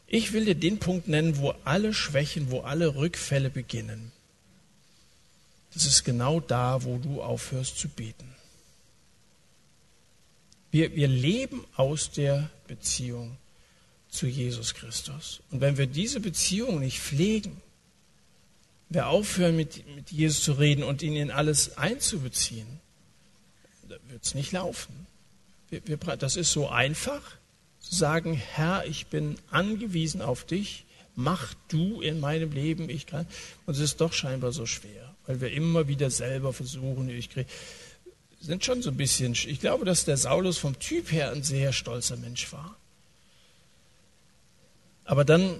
Ich 0.07 0.33
will 0.33 0.45
dir 0.45 0.55
den 0.55 0.79
Punkt 0.79 1.07
nennen, 1.07 1.37
wo 1.37 1.53
alle 1.63 1.93
Schwächen, 1.93 2.51
wo 2.51 2.61
alle 2.61 2.95
Rückfälle 2.95 3.49
beginnen. 3.49 4.11
Das 5.73 5.85
ist 5.85 6.03
genau 6.03 6.39
da, 6.39 6.83
wo 6.83 6.97
du 6.97 7.21
aufhörst 7.21 7.79
zu 7.79 7.87
beten. 7.87 8.35
Wir, 10.71 10.95
wir 10.95 11.07
leben 11.07 11.63
aus 11.75 12.11
der 12.11 12.49
Beziehung 12.67 13.37
zu 14.13 14.27
Jesus 14.27 14.73
Christus. 14.73 15.41
Und 15.51 15.61
wenn 15.61 15.77
wir 15.77 15.87
diese 15.87 16.19
Beziehung 16.19 16.79
nicht 16.79 16.99
pflegen, 16.99 17.61
wir 18.89 19.07
aufhören 19.07 19.55
mit, 19.55 19.87
mit 19.95 20.11
Jesus 20.11 20.43
zu 20.43 20.53
reden 20.53 20.83
und 20.83 21.01
ihn 21.01 21.15
in 21.15 21.31
alles 21.31 21.77
einzubeziehen, 21.77 22.79
wird 24.07 24.23
es 24.23 24.35
nicht 24.35 24.51
laufen. 24.51 25.07
Wir, 25.69 25.81
wir, 25.85 25.97
das 25.97 26.35
ist 26.35 26.51
so 26.51 26.69
einfach, 26.69 27.21
zu 27.79 27.95
sagen, 27.95 28.33
Herr, 28.33 28.85
ich 28.85 29.07
bin 29.07 29.37
angewiesen 29.49 30.21
auf 30.21 30.45
dich, 30.45 30.85
mach 31.15 31.53
du 31.67 32.01
in 32.01 32.19
meinem 32.19 32.51
Leben, 32.51 32.89
ich 32.89 33.07
kann. 33.07 33.25
Und 33.65 33.73
es 33.73 33.79
ist 33.79 33.99
doch 33.99 34.13
scheinbar 34.13 34.51
so 34.51 34.67
schwer, 34.67 35.15
weil 35.25 35.41
wir 35.41 35.51
immer 35.51 35.87
wieder 35.87 36.11
selber 36.11 36.53
versuchen, 36.53 37.09
ich 37.09 37.29
kriege 37.29 37.49
sind 38.39 38.65
schon 38.65 38.81
so 38.81 38.89
ein 38.89 38.97
bisschen, 38.97 39.33
ich 39.33 39.61
glaube, 39.61 39.85
dass 39.85 40.03
der 40.03 40.17
Saulus 40.17 40.57
vom 40.57 40.77
Typ 40.77 41.13
her 41.13 41.31
ein 41.31 41.43
sehr 41.43 41.71
stolzer 41.71 42.17
Mensch 42.17 42.51
war. 42.51 42.75
Aber 45.05 45.25
dann 45.25 45.59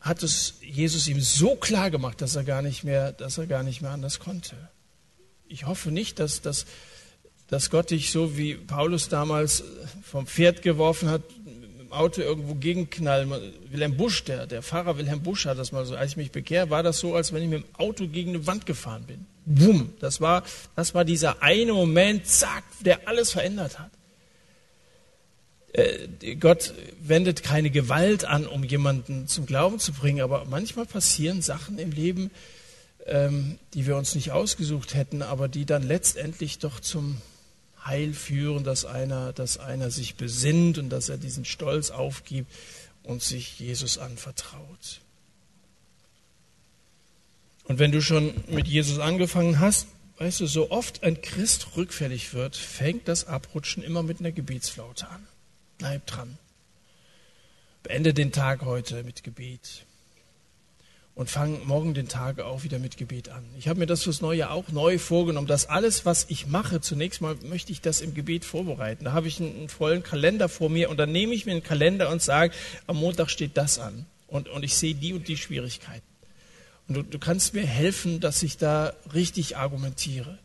hat 0.00 0.22
es 0.22 0.54
Jesus 0.62 1.08
ihm 1.08 1.20
so 1.20 1.56
klar 1.56 1.90
gemacht, 1.90 2.20
dass 2.20 2.36
er 2.36 2.44
gar 2.44 2.62
nicht 2.62 2.84
mehr, 2.84 3.12
dass 3.12 3.38
er 3.38 3.46
gar 3.46 3.62
nicht 3.62 3.82
mehr 3.82 3.90
anders 3.90 4.18
konnte. 4.18 4.56
Ich 5.48 5.66
hoffe 5.66 5.90
nicht, 5.90 6.18
dass, 6.18 6.40
dass, 6.40 6.66
dass 7.48 7.70
Gott 7.70 7.90
dich 7.90 8.10
so 8.10 8.36
wie 8.36 8.54
Paulus 8.54 9.08
damals 9.08 9.64
vom 10.02 10.26
Pferd 10.26 10.62
geworfen 10.62 11.08
hat, 11.08 11.22
dem 11.88 11.92
Auto 11.92 12.20
irgendwo 12.20 12.54
gegenknallen. 12.54 13.30
Wilhelm 13.70 13.96
Busch, 13.96 14.24
der, 14.24 14.46
der 14.46 14.62
Pfarrer 14.62 14.98
Wilhelm 14.98 15.22
Busch 15.22 15.46
hat 15.46 15.58
das 15.58 15.72
mal 15.72 15.86
so, 15.86 15.96
als 15.96 16.12
ich 16.12 16.16
mich 16.16 16.30
bekehre, 16.30 16.70
war 16.70 16.82
das 16.82 16.98
so, 16.98 17.14
als 17.14 17.32
wenn 17.32 17.42
ich 17.42 17.48
mit 17.48 17.64
dem 17.64 17.74
Auto 17.74 18.06
gegen 18.06 18.30
eine 18.30 18.46
Wand 18.46 18.66
gefahren 18.66 19.04
bin. 19.04 19.26
Bumm. 19.46 19.94
Das 20.00 20.20
war, 20.20 20.42
das 20.76 20.94
war 20.94 21.04
dieser 21.04 21.42
eine 21.42 21.72
Moment, 21.72 22.26
zack, 22.26 22.64
der 22.80 23.08
alles 23.08 23.32
verändert 23.32 23.78
hat. 23.78 23.90
Äh, 25.72 26.36
Gott 26.36 26.74
wendet 27.00 27.42
keine 27.42 27.70
Gewalt 27.70 28.24
an, 28.24 28.46
um 28.46 28.64
jemanden 28.64 29.28
zum 29.28 29.46
Glauben 29.46 29.78
zu 29.78 29.92
bringen, 29.92 30.22
aber 30.22 30.44
manchmal 30.46 30.86
passieren 30.86 31.42
Sachen 31.42 31.78
im 31.78 31.92
Leben, 31.92 32.30
ähm, 33.06 33.58
die 33.74 33.86
wir 33.86 33.96
uns 33.96 34.14
nicht 34.14 34.32
ausgesucht 34.32 34.94
hätten, 34.94 35.22
aber 35.22 35.48
die 35.48 35.66
dann 35.66 35.82
letztendlich 35.82 36.58
doch 36.58 36.80
zum 36.80 37.20
Heil 37.84 38.12
führen, 38.12 38.64
dass 38.64 38.84
einer, 38.84 39.32
dass 39.32 39.58
einer 39.58 39.90
sich 39.90 40.16
besinnt 40.16 40.78
und 40.78 40.90
dass 40.90 41.08
er 41.08 41.16
diesen 41.16 41.44
Stolz 41.44 41.90
aufgibt 41.90 42.50
und 43.02 43.22
sich 43.22 43.58
Jesus 43.58 43.98
anvertraut. 43.98 45.00
Und 47.64 47.78
wenn 47.78 47.92
du 47.92 48.00
schon 48.00 48.32
mit 48.48 48.66
Jesus 48.66 48.98
angefangen 48.98 49.60
hast, 49.60 49.88
weißt 50.16 50.40
du, 50.40 50.46
so 50.46 50.70
oft 50.70 51.02
ein 51.02 51.20
Christ 51.20 51.76
rückfällig 51.76 52.32
wird, 52.34 52.56
fängt 52.56 53.06
das 53.08 53.26
Abrutschen 53.26 53.82
immer 53.82 54.02
mit 54.02 54.20
einer 54.20 54.32
Gebetsflaute 54.32 55.08
an. 55.08 55.26
Bleib 55.78 56.06
dran. 56.06 56.36
Beende 57.84 58.12
den 58.12 58.32
Tag 58.32 58.62
heute 58.62 59.04
mit 59.04 59.22
Gebet. 59.22 59.86
Und 61.14 61.30
fang 61.30 61.66
morgen 61.66 61.94
den 61.94 62.08
Tag 62.08 62.40
auch 62.40 62.64
wieder 62.64 62.78
mit 62.78 62.96
Gebet 62.96 63.28
an. 63.28 63.44
Ich 63.58 63.66
habe 63.68 63.80
mir 63.80 63.86
das 63.86 64.02
fürs 64.04 64.20
neue 64.20 64.38
Jahr 64.38 64.50
auch 64.52 64.68
neu 64.68 64.98
vorgenommen, 64.98 65.46
dass 65.46 65.66
alles, 65.66 66.04
was 66.04 66.26
ich 66.28 66.46
mache, 66.46 66.80
zunächst 66.80 67.20
mal 67.20 67.36
möchte 67.42 67.72
ich 67.72 67.80
das 67.80 68.00
im 68.00 68.14
Gebet 68.14 68.44
vorbereiten. 68.44 69.04
Da 69.04 69.12
habe 69.12 69.26
ich 69.26 69.40
einen, 69.40 69.56
einen 69.56 69.68
vollen 69.68 70.02
Kalender 70.02 70.48
vor 70.48 70.68
mir 70.68 70.90
und 70.90 70.96
dann 70.96 71.10
nehme 71.10 71.34
ich 71.34 71.46
mir 71.46 71.52
einen 71.52 71.62
Kalender 71.62 72.10
und 72.10 72.22
sage, 72.22 72.54
am 72.86 72.96
Montag 72.96 73.30
steht 73.30 73.56
das 73.56 73.78
an. 73.78 74.06
Und, 74.28 74.48
und 74.48 74.64
ich 74.64 74.76
sehe 74.76 74.94
die 74.94 75.12
und 75.12 75.26
die 75.26 75.36
Schwierigkeiten. 75.36 76.06
Und 76.86 76.96
du, 76.96 77.02
du 77.02 77.18
kannst 77.18 77.54
mir 77.54 77.66
helfen, 77.66 78.20
dass 78.20 78.42
ich 78.42 78.56
da 78.56 78.94
richtig 79.12 79.56
argumentiere 79.56 80.38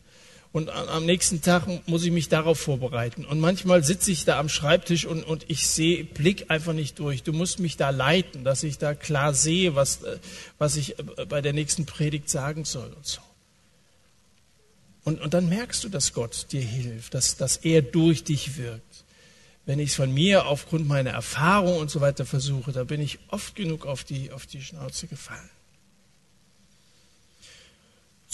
und 0.54 0.70
am 0.70 1.04
nächsten 1.04 1.42
Tag 1.42 1.66
muss 1.88 2.04
ich 2.04 2.12
mich 2.12 2.28
darauf 2.28 2.60
vorbereiten. 2.60 3.24
Und 3.24 3.40
manchmal 3.40 3.82
sitze 3.82 4.12
ich 4.12 4.24
da 4.24 4.38
am 4.38 4.48
Schreibtisch 4.48 5.04
und, 5.04 5.24
und 5.24 5.44
ich 5.50 5.66
sehe, 5.66 6.04
blick 6.04 6.48
einfach 6.48 6.74
nicht 6.74 7.00
durch. 7.00 7.24
Du 7.24 7.32
musst 7.32 7.58
mich 7.58 7.76
da 7.76 7.90
leiten, 7.90 8.44
dass 8.44 8.62
ich 8.62 8.78
da 8.78 8.94
klar 8.94 9.34
sehe, 9.34 9.74
was, 9.74 10.04
äh, 10.04 10.16
was 10.58 10.76
ich 10.76 10.96
äh, 10.96 11.26
bei 11.28 11.40
der 11.40 11.54
nächsten 11.54 11.86
Predigt 11.86 12.30
sagen 12.30 12.64
soll 12.64 12.86
und 12.92 13.04
so. 13.04 13.20
Und, 15.02 15.20
und 15.20 15.34
dann 15.34 15.48
merkst 15.48 15.82
du, 15.82 15.88
dass 15.88 16.12
Gott 16.12 16.46
dir 16.52 16.62
hilft, 16.62 17.14
dass, 17.14 17.36
dass 17.36 17.56
er 17.56 17.82
durch 17.82 18.22
dich 18.22 18.56
wirkt. 18.56 19.04
Wenn 19.66 19.80
ich 19.80 19.90
es 19.90 19.96
von 19.96 20.14
mir 20.14 20.46
aufgrund 20.46 20.86
meiner 20.86 21.10
Erfahrung 21.10 21.78
und 21.78 21.90
so 21.90 22.00
weiter 22.00 22.24
versuche, 22.24 22.70
da 22.70 22.84
bin 22.84 23.00
ich 23.00 23.18
oft 23.26 23.56
genug 23.56 23.86
auf 23.86 24.04
die, 24.04 24.30
auf 24.30 24.46
die 24.46 24.62
Schnauze 24.62 25.08
gefallen. 25.08 25.50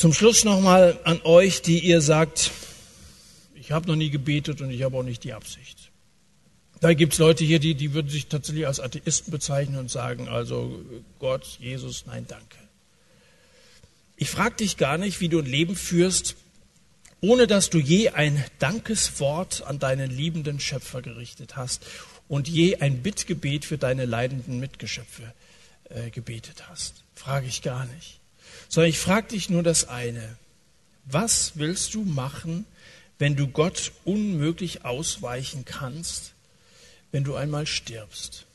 Zum 0.01 0.15
Schluss 0.15 0.45
nochmal 0.45 0.99
an 1.05 1.21
euch, 1.25 1.61
die 1.61 1.79
ihr 1.81 2.01
sagt, 2.01 2.53
ich 3.55 3.71
habe 3.71 3.87
noch 3.87 3.97
nie 3.97 4.09
gebetet 4.09 4.63
und 4.63 4.71
ich 4.71 4.83
habe 4.83 4.97
auch 4.97 5.03
nicht 5.03 5.25
die 5.25 5.35
Absicht. 5.35 5.91
Da 6.81 6.95
gibt 6.95 7.13
es 7.13 7.19
Leute 7.19 7.45
hier, 7.45 7.59
die, 7.59 7.75
die 7.75 7.93
würden 7.93 8.09
sich 8.09 8.29
tatsächlich 8.29 8.67
als 8.67 8.81
Atheisten 8.81 9.31
bezeichnen 9.31 9.77
und 9.77 9.91
sagen, 9.91 10.27
also 10.27 10.83
Gott, 11.19 11.45
Jesus, 11.61 12.07
nein, 12.07 12.25
danke. 12.27 12.57
Ich 14.17 14.31
frage 14.31 14.57
dich 14.57 14.79
gar 14.79 14.97
nicht, 14.97 15.21
wie 15.21 15.29
du 15.29 15.39
ein 15.39 15.45
Leben 15.45 15.77
führst, 15.77 16.35
ohne 17.21 17.47
dass 17.47 17.69
du 17.69 17.77
je 17.77 18.09
ein 18.09 18.43
Dankeswort 18.59 19.65
an 19.67 19.81
deinen 19.81 20.11
liebenden 20.11 20.61
Schöpfer 20.61 21.03
gerichtet 21.03 21.57
hast 21.57 21.85
und 22.27 22.49
je 22.49 22.77
ein 22.77 23.03
Bittgebet 23.03 23.67
für 23.67 23.77
deine 23.77 24.07
leidenden 24.07 24.61
Mitgeschöpfe 24.61 25.35
äh, 25.91 26.09
gebetet 26.09 26.71
hast. 26.71 27.05
Frage 27.15 27.49
ich 27.49 27.61
gar 27.61 27.85
nicht 27.85 28.20
sondern 28.71 28.89
ich 28.89 28.99
frage 28.99 29.29
dich 29.29 29.51
nur 29.51 29.63
das 29.63 29.89
eine. 29.89 30.37
Was 31.05 31.53
willst 31.57 31.93
du 31.95 32.05
machen, 32.05 32.65
wenn 33.19 33.37
du 33.37 33.49
Gott 33.49 33.93
unmöglich 34.05 34.85
ausweichen 34.85 35.65
kannst, 35.67 36.33
wenn 37.11 37.25
du 37.25 37.35
einmal 37.35 37.67
stirbst? 37.67 38.47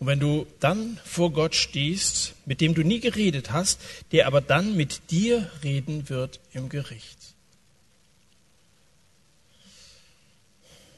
Und 0.00 0.08
wenn 0.08 0.18
du 0.18 0.48
dann 0.58 0.98
vor 1.04 1.32
Gott 1.32 1.54
stehst, 1.54 2.34
mit 2.44 2.60
dem 2.60 2.74
du 2.74 2.82
nie 2.82 2.98
geredet 2.98 3.52
hast, 3.52 3.80
der 4.10 4.26
aber 4.26 4.40
dann 4.40 4.76
mit 4.76 5.12
dir 5.12 5.48
reden 5.62 6.08
wird 6.08 6.40
im 6.52 6.68
Gericht. 6.68 7.18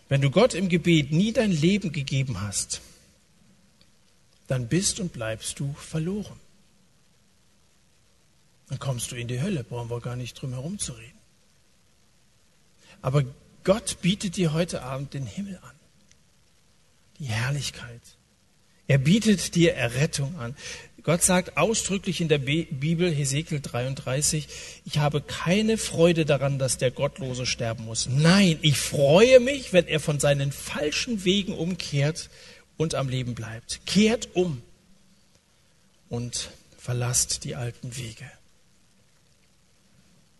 Wenn 0.08 0.22
du 0.22 0.30
Gott 0.30 0.54
im 0.54 0.70
Gebet 0.70 1.12
nie 1.12 1.34
dein 1.34 1.52
Leben 1.52 1.92
gegeben 1.92 2.40
hast, 2.40 2.80
dann 4.46 4.68
bist 4.68 5.00
und 5.00 5.12
bleibst 5.12 5.60
du 5.60 5.74
verloren 5.74 6.40
dann 8.74 8.80
kommst 8.80 9.12
du 9.12 9.16
in 9.16 9.28
die 9.28 9.40
Hölle. 9.40 9.62
Brauchen 9.62 9.88
wir 9.88 10.00
gar 10.00 10.16
nicht 10.16 10.34
drum 10.34 10.52
herum 10.52 10.80
zu 10.80 10.92
reden. 10.94 11.18
Aber 13.02 13.22
Gott 13.62 13.98
bietet 14.02 14.36
dir 14.36 14.52
heute 14.52 14.82
Abend 14.82 15.14
den 15.14 15.26
Himmel 15.26 15.58
an. 15.62 15.76
Die 17.20 17.26
Herrlichkeit. 17.26 18.00
Er 18.88 18.98
bietet 18.98 19.54
dir 19.54 19.74
Errettung 19.74 20.36
an. 20.40 20.56
Gott 21.04 21.22
sagt 21.22 21.56
ausdrücklich 21.56 22.20
in 22.20 22.28
der 22.28 22.38
Bibel, 22.38 23.14
Hesekiel 23.14 23.60
33, 23.60 24.48
ich 24.86 24.98
habe 24.98 25.20
keine 25.20 25.78
Freude 25.78 26.24
daran, 26.24 26.58
dass 26.58 26.76
der 26.76 26.90
Gottlose 26.90 27.46
sterben 27.46 27.84
muss. 27.84 28.08
Nein, 28.08 28.58
ich 28.62 28.78
freue 28.78 29.38
mich, 29.38 29.72
wenn 29.72 29.86
er 29.86 30.00
von 30.00 30.18
seinen 30.18 30.50
falschen 30.50 31.24
Wegen 31.24 31.52
umkehrt 31.52 32.28
und 32.76 32.96
am 32.96 33.08
Leben 33.08 33.34
bleibt. 33.34 33.86
Kehrt 33.86 34.30
um 34.34 34.62
und 36.08 36.50
verlasst 36.76 37.44
die 37.44 37.54
alten 37.54 37.96
Wege. 37.96 38.28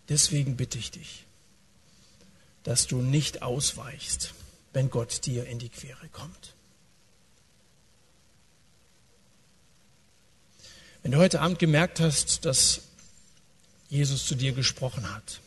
Deswegen 0.08 0.56
bitte 0.56 0.78
ich 0.78 0.90
dich, 0.90 1.24
dass 2.62 2.86
du 2.86 3.00
nicht 3.00 3.42
ausweichst, 3.42 4.34
wenn 4.72 4.90
Gott 4.90 5.24
dir 5.26 5.46
in 5.46 5.58
die 5.58 5.68
Quere 5.68 6.08
kommt. 6.12 6.54
Wenn 11.02 11.12
du 11.12 11.18
heute 11.18 11.40
Abend 11.40 11.58
gemerkt 11.58 12.00
hast, 12.00 12.44
dass 12.44 12.82
Jesus 13.88 14.26
zu 14.26 14.34
dir 14.34 14.52
gesprochen 14.52 15.14
hat, 15.14 15.40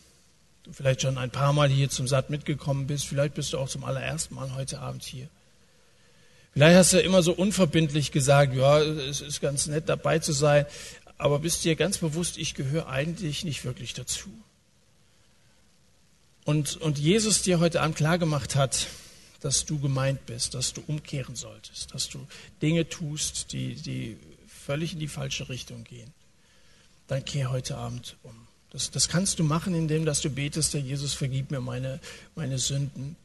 du 0.63 0.71
vielleicht 0.71 1.01
schon 1.01 1.17
ein 1.17 1.31
paar 1.31 1.53
Mal 1.53 1.69
hier 1.69 1.89
zum 1.89 2.07
Satt 2.07 2.29
mitgekommen 2.29 2.87
bist, 2.87 3.07
vielleicht 3.07 3.33
bist 3.33 3.53
du 3.53 3.57
auch 3.57 3.67
zum 3.67 3.83
allerersten 3.83 4.35
Mal 4.35 4.53
heute 4.53 4.79
Abend 4.79 5.03
hier. 5.03 5.27
Vielleicht 6.53 6.77
hast 6.77 6.93
du 6.93 6.99
immer 6.99 7.23
so 7.23 7.33
unverbindlich 7.33 8.11
gesagt, 8.11 8.55
ja, 8.55 8.79
es 8.79 9.21
ist 9.21 9.41
ganz 9.41 9.67
nett 9.67 9.89
dabei 9.89 10.19
zu 10.19 10.31
sein, 10.31 10.65
aber 11.17 11.39
bist 11.39 11.63
dir 11.63 11.75
ganz 11.75 11.97
bewusst, 11.97 12.37
ich 12.37 12.53
gehöre 12.53 12.87
eigentlich 12.87 13.43
nicht 13.43 13.65
wirklich 13.65 13.93
dazu. 13.93 14.29
Und, 16.47 16.77
und 16.77 16.97
Jesus 16.97 17.41
dir 17.41 17.59
heute 17.59 17.81
Abend 17.81 17.97
klargemacht 17.97 18.55
hat, 18.55 18.87
dass 19.41 19.65
du 19.65 19.79
gemeint 19.79 20.25
bist, 20.27 20.53
dass 20.53 20.71
du 20.71 20.81
umkehren 20.87 21.35
solltest, 21.35 21.93
dass 21.93 22.07
du 22.07 22.25
Dinge 22.61 22.87
tust, 22.87 23.51
die, 23.51 23.75
die 23.75 24.15
völlig 24.47 24.93
in 24.93 24.99
die 24.99 25.09
falsche 25.09 25.49
Richtung 25.49 25.83
gehen, 25.83 26.13
dann 27.07 27.25
kehr 27.25 27.51
heute 27.51 27.75
Abend 27.75 28.15
um. 28.23 28.33
Das, 28.69 28.91
das 28.91 29.09
kannst 29.09 29.39
du 29.39 29.43
machen, 29.43 29.75
indem 29.75 30.05
dass 30.05 30.21
du 30.21 30.29
betest, 30.29 30.73
Herr 30.73 30.79
Jesus, 30.79 31.13
vergib 31.13 31.51
mir 31.51 31.59
meine, 31.59 31.99
meine 32.33 32.59
Sünden 32.59 33.17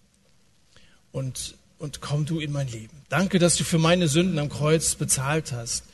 und, 1.12 1.54
und 1.78 2.00
komm 2.00 2.26
du 2.26 2.40
in 2.40 2.50
mein 2.50 2.66
Leben. 2.66 3.02
Danke, 3.08 3.38
dass 3.38 3.54
du 3.54 3.62
für 3.62 3.78
meine 3.78 4.08
Sünden 4.08 4.40
am 4.40 4.48
Kreuz 4.48 4.96
bezahlt 4.96 5.52
hast 5.52 5.84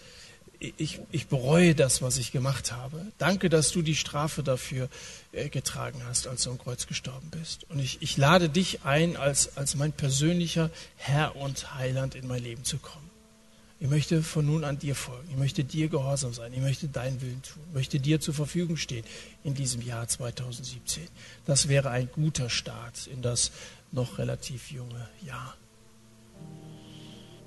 ich, 0.61 1.01
ich 1.13 1.29
bereue 1.29 1.75
das, 1.75 2.03
was 2.03 2.19
ich 2.19 2.33
gemacht 2.33 2.73
habe. 2.73 3.01
Danke, 3.19 3.49
dass 3.49 3.71
du 3.71 3.83
die 3.83 3.95
Strafe 3.95 4.43
dafür 4.43 4.89
äh, 5.33 5.49
getragen 5.49 6.03
hast, 6.07 6.27
als 6.27 6.45
du 6.45 6.51
am 6.51 6.59
Kreuz 6.59 6.87
gestorben 6.87 7.31
bist. 7.31 7.69
Und 7.71 7.79
ich, 7.79 8.03
ich 8.03 8.17
lade 8.17 8.49
dich 8.49 8.85
ein, 8.85 9.17
als, 9.17 9.57
als 9.57 9.77
mein 9.77 9.93
persönlicher 9.93 10.71
Herr 10.97 11.37
und 11.37 11.75
Heiland 11.75 12.15
in 12.15 12.27
mein 12.27 12.43
Leben 12.43 12.65
zu 12.65 12.79
kommen. 12.79 13.09
Ich 13.81 13.89
möchte 13.89 14.25
von 14.25 14.45
nun 14.45 14.65
an 14.65 14.81
dir 14.81 14.97
folgen. 14.97 15.29
Ich 15.31 15.37
möchte 15.37 15.63
dir 15.63 15.89
gehorsam 15.89 16.35
sein. 16.35 16.53
Ich 16.53 16.61
möchte 16.61 16.89
deinen 16.89 17.21
Willen 17.21 17.43
tun. 17.43 17.63
Ich 17.69 17.75
möchte 17.75 18.01
dir 18.01 18.21
zur 18.21 18.35
Verfügung 18.35 18.77
stehen 18.77 19.05
in 19.45 19.55
diesem 19.55 19.83
Jahr 19.83 20.09
2017. 20.09 21.05
Das 21.47 21.69
wäre 21.69 21.91
ein 21.91 22.11
guter 22.11 22.51
Start 22.51 23.07
in 23.07 23.23
das 23.23 23.53
noch 23.93 24.19
relativ 24.19 24.73
junge 24.73 25.09
Jahr 25.25 25.57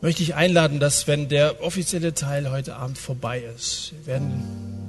möchte 0.02 0.24
ich 0.24 0.36
einladen, 0.36 0.80
dass 0.80 1.08
wenn 1.08 1.30
der 1.30 1.64
offizielle 1.64 2.14
Teil 2.14 2.52
heute 2.52 2.76
Abend 2.76 2.98
vorbei 2.98 3.44
ist, 3.56 3.94
wir 4.00 4.14
werden 4.14 4.44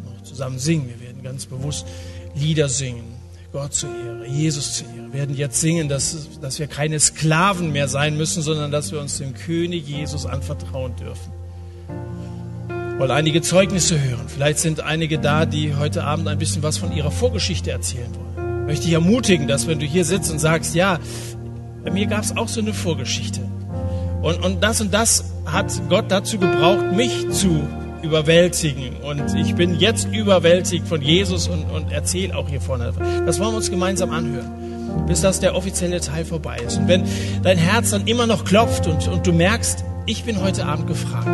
noch 0.04 0.22
zusammen 0.22 0.58
singen, 0.58 0.88
wir 0.88 1.06
werden 1.06 1.22
ganz 1.22 1.46
bewusst 1.46 1.86
Lieder 2.34 2.68
singen, 2.68 3.04
Gott 3.52 3.74
zur 3.74 3.90
Ehre, 3.90 4.26
Jesus 4.26 4.78
zur 4.78 4.86
Ehre. 4.88 5.12
Wir 5.12 5.12
werden 5.12 5.36
jetzt 5.36 5.60
singen, 5.60 5.90
dass, 5.90 6.40
dass 6.40 6.58
wir 6.58 6.66
keine 6.66 6.98
Sklaven 6.98 7.72
mehr 7.72 7.86
sein 7.86 8.16
müssen, 8.16 8.42
sondern 8.42 8.70
dass 8.70 8.90
wir 8.92 9.00
uns 9.00 9.18
dem 9.18 9.34
König 9.34 9.86
Jesus 9.86 10.24
anvertrauen 10.24 10.96
dürfen. 10.96 11.32
Ich 12.94 12.98
wollte 12.98 13.12
einige 13.12 13.42
Zeugnisse 13.42 14.00
hören. 14.00 14.26
Vielleicht 14.28 14.58
sind 14.58 14.80
einige 14.80 15.18
da, 15.18 15.44
die 15.44 15.74
heute 15.74 16.04
Abend 16.04 16.28
ein 16.28 16.38
bisschen 16.38 16.62
was 16.62 16.78
von 16.78 16.92
ihrer 16.92 17.10
Vorgeschichte 17.10 17.70
erzählen 17.70 18.08
wollen. 18.14 18.60
Ich 18.62 18.66
möchte 18.66 18.84
dich 18.84 18.94
ermutigen, 18.94 19.48
dass 19.48 19.66
wenn 19.66 19.80
du 19.80 19.86
hier 19.86 20.06
sitzt 20.06 20.30
und 20.30 20.38
sagst, 20.38 20.74
ja, 20.74 20.98
bei 21.84 21.90
mir 21.90 22.06
gab 22.06 22.22
es 22.22 22.34
auch 22.34 22.48
so 22.48 22.60
eine 22.60 22.72
Vorgeschichte. 22.72 23.40
Und, 24.22 24.44
und 24.44 24.62
das 24.62 24.80
und 24.80 24.94
das 24.94 25.24
hat 25.44 25.72
Gott 25.88 26.04
dazu 26.08 26.38
gebraucht, 26.38 26.92
mich 26.92 27.28
zu 27.30 27.66
überwältigen. 28.02 28.96
Und 29.02 29.34
ich 29.34 29.54
bin 29.54 29.78
jetzt 29.78 30.08
überwältigt 30.12 30.86
von 30.86 31.02
Jesus 31.02 31.48
und, 31.48 31.64
und 31.70 31.92
erzähle 31.92 32.36
auch 32.36 32.48
hier 32.48 32.60
vorne. 32.60 32.92
Das 33.26 33.40
wollen 33.40 33.52
wir 33.52 33.56
uns 33.56 33.70
gemeinsam 33.70 34.10
anhören, 34.10 35.04
bis 35.06 35.20
das 35.20 35.40
der 35.40 35.56
offizielle 35.56 36.00
Teil 36.00 36.24
vorbei 36.24 36.58
ist. 36.64 36.78
Und 36.78 36.88
wenn 36.88 37.04
dein 37.42 37.58
Herz 37.58 37.90
dann 37.90 38.06
immer 38.06 38.26
noch 38.26 38.44
klopft 38.44 38.86
und, 38.86 39.08
und 39.08 39.26
du 39.26 39.32
merkst, 39.32 39.84
ich 40.06 40.24
bin 40.24 40.40
heute 40.40 40.66
Abend 40.66 40.86
gefragt, 40.86 41.28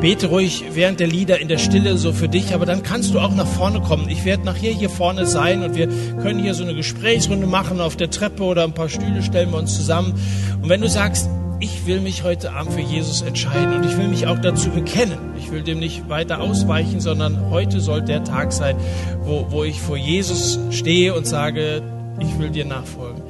bete 0.00 0.28
ruhig 0.28 0.64
während 0.72 1.00
der 1.00 1.08
Lieder 1.08 1.40
in 1.40 1.48
der 1.48 1.58
Stille 1.58 1.96
so 1.96 2.12
für 2.12 2.28
dich, 2.28 2.54
aber 2.54 2.66
dann 2.66 2.82
kannst 2.82 3.14
du 3.14 3.20
auch 3.20 3.34
nach 3.34 3.46
vorne 3.46 3.80
kommen. 3.80 4.08
Ich 4.08 4.24
werde 4.24 4.44
nachher 4.44 4.72
hier 4.72 4.90
vorne 4.90 5.26
sein 5.26 5.62
und 5.62 5.74
wir 5.74 5.88
können 6.22 6.38
hier 6.38 6.54
so 6.54 6.64
eine 6.64 6.74
Gesprächsrunde 6.74 7.46
machen 7.46 7.80
auf 7.80 7.96
der 7.96 8.10
Treppe 8.10 8.42
oder 8.44 8.64
ein 8.64 8.72
paar 8.72 8.88
Stühle 8.88 9.22
stellen 9.22 9.50
wir 9.50 9.58
uns 9.58 9.74
zusammen. 9.74 10.14
Und 10.62 10.68
wenn 10.68 10.82
du 10.82 10.88
sagst, 10.88 11.28
ich 11.58 11.86
will 11.86 12.00
mich 12.00 12.22
heute 12.22 12.52
Abend 12.52 12.74
für 12.74 12.80
Jesus 12.80 13.22
entscheiden 13.22 13.76
und 13.76 13.84
ich 13.84 13.96
will 13.96 14.08
mich 14.08 14.26
auch 14.26 14.38
dazu 14.38 14.70
bekennen. 14.70 15.18
Ich 15.38 15.50
will 15.50 15.62
dem 15.62 15.78
nicht 15.78 16.08
weiter 16.08 16.40
ausweichen, 16.40 17.00
sondern 17.00 17.50
heute 17.50 17.80
soll 17.80 18.02
der 18.02 18.24
Tag 18.24 18.52
sein, 18.52 18.76
wo, 19.22 19.46
wo 19.50 19.64
ich 19.64 19.80
vor 19.80 19.96
Jesus 19.96 20.58
stehe 20.70 21.14
und 21.14 21.26
sage, 21.26 21.82
ich 22.20 22.38
will 22.38 22.50
dir 22.50 22.66
nachfolgen. 22.66 23.22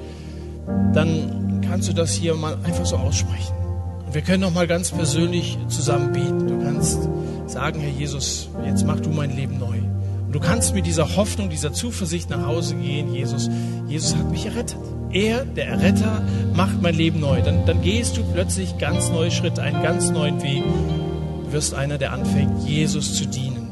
Dann 0.92 1.60
kannst 1.68 1.88
du 1.88 1.92
das 1.92 2.12
hier 2.12 2.34
mal 2.34 2.58
einfach 2.64 2.86
so 2.86 2.96
aussprechen. 2.96 3.54
Und 4.06 4.14
wir 4.14 4.22
können 4.22 4.42
noch 4.42 4.52
mal 4.52 4.66
ganz 4.66 4.90
persönlich 4.90 5.58
zusammen 5.68 6.12
beten. 6.12 6.48
Du 6.48 6.64
kannst 6.64 7.08
sagen, 7.46 7.80
Herr 7.80 7.90
Jesus, 7.90 8.48
jetzt 8.64 8.84
mach 8.84 9.00
du 9.00 9.10
mein 9.10 9.36
Leben 9.36 9.58
neu. 9.58 9.78
Und 10.26 10.32
du 10.32 10.40
kannst 10.40 10.74
mit 10.74 10.86
dieser 10.86 11.16
Hoffnung, 11.16 11.48
dieser 11.48 11.72
Zuversicht 11.72 12.30
nach 12.30 12.44
Hause 12.44 12.74
gehen. 12.74 13.14
Jesus, 13.14 13.48
Jesus 13.86 14.16
hat 14.16 14.30
mich 14.30 14.46
errettet. 14.46 14.95
Er, 15.12 15.44
der 15.44 15.68
Erretter, 15.68 16.22
macht 16.54 16.82
mein 16.82 16.94
Leben 16.94 17.20
neu. 17.20 17.40
Dann, 17.42 17.64
dann 17.66 17.82
gehst 17.82 18.16
du 18.16 18.22
plötzlich 18.24 18.78
ganz 18.78 19.10
neue 19.10 19.30
Schritte, 19.30 19.62
einen 19.62 19.82
ganz 19.82 20.10
neuen 20.10 20.42
Weg. 20.42 20.62
Du 21.44 21.52
wirst 21.52 21.74
einer, 21.74 21.98
der 21.98 22.12
anfängt, 22.12 22.66
Jesus 22.66 23.14
zu 23.14 23.26
dienen. 23.26 23.68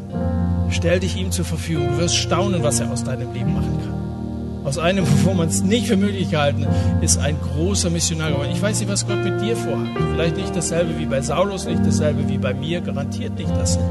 Stell 0.70 1.00
dich 1.00 1.16
ihm 1.16 1.30
zur 1.30 1.44
Verfügung. 1.44 1.88
Du 1.88 1.98
wirst 1.98 2.16
staunen, 2.16 2.62
was 2.62 2.80
er 2.80 2.90
aus 2.90 3.04
deinem 3.04 3.32
Leben 3.32 3.54
machen 3.54 3.78
kann. 3.78 4.64
Aus 4.64 4.78
einem, 4.78 5.04
wo 5.24 5.34
man 5.34 5.48
es 5.48 5.62
nicht 5.62 5.86
für 5.86 5.96
möglich 5.96 6.30
gehalten 6.30 6.66
ist 7.00 7.18
ein 7.18 7.36
großer 7.40 7.90
Missionar 7.90 8.30
geworden. 8.30 8.50
Ich 8.52 8.62
weiß 8.62 8.80
nicht, 8.80 8.90
was 8.90 9.06
Gott 9.06 9.22
mit 9.22 9.40
dir 9.40 9.56
vorhat. 9.56 9.88
Vielleicht 10.12 10.36
nicht 10.36 10.56
dasselbe 10.56 10.98
wie 10.98 11.06
bei 11.06 11.20
Saulus, 11.20 11.66
nicht 11.66 11.84
dasselbe 11.84 12.28
wie 12.28 12.38
bei 12.38 12.54
mir, 12.54 12.80
garantiert 12.80 13.36
nicht 13.38 13.50
dasselbe. 13.50 13.90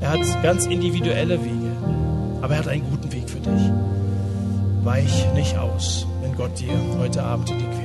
Er 0.00 0.12
hat 0.12 0.42
ganz 0.42 0.66
individuelle 0.66 1.44
Wege, 1.44 1.72
aber 2.40 2.54
er 2.54 2.60
hat 2.60 2.68
einen 2.68 2.88
guten 2.90 3.12
Weg 3.12 3.28
für 3.28 3.38
dich. 3.38 3.70
Weich 4.82 5.26
nicht 5.34 5.58
aus, 5.58 6.06
Gott 6.40 6.58
dir 6.58 6.72
heute 6.98 7.22
Abend 7.22 7.50
in 7.50 7.58
die 7.58 7.64
Quere. 7.66 7.79